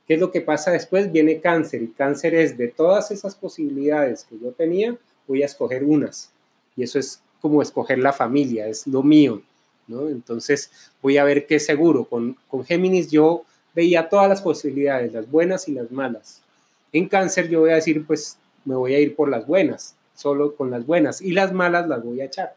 ¿Qué 0.06 0.14
es 0.14 0.20
lo 0.20 0.30
que 0.30 0.40
pasa 0.40 0.70
después? 0.70 1.10
Viene 1.10 1.40
cáncer 1.40 1.82
y 1.82 1.88
cáncer 1.88 2.34
es 2.34 2.56
de 2.58 2.68
todas 2.68 3.10
esas 3.10 3.34
posibilidades 3.34 4.24
que 4.24 4.38
yo 4.38 4.52
tenía, 4.52 4.96
voy 5.26 5.42
a 5.42 5.46
escoger 5.46 5.84
unas. 5.84 6.30
Y 6.76 6.82
eso 6.82 6.98
es 6.98 7.20
como 7.40 7.62
escoger 7.62 7.98
la 7.98 8.12
familia, 8.12 8.66
es 8.68 8.86
lo 8.86 9.02
mío, 9.02 9.42
¿no? 9.88 10.08
Entonces 10.08 10.70
voy 11.02 11.16
a 11.16 11.24
ver 11.24 11.46
qué 11.46 11.58
seguro. 11.58 12.04
Con, 12.04 12.36
con 12.48 12.64
Géminis 12.64 13.10
yo 13.10 13.44
veía 13.74 14.08
todas 14.08 14.28
las 14.28 14.42
posibilidades, 14.42 15.12
las 15.12 15.30
buenas 15.30 15.68
y 15.68 15.72
las 15.72 15.90
malas. 15.90 16.42
En 16.92 17.08
cáncer 17.08 17.48
yo 17.48 17.60
voy 17.60 17.70
a 17.70 17.76
decir, 17.76 18.06
pues 18.06 18.38
me 18.64 18.74
voy 18.74 18.94
a 18.94 19.00
ir 19.00 19.14
por 19.14 19.28
las 19.28 19.46
buenas, 19.46 19.96
solo 20.14 20.54
con 20.54 20.70
las 20.70 20.86
buenas, 20.86 21.20
y 21.20 21.32
las 21.32 21.52
malas 21.52 21.88
las 21.88 22.02
voy 22.02 22.20
a 22.20 22.24
echar. 22.26 22.54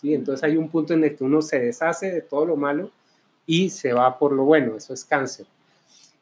¿sí? 0.00 0.14
Entonces 0.14 0.44
hay 0.44 0.56
un 0.56 0.68
punto 0.68 0.94
en 0.94 1.04
el 1.04 1.16
que 1.16 1.24
uno 1.24 1.42
se 1.42 1.58
deshace 1.58 2.10
de 2.10 2.20
todo 2.20 2.46
lo 2.46 2.56
malo 2.56 2.90
y 3.46 3.70
se 3.70 3.92
va 3.92 4.18
por 4.18 4.32
lo 4.32 4.44
bueno, 4.44 4.76
eso 4.76 4.94
es 4.94 5.04
cáncer. 5.04 5.46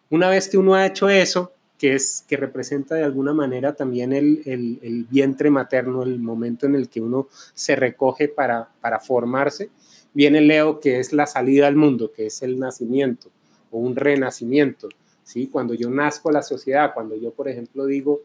Una 0.09 0.29
vez 0.29 0.49
que 0.49 0.59
uno 0.59 0.75
ha 0.75 0.87
hecho 0.87 1.09
eso, 1.09 1.53
que 1.79 1.95
es 1.95 2.25
que 2.29 2.37
representa 2.37 2.95
de 2.95 3.05
alguna 3.05 3.33
manera 3.33 3.75
también 3.75 4.13
el, 4.13 4.43
el, 4.45 5.07
vientre 5.09 5.49
materno, 5.51 6.03
el 6.03 6.19
momento 6.19 6.67
en 6.67 6.75
el 6.75 6.89
que 6.89 7.01
uno 7.01 7.29
se 7.55 7.75
recoge 7.75 8.29
para, 8.29 8.69
para 8.81 8.99
formarse, 8.99 9.71
viene 10.13 10.41
Leo, 10.41 10.79
que 10.79 10.99
es 10.99 11.13
la 11.13 11.27
salida 11.27 11.69
al 11.69 11.77
mundo, 11.77 12.13
que 12.13 12.27
es 12.27 12.43
el 12.43 12.59
nacimiento 12.59 13.31
o 13.71 13.79
un 13.79 13.97
renacimiento. 13.97 14.89
¿sí? 15.23 15.47
Cuando 15.47 15.73
yo 15.73 15.89
nazco 15.89 16.29
a 16.29 16.33
la 16.33 16.43
sociedad, 16.43 16.93
cuando 16.93 17.17
yo, 17.17 17.31
por 17.31 17.49
ejemplo, 17.49 17.87
digo, 17.87 18.21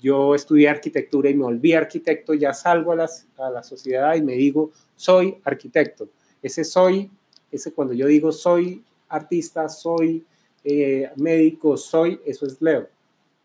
yo 0.00 0.34
estudié 0.34 0.68
arquitectura 0.68 1.30
y 1.30 1.34
me 1.34 1.44
volví 1.44 1.72
arquitecto, 1.72 2.34
ya 2.34 2.52
salgo 2.52 2.92
a, 2.92 2.96
las, 2.96 3.26
a 3.36 3.50
la 3.50 3.62
sociedad 3.62 4.14
y 4.14 4.22
me 4.22 4.34
digo, 4.34 4.70
soy 4.94 5.38
arquitecto. 5.44 6.08
Ese 6.42 6.64
soy 6.64 7.10
ese 7.52 7.72
cuando 7.72 7.94
yo 7.94 8.06
digo 8.06 8.32
soy 8.32 8.82
artista, 9.08 9.68
soy 9.68 10.24
eh, 10.64 11.10
médico, 11.16 11.76
soy, 11.76 12.20
eso 12.24 12.46
es 12.46 12.60
Leo. 12.60 12.88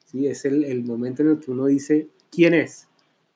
¿sí? 0.06 0.28
Es 0.28 0.46
el, 0.46 0.64
el, 0.64 0.84
momento 0.84 1.22
en 1.22 1.32
el 1.32 1.40
que 1.40 1.52
uno 1.52 1.66
dice 1.66 2.08
quién 2.32 2.54
es. 2.54 2.88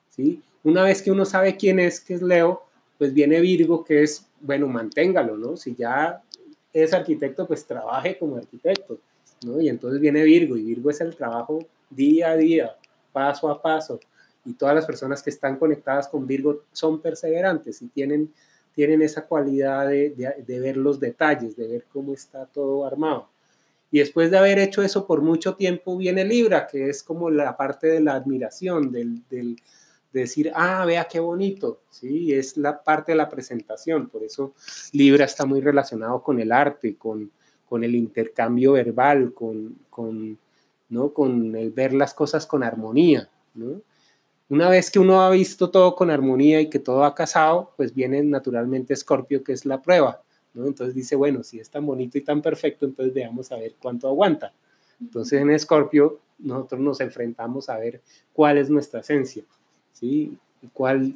¿sí? 0.10 0.42
Una 0.64 0.84
vez 0.84 1.02
que 1.02 1.12
uno 1.12 1.26
sabe 1.26 1.58
quién 1.58 1.80
es, 1.80 2.00
que 2.00 2.14
es 2.14 2.22
Leo, 2.22 2.64
pues 2.98 3.14
viene 3.14 3.42
Virgo, 3.42 3.84
que 3.84 4.04
es, 4.04 4.28
bueno, 4.40 4.68
manténgalo, 4.68 5.36
¿no? 5.36 5.58
Si 5.58 5.76
ya 5.76 6.22
es 6.72 6.94
arquitecto, 6.94 7.48
pues 7.48 7.66
trabaje 7.66 8.18
como 8.18 8.38
arquitecto, 8.38 9.00
¿no? 9.44 9.60
Y 9.60 9.70
entonces 9.70 10.00
viene 10.00 10.24
Virgo, 10.24 10.56
y 10.56 10.64
Virgo 10.64 10.92
es 10.92 11.02
el 11.02 11.16
trabajo 11.16 11.66
día 11.90 12.30
a 12.30 12.38
día, 12.38 12.76
paso 13.12 13.50
a 13.50 13.60
paso. 13.60 14.00
Y 14.46 14.54
todas 14.54 14.76
las 14.76 14.86
personas 14.86 15.24
que 15.24 15.32
están 15.32 15.58
conectadas 15.58 16.08
con 16.08 16.28
Virgo 16.28 16.62
son 16.72 17.02
perseverantes 17.02 17.82
y 17.82 17.88
tienen 17.88 18.32
tienen 18.74 19.02
esa 19.02 19.26
cualidad 19.26 19.88
de, 19.88 20.34
ver 20.48 20.78
los 20.78 21.00
detalles, 21.00 21.56
de 21.56 21.68
ver 21.68 21.86
cómo 21.92 22.14
está 22.14 22.46
todo 22.46 22.86
armado. 22.86 23.30
Y 23.92 24.00
después 24.00 24.32
de 24.32 24.38
haber 24.38 24.60
hecho 24.60 24.82
eso 24.82 25.06
por 25.06 25.22
mucho 25.22 25.56
tiempo, 25.56 25.98
viene 25.98 26.24
Libra, 26.24 26.66
que 26.68 26.90
es 26.90 27.04
como 27.04 27.30
la 27.30 27.58
parte 27.58 27.88
de 27.88 28.00
la 28.00 28.14
admiración, 28.14 28.92
del, 28.92 29.22
del 29.30 29.58
de 30.14 30.22
decir, 30.22 30.52
ah, 30.56 30.86
vea 30.86 31.06
qué 31.06 31.20
bonito, 31.20 31.82
¿sí? 31.90 32.34
Es 32.34 32.58
la 32.58 32.84
parte 32.84 33.14
de 33.14 33.18
la 33.18 33.30
presentación, 33.30 34.10
por 34.10 34.24
eso 34.24 34.54
Libra 34.92 35.26
está 35.26 35.46
muy 35.46 35.62
relacionado 35.62 36.22
con 36.22 36.40
el 36.40 36.52
arte, 36.52 36.96
con, 36.96 37.32
con 37.68 37.84
el 37.84 37.96
intercambio 37.96 38.74
verbal, 38.74 39.34
con, 39.34 39.78
con, 39.90 40.38
¿no? 40.90 41.14
con 41.14 41.56
el 41.56 41.72
ver 41.72 41.94
las 41.94 42.14
cosas 42.14 42.46
con 42.46 42.64
armonía, 42.64 43.30
¿no? 43.54 43.82
Una 44.52 44.68
vez 44.68 44.92
que 44.92 45.00
uno 45.00 45.22
ha 45.22 45.30
visto 45.30 45.72
todo 45.72 45.96
con 45.96 46.10
armonía 46.10 46.60
y 46.60 46.70
que 46.70 46.78
todo 46.78 47.06
ha 47.06 47.16
casado, 47.16 47.72
pues 47.78 47.94
viene 47.94 48.22
naturalmente 48.22 48.94
Escorpio, 48.94 49.46
que 49.46 49.54
es 49.54 49.66
la 49.66 49.82
prueba. 49.82 50.22
¿no? 50.54 50.68
Entonces 50.68 50.94
dice, 50.94 51.16
bueno, 51.16 51.42
si 51.42 51.62
es 51.62 51.70
tan 51.70 51.86
bonito 51.86 52.18
y 52.18 52.22
tan 52.22 52.42
perfecto, 52.42 52.86
entonces 52.86 53.14
veamos 53.14 53.50
a 53.54 53.56
ver 53.56 53.76
cuánto 53.80 54.10
aguanta. 54.10 54.54
Entonces 55.00 55.42
en 55.42 55.52
Escorpio 55.52 56.20
nosotros 56.38 56.82
nos 56.82 57.00
enfrentamos 57.00 57.70
a 57.70 57.78
ver 57.78 58.02
cuál 58.34 58.58
es 58.58 58.70
nuestra 58.70 59.00
esencia, 59.00 59.46
¿sí? 59.94 60.38
Y, 60.62 60.68
cuál, 60.74 61.16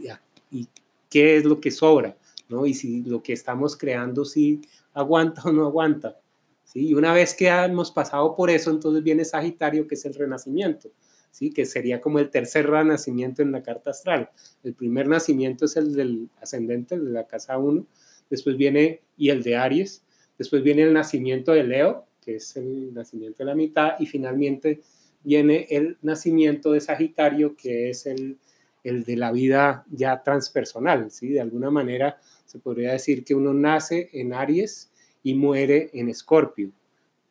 y 0.50 0.70
qué 1.10 1.36
es 1.36 1.44
lo 1.44 1.60
que 1.60 1.72
sobra, 1.72 2.16
¿no? 2.48 2.66
Y 2.66 2.74
si 2.74 3.04
lo 3.04 3.22
que 3.22 3.34
estamos 3.34 3.76
creando 3.76 4.24
sí 4.24 4.62
aguanta 4.94 5.42
o 5.44 5.52
no 5.52 5.66
aguanta. 5.66 6.18
¿sí? 6.64 6.88
Y 6.88 6.94
una 6.94 7.12
vez 7.12 7.34
que 7.34 7.50
hemos 7.50 7.92
pasado 7.92 8.34
por 8.34 8.50
eso, 8.50 8.72
entonces 8.72 9.04
viene 9.04 9.26
Sagitario, 9.26 9.86
que 9.90 9.96
es 9.96 10.06
el 10.06 10.14
renacimiento. 10.14 10.90
¿Sí? 11.36 11.52
que 11.52 11.66
sería 11.66 12.00
como 12.00 12.20
el 12.20 12.30
tercer 12.30 12.70
renacimiento 12.70 13.42
en 13.42 13.52
la 13.52 13.62
carta 13.62 13.90
astral. 13.90 14.30
El 14.64 14.74
primer 14.74 15.10
nacimiento 15.10 15.66
es 15.66 15.76
el 15.76 15.94
del 15.94 16.30
ascendente, 16.42 16.96
el 16.96 17.04
de 17.04 17.12
la 17.12 17.28
casa 17.28 17.58
1, 17.58 17.86
después 18.30 18.56
viene, 18.56 19.02
y 19.18 19.32
el 19.32 19.44
de 19.44 19.58
Aries, 19.58 20.06
después 20.38 20.64
viene 20.64 20.84
el 20.84 20.94
nacimiento 20.94 21.52
de 21.52 21.66
Leo, 21.66 22.06
que 22.22 22.38
es 22.38 22.56
el 22.56 22.94
nacimiento 22.94 23.40
de 23.40 23.46
la 23.46 23.56
mitad, 23.56 24.00
y 24.00 24.06
finalmente 24.06 24.80
viene 25.26 25.68
el 25.70 25.98
nacimiento 26.02 26.72
de 26.72 26.80
Sagitario, 26.80 27.58
que 27.58 27.90
es 27.90 28.06
el, 28.06 28.38
el 28.86 29.04
de 29.04 29.18
la 29.18 29.34
vida 29.34 29.86
ya 29.92 30.24
transpersonal, 30.24 31.12
¿sí? 31.12 31.28
De 31.28 31.42
alguna 31.42 31.70
manera 31.70 32.18
se 32.46 32.60
podría 32.60 32.94
decir 32.94 33.26
que 33.26 33.36
uno 33.36 33.54
nace 33.54 34.10
en 34.14 34.34
Aries 34.34 34.90
y 35.22 35.34
muere 35.34 35.90
en 35.92 36.08
Escorpio, 36.08 36.72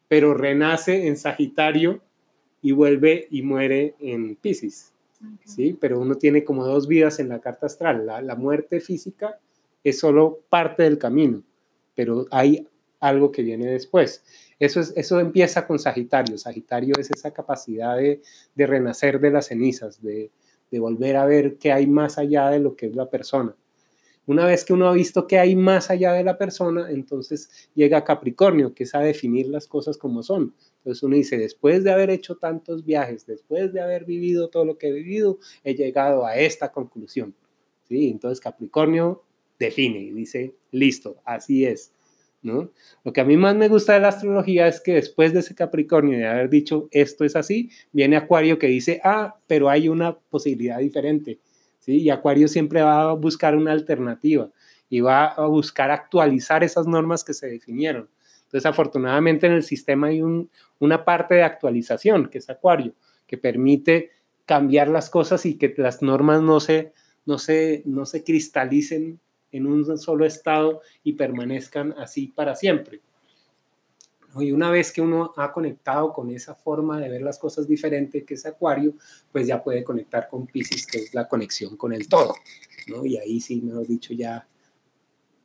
pero 0.08 0.34
renace 0.34 1.06
en 1.06 1.16
Sagitario 1.16 2.02
y 2.64 2.72
vuelve 2.72 3.28
y 3.30 3.42
muere 3.42 3.94
en 4.00 4.36
Pisces. 4.36 4.94
¿sí? 5.44 5.76
Pero 5.78 6.00
uno 6.00 6.14
tiene 6.14 6.44
como 6.44 6.64
dos 6.64 6.88
vidas 6.88 7.18
en 7.20 7.28
la 7.28 7.38
carta 7.38 7.66
astral. 7.66 8.06
La, 8.06 8.36
muerte 8.36 8.80
física 8.80 9.38
es 9.84 9.98
solo 9.98 10.40
parte 10.48 10.82
del 10.82 10.96
camino, 10.96 11.42
pero 11.94 12.26
hay 12.30 12.66
algo 13.00 13.30
que 13.30 13.42
viene 13.42 13.66
después. 13.66 14.24
Eso, 14.58 14.80
es, 14.80 14.94
eso 14.96 15.20
empieza 15.20 15.66
con 15.66 15.78
Sagitario. 15.78 16.38
Sagitario 16.38 16.94
es 16.98 17.10
esa 17.10 17.34
capacidad 17.34 17.98
de, 17.98 18.22
renacer 18.56 19.20
de 19.20 19.30
las 19.30 19.48
cenizas, 19.48 20.02
de, 20.02 20.30
de, 20.70 20.78
volver 20.78 21.18
a 21.18 21.26
ver 21.26 21.58
qué 21.58 21.70
hay 21.70 21.86
más 21.86 22.16
allá 22.16 22.48
de 22.48 22.60
lo 22.60 22.76
que 22.76 22.86
es 22.86 22.96
la 22.96 23.10
persona. 23.10 23.54
Una 24.26 24.46
vez 24.46 24.64
que 24.64 24.72
uno 24.72 24.88
ha 24.88 24.94
visto 24.94 25.26
qué 25.26 25.38
hay 25.38 25.54
más 25.54 25.90
allá 25.90 26.12
de 26.12 26.24
la 26.24 26.38
persona, 26.38 26.90
entonces 26.90 27.68
llega 27.74 28.04
Capricornio, 28.04 28.74
que 28.74 28.84
es 28.84 28.94
a 28.94 29.00
definir 29.00 29.48
las 29.48 29.66
cosas 29.66 29.98
como 29.98 30.22
son. 30.22 30.54
Entonces 30.78 31.02
uno 31.02 31.16
dice, 31.16 31.36
después 31.36 31.84
de 31.84 31.92
haber 31.92 32.08
hecho 32.10 32.36
tantos 32.36 32.84
viajes, 32.84 33.26
después 33.26 33.72
de 33.72 33.82
haber 33.82 34.06
vivido 34.06 34.48
todo 34.48 34.64
lo 34.64 34.78
que 34.78 34.88
he 34.88 34.92
vivido, 34.92 35.38
he 35.62 35.74
llegado 35.74 36.24
a 36.24 36.36
esta 36.36 36.72
conclusión. 36.72 37.34
¿Sí? 37.86 38.08
Entonces 38.08 38.40
Capricornio 38.40 39.22
define 39.58 39.98
y 39.98 40.10
dice, 40.12 40.54
listo, 40.70 41.16
así 41.24 41.66
es. 41.66 41.92
¿No? 42.40 42.70
Lo 43.04 43.12
que 43.14 43.22
a 43.22 43.24
mí 43.24 43.38
más 43.38 43.56
me 43.56 43.68
gusta 43.68 43.94
de 43.94 44.00
la 44.00 44.08
astrología 44.08 44.68
es 44.68 44.80
que 44.80 44.92
después 44.92 45.32
de 45.32 45.40
ese 45.40 45.54
Capricornio 45.54 46.18
de 46.18 46.26
haber 46.26 46.50
dicho 46.50 46.88
esto 46.90 47.24
es 47.24 47.36
así, 47.36 47.70
viene 47.90 48.16
Acuario 48.16 48.58
que 48.58 48.66
dice, 48.66 49.00
ah, 49.02 49.38
pero 49.46 49.70
hay 49.70 49.88
una 49.88 50.18
posibilidad 50.18 50.78
diferente. 50.78 51.38
¿Sí? 51.84 51.98
Y 51.98 52.10
Acuario 52.10 52.48
siempre 52.48 52.82
va 52.82 53.10
a 53.10 53.12
buscar 53.12 53.56
una 53.56 53.72
alternativa 53.72 54.50
y 54.88 55.00
va 55.00 55.26
a 55.26 55.46
buscar 55.46 55.90
actualizar 55.90 56.64
esas 56.64 56.86
normas 56.86 57.24
que 57.24 57.34
se 57.34 57.48
definieron. 57.48 58.08
Entonces, 58.44 58.66
afortunadamente 58.66 59.46
en 59.46 59.52
el 59.52 59.62
sistema 59.62 60.08
hay 60.08 60.22
una 60.78 61.04
parte 61.04 61.34
de 61.34 61.42
actualización, 61.42 62.28
que 62.28 62.38
es 62.38 62.48
Acuario, 62.48 62.94
que 63.26 63.36
permite 63.36 64.10
cambiar 64.46 64.88
las 64.88 65.10
cosas 65.10 65.44
y 65.46 65.56
que 65.56 65.74
las 65.76 66.02
normas 66.02 66.42
no 66.42 66.60
se, 66.60 66.92
no 67.26 67.38
se, 67.38 67.82
no 67.84 68.06
se 68.06 68.22
cristalicen 68.22 69.20
en 69.50 69.66
un 69.66 69.98
solo 69.98 70.24
estado 70.24 70.80
y 71.02 71.14
permanezcan 71.14 71.94
así 71.98 72.28
para 72.28 72.54
siempre. 72.54 73.00
Y 74.38 74.52
una 74.52 74.70
vez 74.70 74.92
que 74.92 75.00
uno 75.00 75.32
ha 75.36 75.52
conectado 75.52 76.12
con 76.12 76.30
esa 76.30 76.54
forma 76.54 76.98
de 76.98 77.08
ver 77.08 77.22
las 77.22 77.38
cosas 77.38 77.68
diferente 77.68 78.24
que 78.24 78.34
es 78.34 78.46
Acuario, 78.46 78.94
pues 79.30 79.46
ya 79.46 79.62
puede 79.62 79.84
conectar 79.84 80.28
con 80.28 80.46
Pisces, 80.46 80.86
que 80.86 80.98
es 80.98 81.14
la 81.14 81.28
conexión 81.28 81.76
con 81.76 81.92
el 81.92 82.08
todo. 82.08 82.34
¿no? 82.88 83.04
Y 83.04 83.16
ahí 83.16 83.40
sí, 83.40 83.60
mejor 83.60 83.86
dicho, 83.86 84.12
ya 84.12 84.46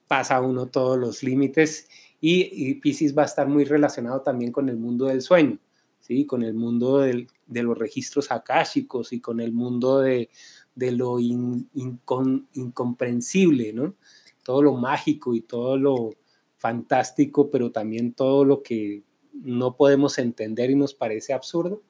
pasa 0.08 0.42
uno 0.42 0.68
todos 0.68 0.98
los 0.98 1.24
límites 1.24 1.88
y, 2.20 2.76
Pisces 2.76 3.18
va 3.18 3.24
a 3.24 3.28
estar 3.28 3.48
muy 3.48 3.64
relacionado 3.64 4.22
también 4.22 4.52
con 4.52 4.70
el 4.70 4.78
mundo 4.78 5.06
del 5.06 5.22
sueño, 5.22 5.60
¿sí? 6.00 6.26
con 6.26 6.44
el 6.44 6.54
mundo 6.54 7.00
de 7.00 7.28
los 7.48 7.78
registros 7.78 8.32
akáshicos 8.32 9.14
y 9.14 9.22
con 9.22 9.40
el 9.40 9.54
mundo 9.54 10.00
de, 10.00 10.30
lo 10.76 11.20
incomprensible, 11.20 13.74
¿no? 13.74 13.96
todo 14.44 14.64
lo 14.64 14.76
mágico 14.76 15.36
y 15.36 15.42
todo 15.42 15.78
lo 15.78 16.16
fantástico, 16.60 17.50
pero 17.50 17.72
también 17.72 18.14
todo 18.14 18.46
lo 18.46 18.62
que 18.62 19.02
no 19.34 19.76
podemos 19.76 20.20
entender 20.20 20.70
y 20.70 20.76
nos 20.76 20.94
parece 20.94 21.34
absurdo, 21.34 21.82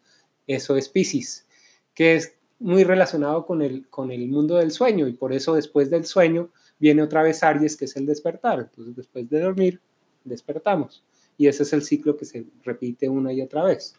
eso 0.48 0.78
es 0.78 0.88
Pisces, 0.90 1.46
que 1.94 2.16
es 2.16 2.36
muy 2.60 2.84
relacionado 2.84 3.46
con 3.46 3.62
el, 3.62 3.88
con 3.90 4.12
el 4.12 4.28
mundo 4.28 4.56
del 4.56 4.72
sueño 4.72 5.08
y 5.08 5.14
por 5.14 5.34
eso 5.34 5.56
después 5.56 5.90
del 5.90 6.06
sueño 6.06 6.50
viene 6.78 7.02
otra 7.02 7.24
vez 7.24 7.44
Aries, 7.44 7.76
que 7.76 7.86
es 7.86 7.96
el 7.96 8.06
despertar. 8.06 8.60
Entonces 8.60 8.96
después 8.96 9.30
de 9.30 9.42
dormir 9.42 9.82
despertamos. 10.24 11.04
Y 11.38 11.48
ese 11.48 11.64
es 11.64 11.74
el 11.74 11.84
ciclo 11.84 12.18
que 12.18 12.26
se 12.26 12.46
repite 12.64 13.08
una 13.10 13.32
y 13.34 13.42
otra 13.42 13.64
vez. 13.64 13.96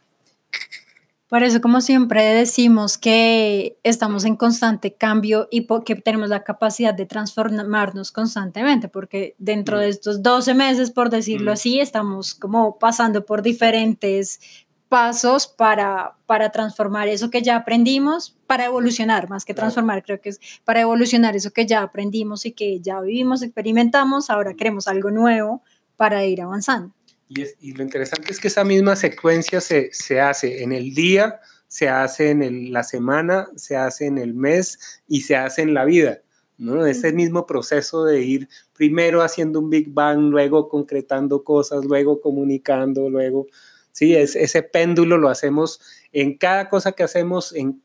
Por 1.31 1.45
eso, 1.45 1.61
como 1.61 1.81
siempre 1.81 2.25
decimos 2.35 2.99
que 2.99 3.79
estamos 3.85 4.25
en 4.25 4.35
constante 4.35 4.95
cambio 4.95 5.47
y 5.49 5.65
que 5.85 5.95
tenemos 5.95 6.29
la 6.29 6.43
capacidad 6.43 6.93
de 6.93 7.07
transformarnos 7.07 8.11
constantemente, 8.11 8.89
porque 8.89 9.37
dentro 9.39 9.79
de 9.79 9.87
mm. 9.87 9.91
estos 9.91 10.23
12 10.25 10.55
meses, 10.55 10.91
por 10.91 11.09
decirlo 11.09 11.53
mm. 11.53 11.55
así, 11.55 11.79
estamos 11.79 12.35
como 12.35 12.81
pasando 12.81 13.25
por 13.25 13.43
diferentes 13.43 14.41
pasos 14.89 15.47
para, 15.47 16.17
para 16.27 16.51
transformar 16.51 17.07
eso 17.07 17.31
que 17.31 17.43
ya 17.43 17.55
aprendimos, 17.55 18.37
para 18.49 18.65
evolucionar, 18.65 19.31
más 19.31 19.45
que 19.45 19.55
transformar, 19.55 20.03
creo 20.03 20.21
que 20.21 20.31
es 20.31 20.41
para 20.65 20.81
evolucionar 20.81 21.37
eso 21.37 21.53
que 21.53 21.65
ya 21.65 21.83
aprendimos 21.83 22.45
y 22.45 22.51
que 22.51 22.81
ya 22.81 23.01
vivimos, 23.01 23.43
experimentamos, 23.43 24.31
ahora 24.31 24.55
queremos 24.55 24.89
algo 24.89 25.13
nuevo 25.13 25.63
para 25.97 26.25
ir 26.25 26.43
avanzando. 26.43 26.93
Y, 27.33 27.75
lo 27.75 27.85
interesante 27.85 28.33
es 28.33 28.41
que 28.41 28.49
esa 28.49 28.65
misma 28.65 28.97
secuencia 28.97 29.61
se, 29.61 30.21
hace 30.21 30.65
en 30.65 30.73
el 30.73 30.95
día, 30.95 31.41
se 31.69 31.89
hace 31.89 32.31
en 32.31 32.73
la 32.73 32.83
semana, 32.83 33.49
se 33.55 33.77
hace 33.77 34.07
en 34.07 34.19
el 34.19 34.35
mes 34.35 35.01
y 35.07 35.21
se 35.21 35.37
hace 35.37 35.63
en 35.63 35.73
la 35.73 35.85
vida. 35.85 36.23
¿no? 36.59 36.85
Ese 36.85 37.13
mismo 37.13 37.47
proceso 37.47 38.05
de 38.05 38.21
ir 38.23 38.49
primero 38.75 39.23
haciendo 39.23 39.61
un 39.61 39.71
Big 39.71 39.91
Bang, 39.93 40.31
luego 40.31 40.69
concretando 40.69 41.45
cosas, 41.45 41.85
luego 41.85 42.21
comunicando, 42.21 43.09
luego, 43.09 43.47
sí, 43.93 44.17
es, 44.17 44.35
ese 44.35 44.65
péndulo 44.65 45.17
lo 45.17 45.29
hacemos 45.29 45.81
en 46.11 46.37
cada 46.37 46.69
cosa 46.69 46.93
que 46.93 47.05
hacemos 47.05 47.55
en, 47.55 47.81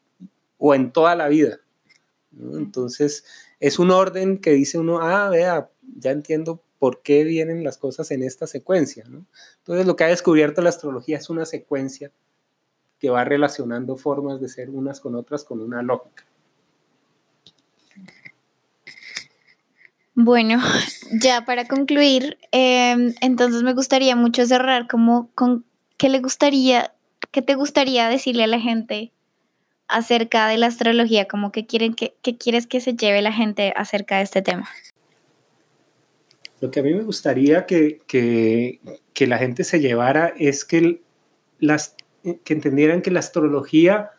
o 0.57 0.73
en 0.73 0.91
toda 0.91 1.15
la 1.15 1.27
vida. 1.27 1.59
Entonces, 2.35 3.25
es 3.59 3.77
un 3.77 3.91
orden 3.91 4.39
que 4.39 4.53
dice 4.53 4.79
uno, 4.79 5.01
ah, 5.03 5.29
vea, 5.29 5.69
ya 5.97 6.09
entiendo 6.09 6.64
por 6.85 7.01
qué 7.01 7.23
vienen 7.23 7.63
las 7.63 7.79
cosas 7.79 8.11
en 8.11 8.21
esta 8.21 8.45
secuencia. 8.45 9.05
Entonces 9.07 9.87
lo 9.87 9.95
que 9.95 10.03
ha 10.03 10.07
descubierto 10.07 10.61
la 10.61 10.69
astrología 10.69 11.17
es 11.17 11.31
una 11.31 11.47
secuencia 11.47 12.11
que 12.99 13.09
va 13.09 13.23
relacionando 13.23 13.97
formas 13.97 14.39
de 14.39 14.49
ser 14.49 14.69
unas 14.69 14.99
con 14.99 15.15
otras 15.15 15.43
con 15.43 15.61
una 15.61 15.81
lógica. 15.81 16.25
Bueno, 20.13 20.61
ya 21.19 21.43
para 21.43 21.67
concluir, 21.67 22.37
em, 22.51 23.15
entonces 23.19 23.63
me 23.63 23.73
gustaría 23.73 24.15
mucho 24.15 24.45
cerrar 24.45 24.85
como 24.85 25.31
con 25.33 25.65
qué 25.97 26.09
le 26.09 26.19
gustaría, 26.19 26.93
qué 27.31 27.41
te 27.41 27.55
gustaría 27.55 28.09
decirle 28.09 28.43
a 28.43 28.47
la 28.47 28.59
gente 28.59 29.11
acerca 29.87 30.47
de 30.49 30.59
la 30.59 30.67
astrología, 30.67 31.27
como 31.27 31.51
que 31.51 31.65
quieren 31.65 31.95
que 31.95 32.13
quieres 32.37 32.67
que 32.67 32.79
se 32.79 32.93
lleve 32.93 33.23
la 33.23 33.33
gente 33.33 33.73
acerca 33.75 34.17
de 34.17 34.21
este 34.21 34.43
tema. 34.43 34.69
Lo 36.65 36.71
que 36.71 36.79
a 36.79 36.83
mí 36.83 36.95
me 36.95 37.03
gustaría 37.03 37.67
que, 37.67 37.99
que, 38.07 39.27
la 39.27 39.37
gente 39.37 39.63
se 39.63 39.79
llevara 39.79 40.33
es 40.35 40.65
que, 40.65 41.03
las, 41.59 41.95
que 42.23 42.53
entendieran 42.55 43.03
que 43.03 43.11
la 43.11 43.19
astrología 43.19 44.09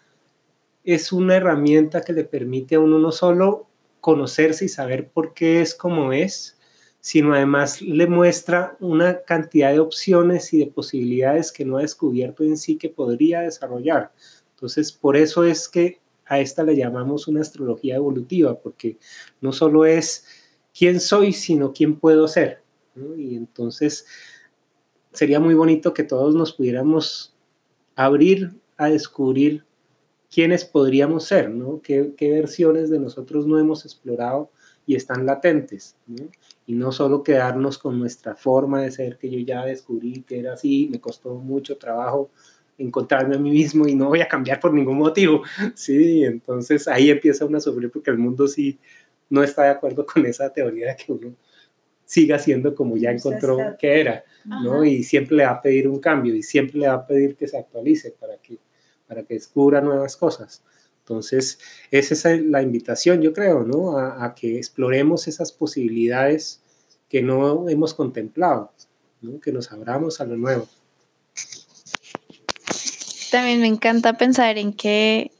es 0.84 1.10
una 1.10 1.34
herramienta 1.34 2.02
que 2.02 2.12
le 2.12 2.22
permite 2.22 2.76
a 2.76 2.80
uno 2.80 3.00
no 3.00 3.10
solo 3.10 3.66
conocerse 4.00 4.64
y 4.64 4.68
saber 4.68 5.08
por 5.08 5.34
qué 5.34 5.60
es 5.60 5.74
como 5.74 6.12
es, 6.12 6.56
sino 7.00 7.34
además 7.34 7.82
le 7.82 8.06
muestra 8.06 8.76
una 8.78 9.22
cantidad 9.22 9.72
de 9.72 9.80
opciones 9.80 10.52
y 10.54 10.60
de 10.60 10.68
posibilidades 10.68 11.50
que 11.50 11.64
no 11.64 11.78
ha 11.78 11.82
descubierto 11.82 12.44
en 12.44 12.58
sí 12.58 12.76
que 12.76 12.90
podría 12.90 13.40
desarrollar. 13.40 14.12
Entonces, 14.54 14.92
por 14.92 15.16
eso 15.16 15.42
es 15.42 15.68
que 15.68 15.98
a 16.24 16.38
esta 16.38 16.62
le 16.62 16.76
llamamos 16.76 17.26
una 17.26 17.40
astrología 17.40 17.96
evolutiva, 17.96 18.56
porque 18.60 18.98
no 19.40 19.50
solo 19.50 19.84
es 19.84 20.45
quién 20.76 21.00
soy, 21.00 21.32
sino 21.32 21.72
quién 21.72 21.96
puedo 21.96 22.28
ser. 22.28 22.62
Y 23.16 23.36
entonces 23.36 24.06
sería 25.12 25.40
muy 25.40 25.54
bonito 25.54 25.94
que 25.94 26.02
todos 26.02 26.34
nos 26.34 26.52
pudiéramos 26.52 27.34
abrir 27.94 28.54
a 28.76 28.88
descubrir 28.88 29.64
quiénes 30.30 30.64
podríamos 30.64 31.24
ser, 31.24 31.50
¿no? 31.50 31.80
¿Qué, 31.82 32.12
¿Qué, 32.16 32.30
versiones 32.30 32.90
de 32.90 32.98
nosotros 32.98 33.46
no 33.46 33.58
hemos 33.58 33.84
explorado 33.84 34.50
y 34.86 34.94
están 34.94 35.24
latentes, 35.24 35.96
¿no? 36.06 36.28
Y 36.66 36.74
no 36.74 36.92
solo 36.92 37.22
quedarnos 37.22 37.78
con 37.78 37.98
nuestra 37.98 38.34
forma 38.34 38.82
de 38.82 38.90
ser, 38.90 39.18
que 39.18 39.30
yo 39.30 39.38
ya 39.38 39.64
descubrí 39.64 40.22
que 40.22 40.38
era 40.38 40.54
así, 40.54 40.88
me 40.90 41.00
costó 41.00 41.34
mucho 41.36 41.78
trabajo 41.78 42.30
encontrarme 42.78 43.36
a 43.36 43.38
mí 43.38 43.50
mismo 43.50 43.86
y 43.86 43.94
no 43.94 44.08
voy 44.08 44.20
a 44.20 44.28
cambiar 44.28 44.60
por 44.60 44.72
ningún 44.72 44.98
motivo, 44.98 45.42
¿sí? 45.74 46.24
Entonces 46.24 46.86
ahí 46.88 47.10
empieza 47.10 47.46
uno 47.46 47.58
a 47.58 47.60
sufrir 47.60 47.90
porque 47.90 48.10
el 48.10 48.18
mundo 48.18 48.46
sí 48.48 48.78
no 49.28 49.42
está 49.42 49.64
de 49.64 49.70
acuerdo 49.70 50.06
con 50.06 50.24
esa 50.26 50.52
teoría 50.52 50.88
de 50.88 50.96
que 50.96 51.12
uno 51.12 51.34
siga 52.04 52.38
siendo 52.38 52.74
como 52.74 52.96
ya 52.96 53.10
encontró 53.10 53.58
que 53.78 54.00
era, 54.00 54.24
¿no? 54.44 54.84
Y 54.84 55.02
siempre 55.02 55.36
le 55.36 55.44
va 55.44 55.52
a 55.52 55.62
pedir 55.62 55.88
un 55.88 55.98
cambio 55.98 56.34
y 56.34 56.42
siempre 56.42 56.78
le 56.78 56.88
va 56.88 56.94
a 56.94 57.06
pedir 57.06 57.36
que 57.36 57.48
se 57.48 57.58
actualice 57.58 58.12
para 58.12 58.36
que, 58.38 58.58
para 59.08 59.24
que 59.24 59.34
descubra 59.34 59.80
nuevas 59.80 60.16
cosas. 60.16 60.62
Entonces, 61.00 61.58
esa 61.90 62.32
es 62.32 62.42
la 62.44 62.62
invitación, 62.62 63.20
yo 63.22 63.32
creo, 63.32 63.64
¿no? 63.64 63.98
A, 63.98 64.24
a 64.24 64.34
que 64.34 64.56
exploremos 64.56 65.26
esas 65.28 65.52
posibilidades 65.52 66.62
que 67.08 67.22
no 67.22 67.68
hemos 67.68 67.92
contemplado, 67.92 68.72
¿no? 69.20 69.40
Que 69.40 69.52
nos 69.52 69.72
abramos 69.72 70.20
a 70.20 70.24
lo 70.24 70.36
nuevo. 70.36 70.68
También 73.30 73.60
me 73.60 73.66
encanta 73.66 74.16
pensar 74.16 74.58
en 74.58 74.72
que 74.72 75.32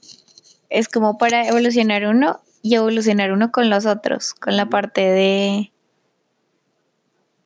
es 0.68 0.88
como 0.88 1.16
para 1.16 1.46
evolucionar 1.46 2.06
uno 2.06 2.40
y 2.66 2.74
evolucionar 2.74 3.30
uno 3.30 3.52
con 3.52 3.70
los 3.70 3.86
otros, 3.86 4.34
con 4.34 4.56
la 4.56 4.68
parte 4.68 5.02
de 5.02 5.72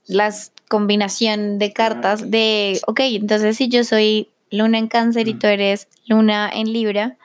las 0.07 0.53
combinación 0.67 1.59
de 1.59 1.75
cartas 1.75 2.31
de, 2.31 2.81
ok, 2.87 3.01
entonces 3.01 3.59
si 3.59 3.69
yo 3.69 3.85
soy 3.85 4.31
luna 4.51 4.79
en 4.79 4.89
cáncer 4.89 5.29
y 5.29 5.35
tú 5.35 5.47
eres 5.47 5.89
luna 6.07 6.51
en 6.51 6.73
libra, 6.73 7.19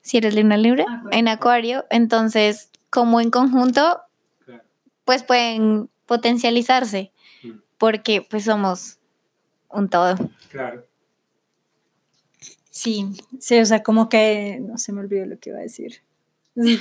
si 0.00 0.16
eres 0.16 0.34
luna 0.34 0.54
en 0.54 0.62
libra, 0.62 1.02
en 1.10 1.28
acuario, 1.28 1.84
entonces 1.90 2.70
como 2.88 3.20
en 3.20 3.30
conjunto, 3.30 4.00
pues 5.04 5.22
pueden 5.22 5.90
potencializarse, 6.06 7.12
porque 7.76 8.22
pues 8.22 8.44
somos 8.44 8.96
un 9.68 9.90
todo. 9.90 10.16
Claro. 10.50 10.86
Sí, 12.70 13.06
sí, 13.38 13.58
o 13.58 13.66
sea, 13.66 13.82
como 13.82 14.08
que, 14.08 14.60
no 14.62 14.78
se 14.78 14.92
me 14.92 15.00
olvidó 15.00 15.26
lo 15.26 15.38
que 15.38 15.50
iba 15.50 15.58
a 15.58 15.62
decir. 15.62 16.00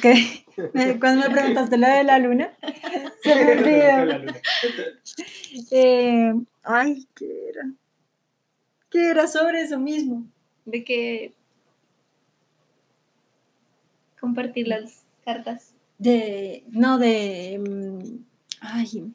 Que 0.01 0.43
cuando 0.99 1.28
me 1.28 1.36
preguntaste 1.36 1.78
lo 1.78 1.88
de 1.88 2.03
la 2.03 2.17
luna, 2.17 2.51
se 3.21 3.36
me 3.36 3.51
olvidó. 3.51 4.34
Eh, 5.69 6.34
ay, 6.63 7.07
¿qué 7.13 7.49
era? 7.49 7.71
¿Qué 8.89 9.09
era 9.09 9.28
sobre 9.28 9.61
eso 9.61 9.78
mismo? 9.78 10.25
De 10.65 10.84
que 10.84 11.36
compartir 14.19 14.67
las 14.67 15.03
cartas. 15.23 15.75
De, 15.99 16.63
no, 16.69 16.97
de, 16.97 17.59
mm, 17.59 18.25
ay, 18.61 19.13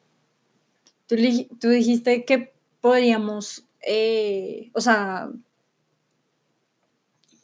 tú, 1.07 1.15
tú 1.59 1.69
dijiste 1.69 2.23
que 2.23 2.53
podríamos, 2.79 3.65
eh, 3.85 4.71
o 4.73 4.79
sea, 4.79 5.29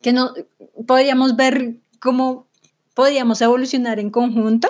que 0.01 0.13
no, 0.13 0.33
podríamos 0.87 1.35
ver 1.35 1.75
cómo 1.99 2.48
podríamos 2.99 3.41
evolucionar 3.41 3.97
en 3.97 4.09
conjunto. 4.09 4.67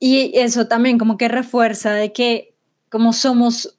Y 0.00 0.36
eso 0.36 0.66
también 0.66 0.98
como 0.98 1.16
que 1.16 1.28
refuerza 1.28 1.92
de 1.92 2.12
que 2.12 2.56
como 2.88 3.12
somos 3.12 3.78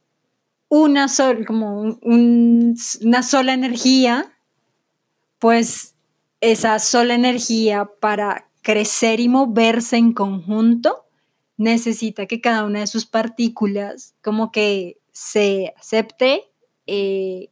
una, 0.69 1.09
sola 1.09 1.45
como 1.45 1.99
una 2.01 3.23
sola 3.23 3.53
energía, 3.53 4.31
pues 5.37 5.95
esa 6.39 6.79
sola 6.79 7.15
energía 7.15 7.89
para 7.99 8.47
crecer 8.61 9.19
y 9.19 9.27
moverse 9.27 9.97
en 9.97 10.13
conjunto 10.13 11.07
necesita 11.57 12.25
que 12.25 12.39
cada 12.39 12.63
una 12.63 12.79
de 12.79 12.87
sus 12.87 13.05
partículas 13.05 14.15
como 14.23 14.53
que 14.53 15.01
se 15.11 15.73
acepte, 15.77 16.53
eh, 16.87 17.49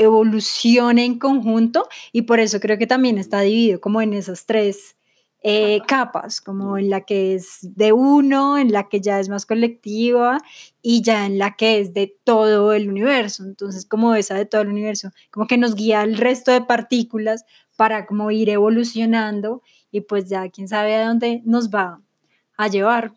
evolucione 0.00 1.04
en 1.04 1.18
conjunto 1.18 1.88
y 2.12 2.22
por 2.22 2.40
eso 2.40 2.58
creo 2.58 2.78
que 2.78 2.86
también 2.86 3.18
está 3.18 3.40
dividido 3.40 3.80
como 3.80 4.00
en 4.00 4.14
esas 4.14 4.46
tres 4.46 4.96
eh, 5.42 5.80
capas, 5.86 6.40
como 6.40 6.76
en 6.76 6.90
la 6.90 7.02
que 7.02 7.34
es 7.34 7.60
de 7.62 7.92
uno, 7.92 8.58
en 8.58 8.72
la 8.72 8.88
que 8.88 9.00
ya 9.00 9.20
es 9.20 9.28
más 9.28 9.46
colectiva 9.46 10.38
y 10.82 11.02
ya 11.02 11.24
en 11.24 11.38
la 11.38 11.56
que 11.56 11.80
es 11.80 11.94
de 11.94 12.14
todo 12.24 12.74
el 12.74 12.90
universo. 12.90 13.44
Entonces, 13.44 13.86
como 13.86 14.14
esa 14.14 14.34
de 14.34 14.44
todo 14.44 14.60
el 14.60 14.68
universo, 14.68 15.12
como 15.30 15.46
que 15.46 15.56
nos 15.56 15.74
guía 15.74 16.02
el 16.02 16.18
resto 16.18 16.50
de 16.50 16.60
partículas 16.60 17.44
para 17.76 18.04
como 18.04 18.30
ir 18.30 18.50
evolucionando 18.50 19.62
y 19.90 20.02
pues 20.02 20.28
ya 20.28 20.48
quién 20.50 20.68
sabe 20.68 20.94
a 20.96 21.08
dónde 21.08 21.40
nos 21.44 21.70
va 21.70 22.02
a 22.58 22.68
llevar. 22.68 23.14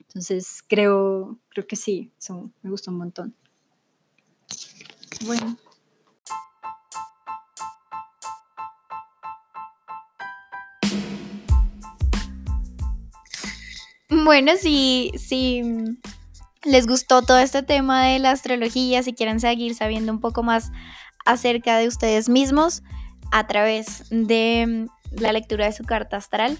Entonces, 0.00 0.62
creo, 0.66 1.38
creo 1.50 1.66
que 1.66 1.76
sí, 1.76 2.10
eso 2.18 2.50
me 2.62 2.70
gustó 2.70 2.90
un 2.90 2.98
montón. 2.98 3.34
Bueno. 5.24 5.56
Bueno, 14.24 14.52
si, 14.58 15.12
si 15.18 15.62
les 16.64 16.86
gustó 16.86 17.20
todo 17.20 17.38
este 17.38 17.62
tema 17.62 18.06
de 18.06 18.18
la 18.18 18.30
astrología, 18.30 19.02
si 19.02 19.12
quieren 19.12 19.38
seguir 19.38 19.74
sabiendo 19.74 20.10
un 20.10 20.20
poco 20.20 20.42
más 20.42 20.72
acerca 21.26 21.76
de 21.76 21.88
ustedes 21.88 22.30
mismos 22.30 22.82
a 23.32 23.46
través 23.46 24.04
de 24.08 24.86
la 25.10 25.32
lectura 25.32 25.66
de 25.66 25.72
su 25.72 25.84
carta 25.84 26.16
astral, 26.16 26.58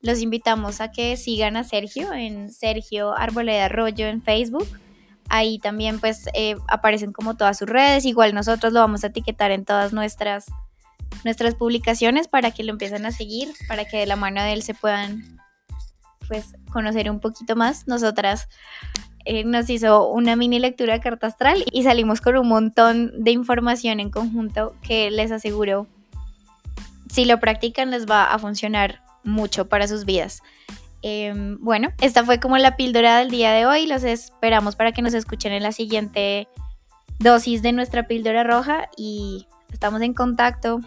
los 0.00 0.22
invitamos 0.22 0.80
a 0.80 0.90
que 0.90 1.16
sigan 1.16 1.56
a 1.56 1.62
Sergio 1.62 2.12
en 2.12 2.50
Sergio 2.50 3.16
Arboleda 3.16 3.66
Arroyo 3.66 4.08
en 4.08 4.20
Facebook. 4.20 4.66
Ahí 5.28 5.60
también 5.60 6.00
pues 6.00 6.28
eh, 6.34 6.56
aparecen 6.66 7.12
como 7.12 7.36
todas 7.36 7.58
sus 7.58 7.68
redes. 7.68 8.06
Igual 8.06 8.34
nosotros 8.34 8.72
lo 8.72 8.80
vamos 8.80 9.04
a 9.04 9.06
etiquetar 9.06 9.52
en 9.52 9.64
todas 9.64 9.92
nuestras, 9.92 10.46
nuestras 11.22 11.54
publicaciones 11.54 12.26
para 12.26 12.50
que 12.50 12.64
lo 12.64 12.72
empiecen 12.72 13.06
a 13.06 13.12
seguir, 13.12 13.52
para 13.68 13.84
que 13.84 13.98
de 13.98 14.06
la 14.06 14.16
mano 14.16 14.42
de 14.42 14.52
él 14.52 14.62
se 14.64 14.74
puedan 14.74 15.43
pues 16.28 16.56
conocer 16.72 17.10
un 17.10 17.20
poquito 17.20 17.56
más. 17.56 17.86
Nosotras 17.86 18.48
eh, 19.24 19.44
nos 19.44 19.70
hizo 19.70 20.08
una 20.08 20.36
mini 20.36 20.58
lectura 20.58 20.94
de 20.94 21.00
carta 21.00 21.26
astral 21.26 21.64
y 21.72 21.82
salimos 21.82 22.20
con 22.20 22.36
un 22.36 22.48
montón 22.48 23.24
de 23.24 23.30
información 23.30 24.00
en 24.00 24.10
conjunto 24.10 24.74
que 24.82 25.10
les 25.10 25.30
aseguro, 25.30 25.86
si 27.10 27.24
lo 27.24 27.40
practican 27.40 27.90
les 27.90 28.06
va 28.06 28.32
a 28.32 28.38
funcionar 28.38 29.02
mucho 29.22 29.68
para 29.68 29.88
sus 29.88 30.04
vidas. 30.04 30.42
Em, 31.00 31.58
bueno, 31.60 31.88
esta 32.00 32.24
fue 32.24 32.40
como 32.40 32.56
la 32.58 32.76
píldora 32.76 33.18
del 33.18 33.30
día 33.30 33.52
de 33.52 33.66
hoy. 33.66 33.86
Los 33.86 34.04
esperamos 34.04 34.76
para 34.76 34.92
que 34.92 35.02
nos 35.02 35.14
escuchen 35.14 35.52
en 35.52 35.62
la 35.62 35.72
siguiente 35.72 36.48
dosis 37.18 37.62
de 37.62 37.72
nuestra 37.72 38.06
píldora 38.06 38.42
roja 38.42 38.88
y 38.96 39.46
estamos 39.72 40.02
en 40.02 40.14
contacto. 40.14 40.80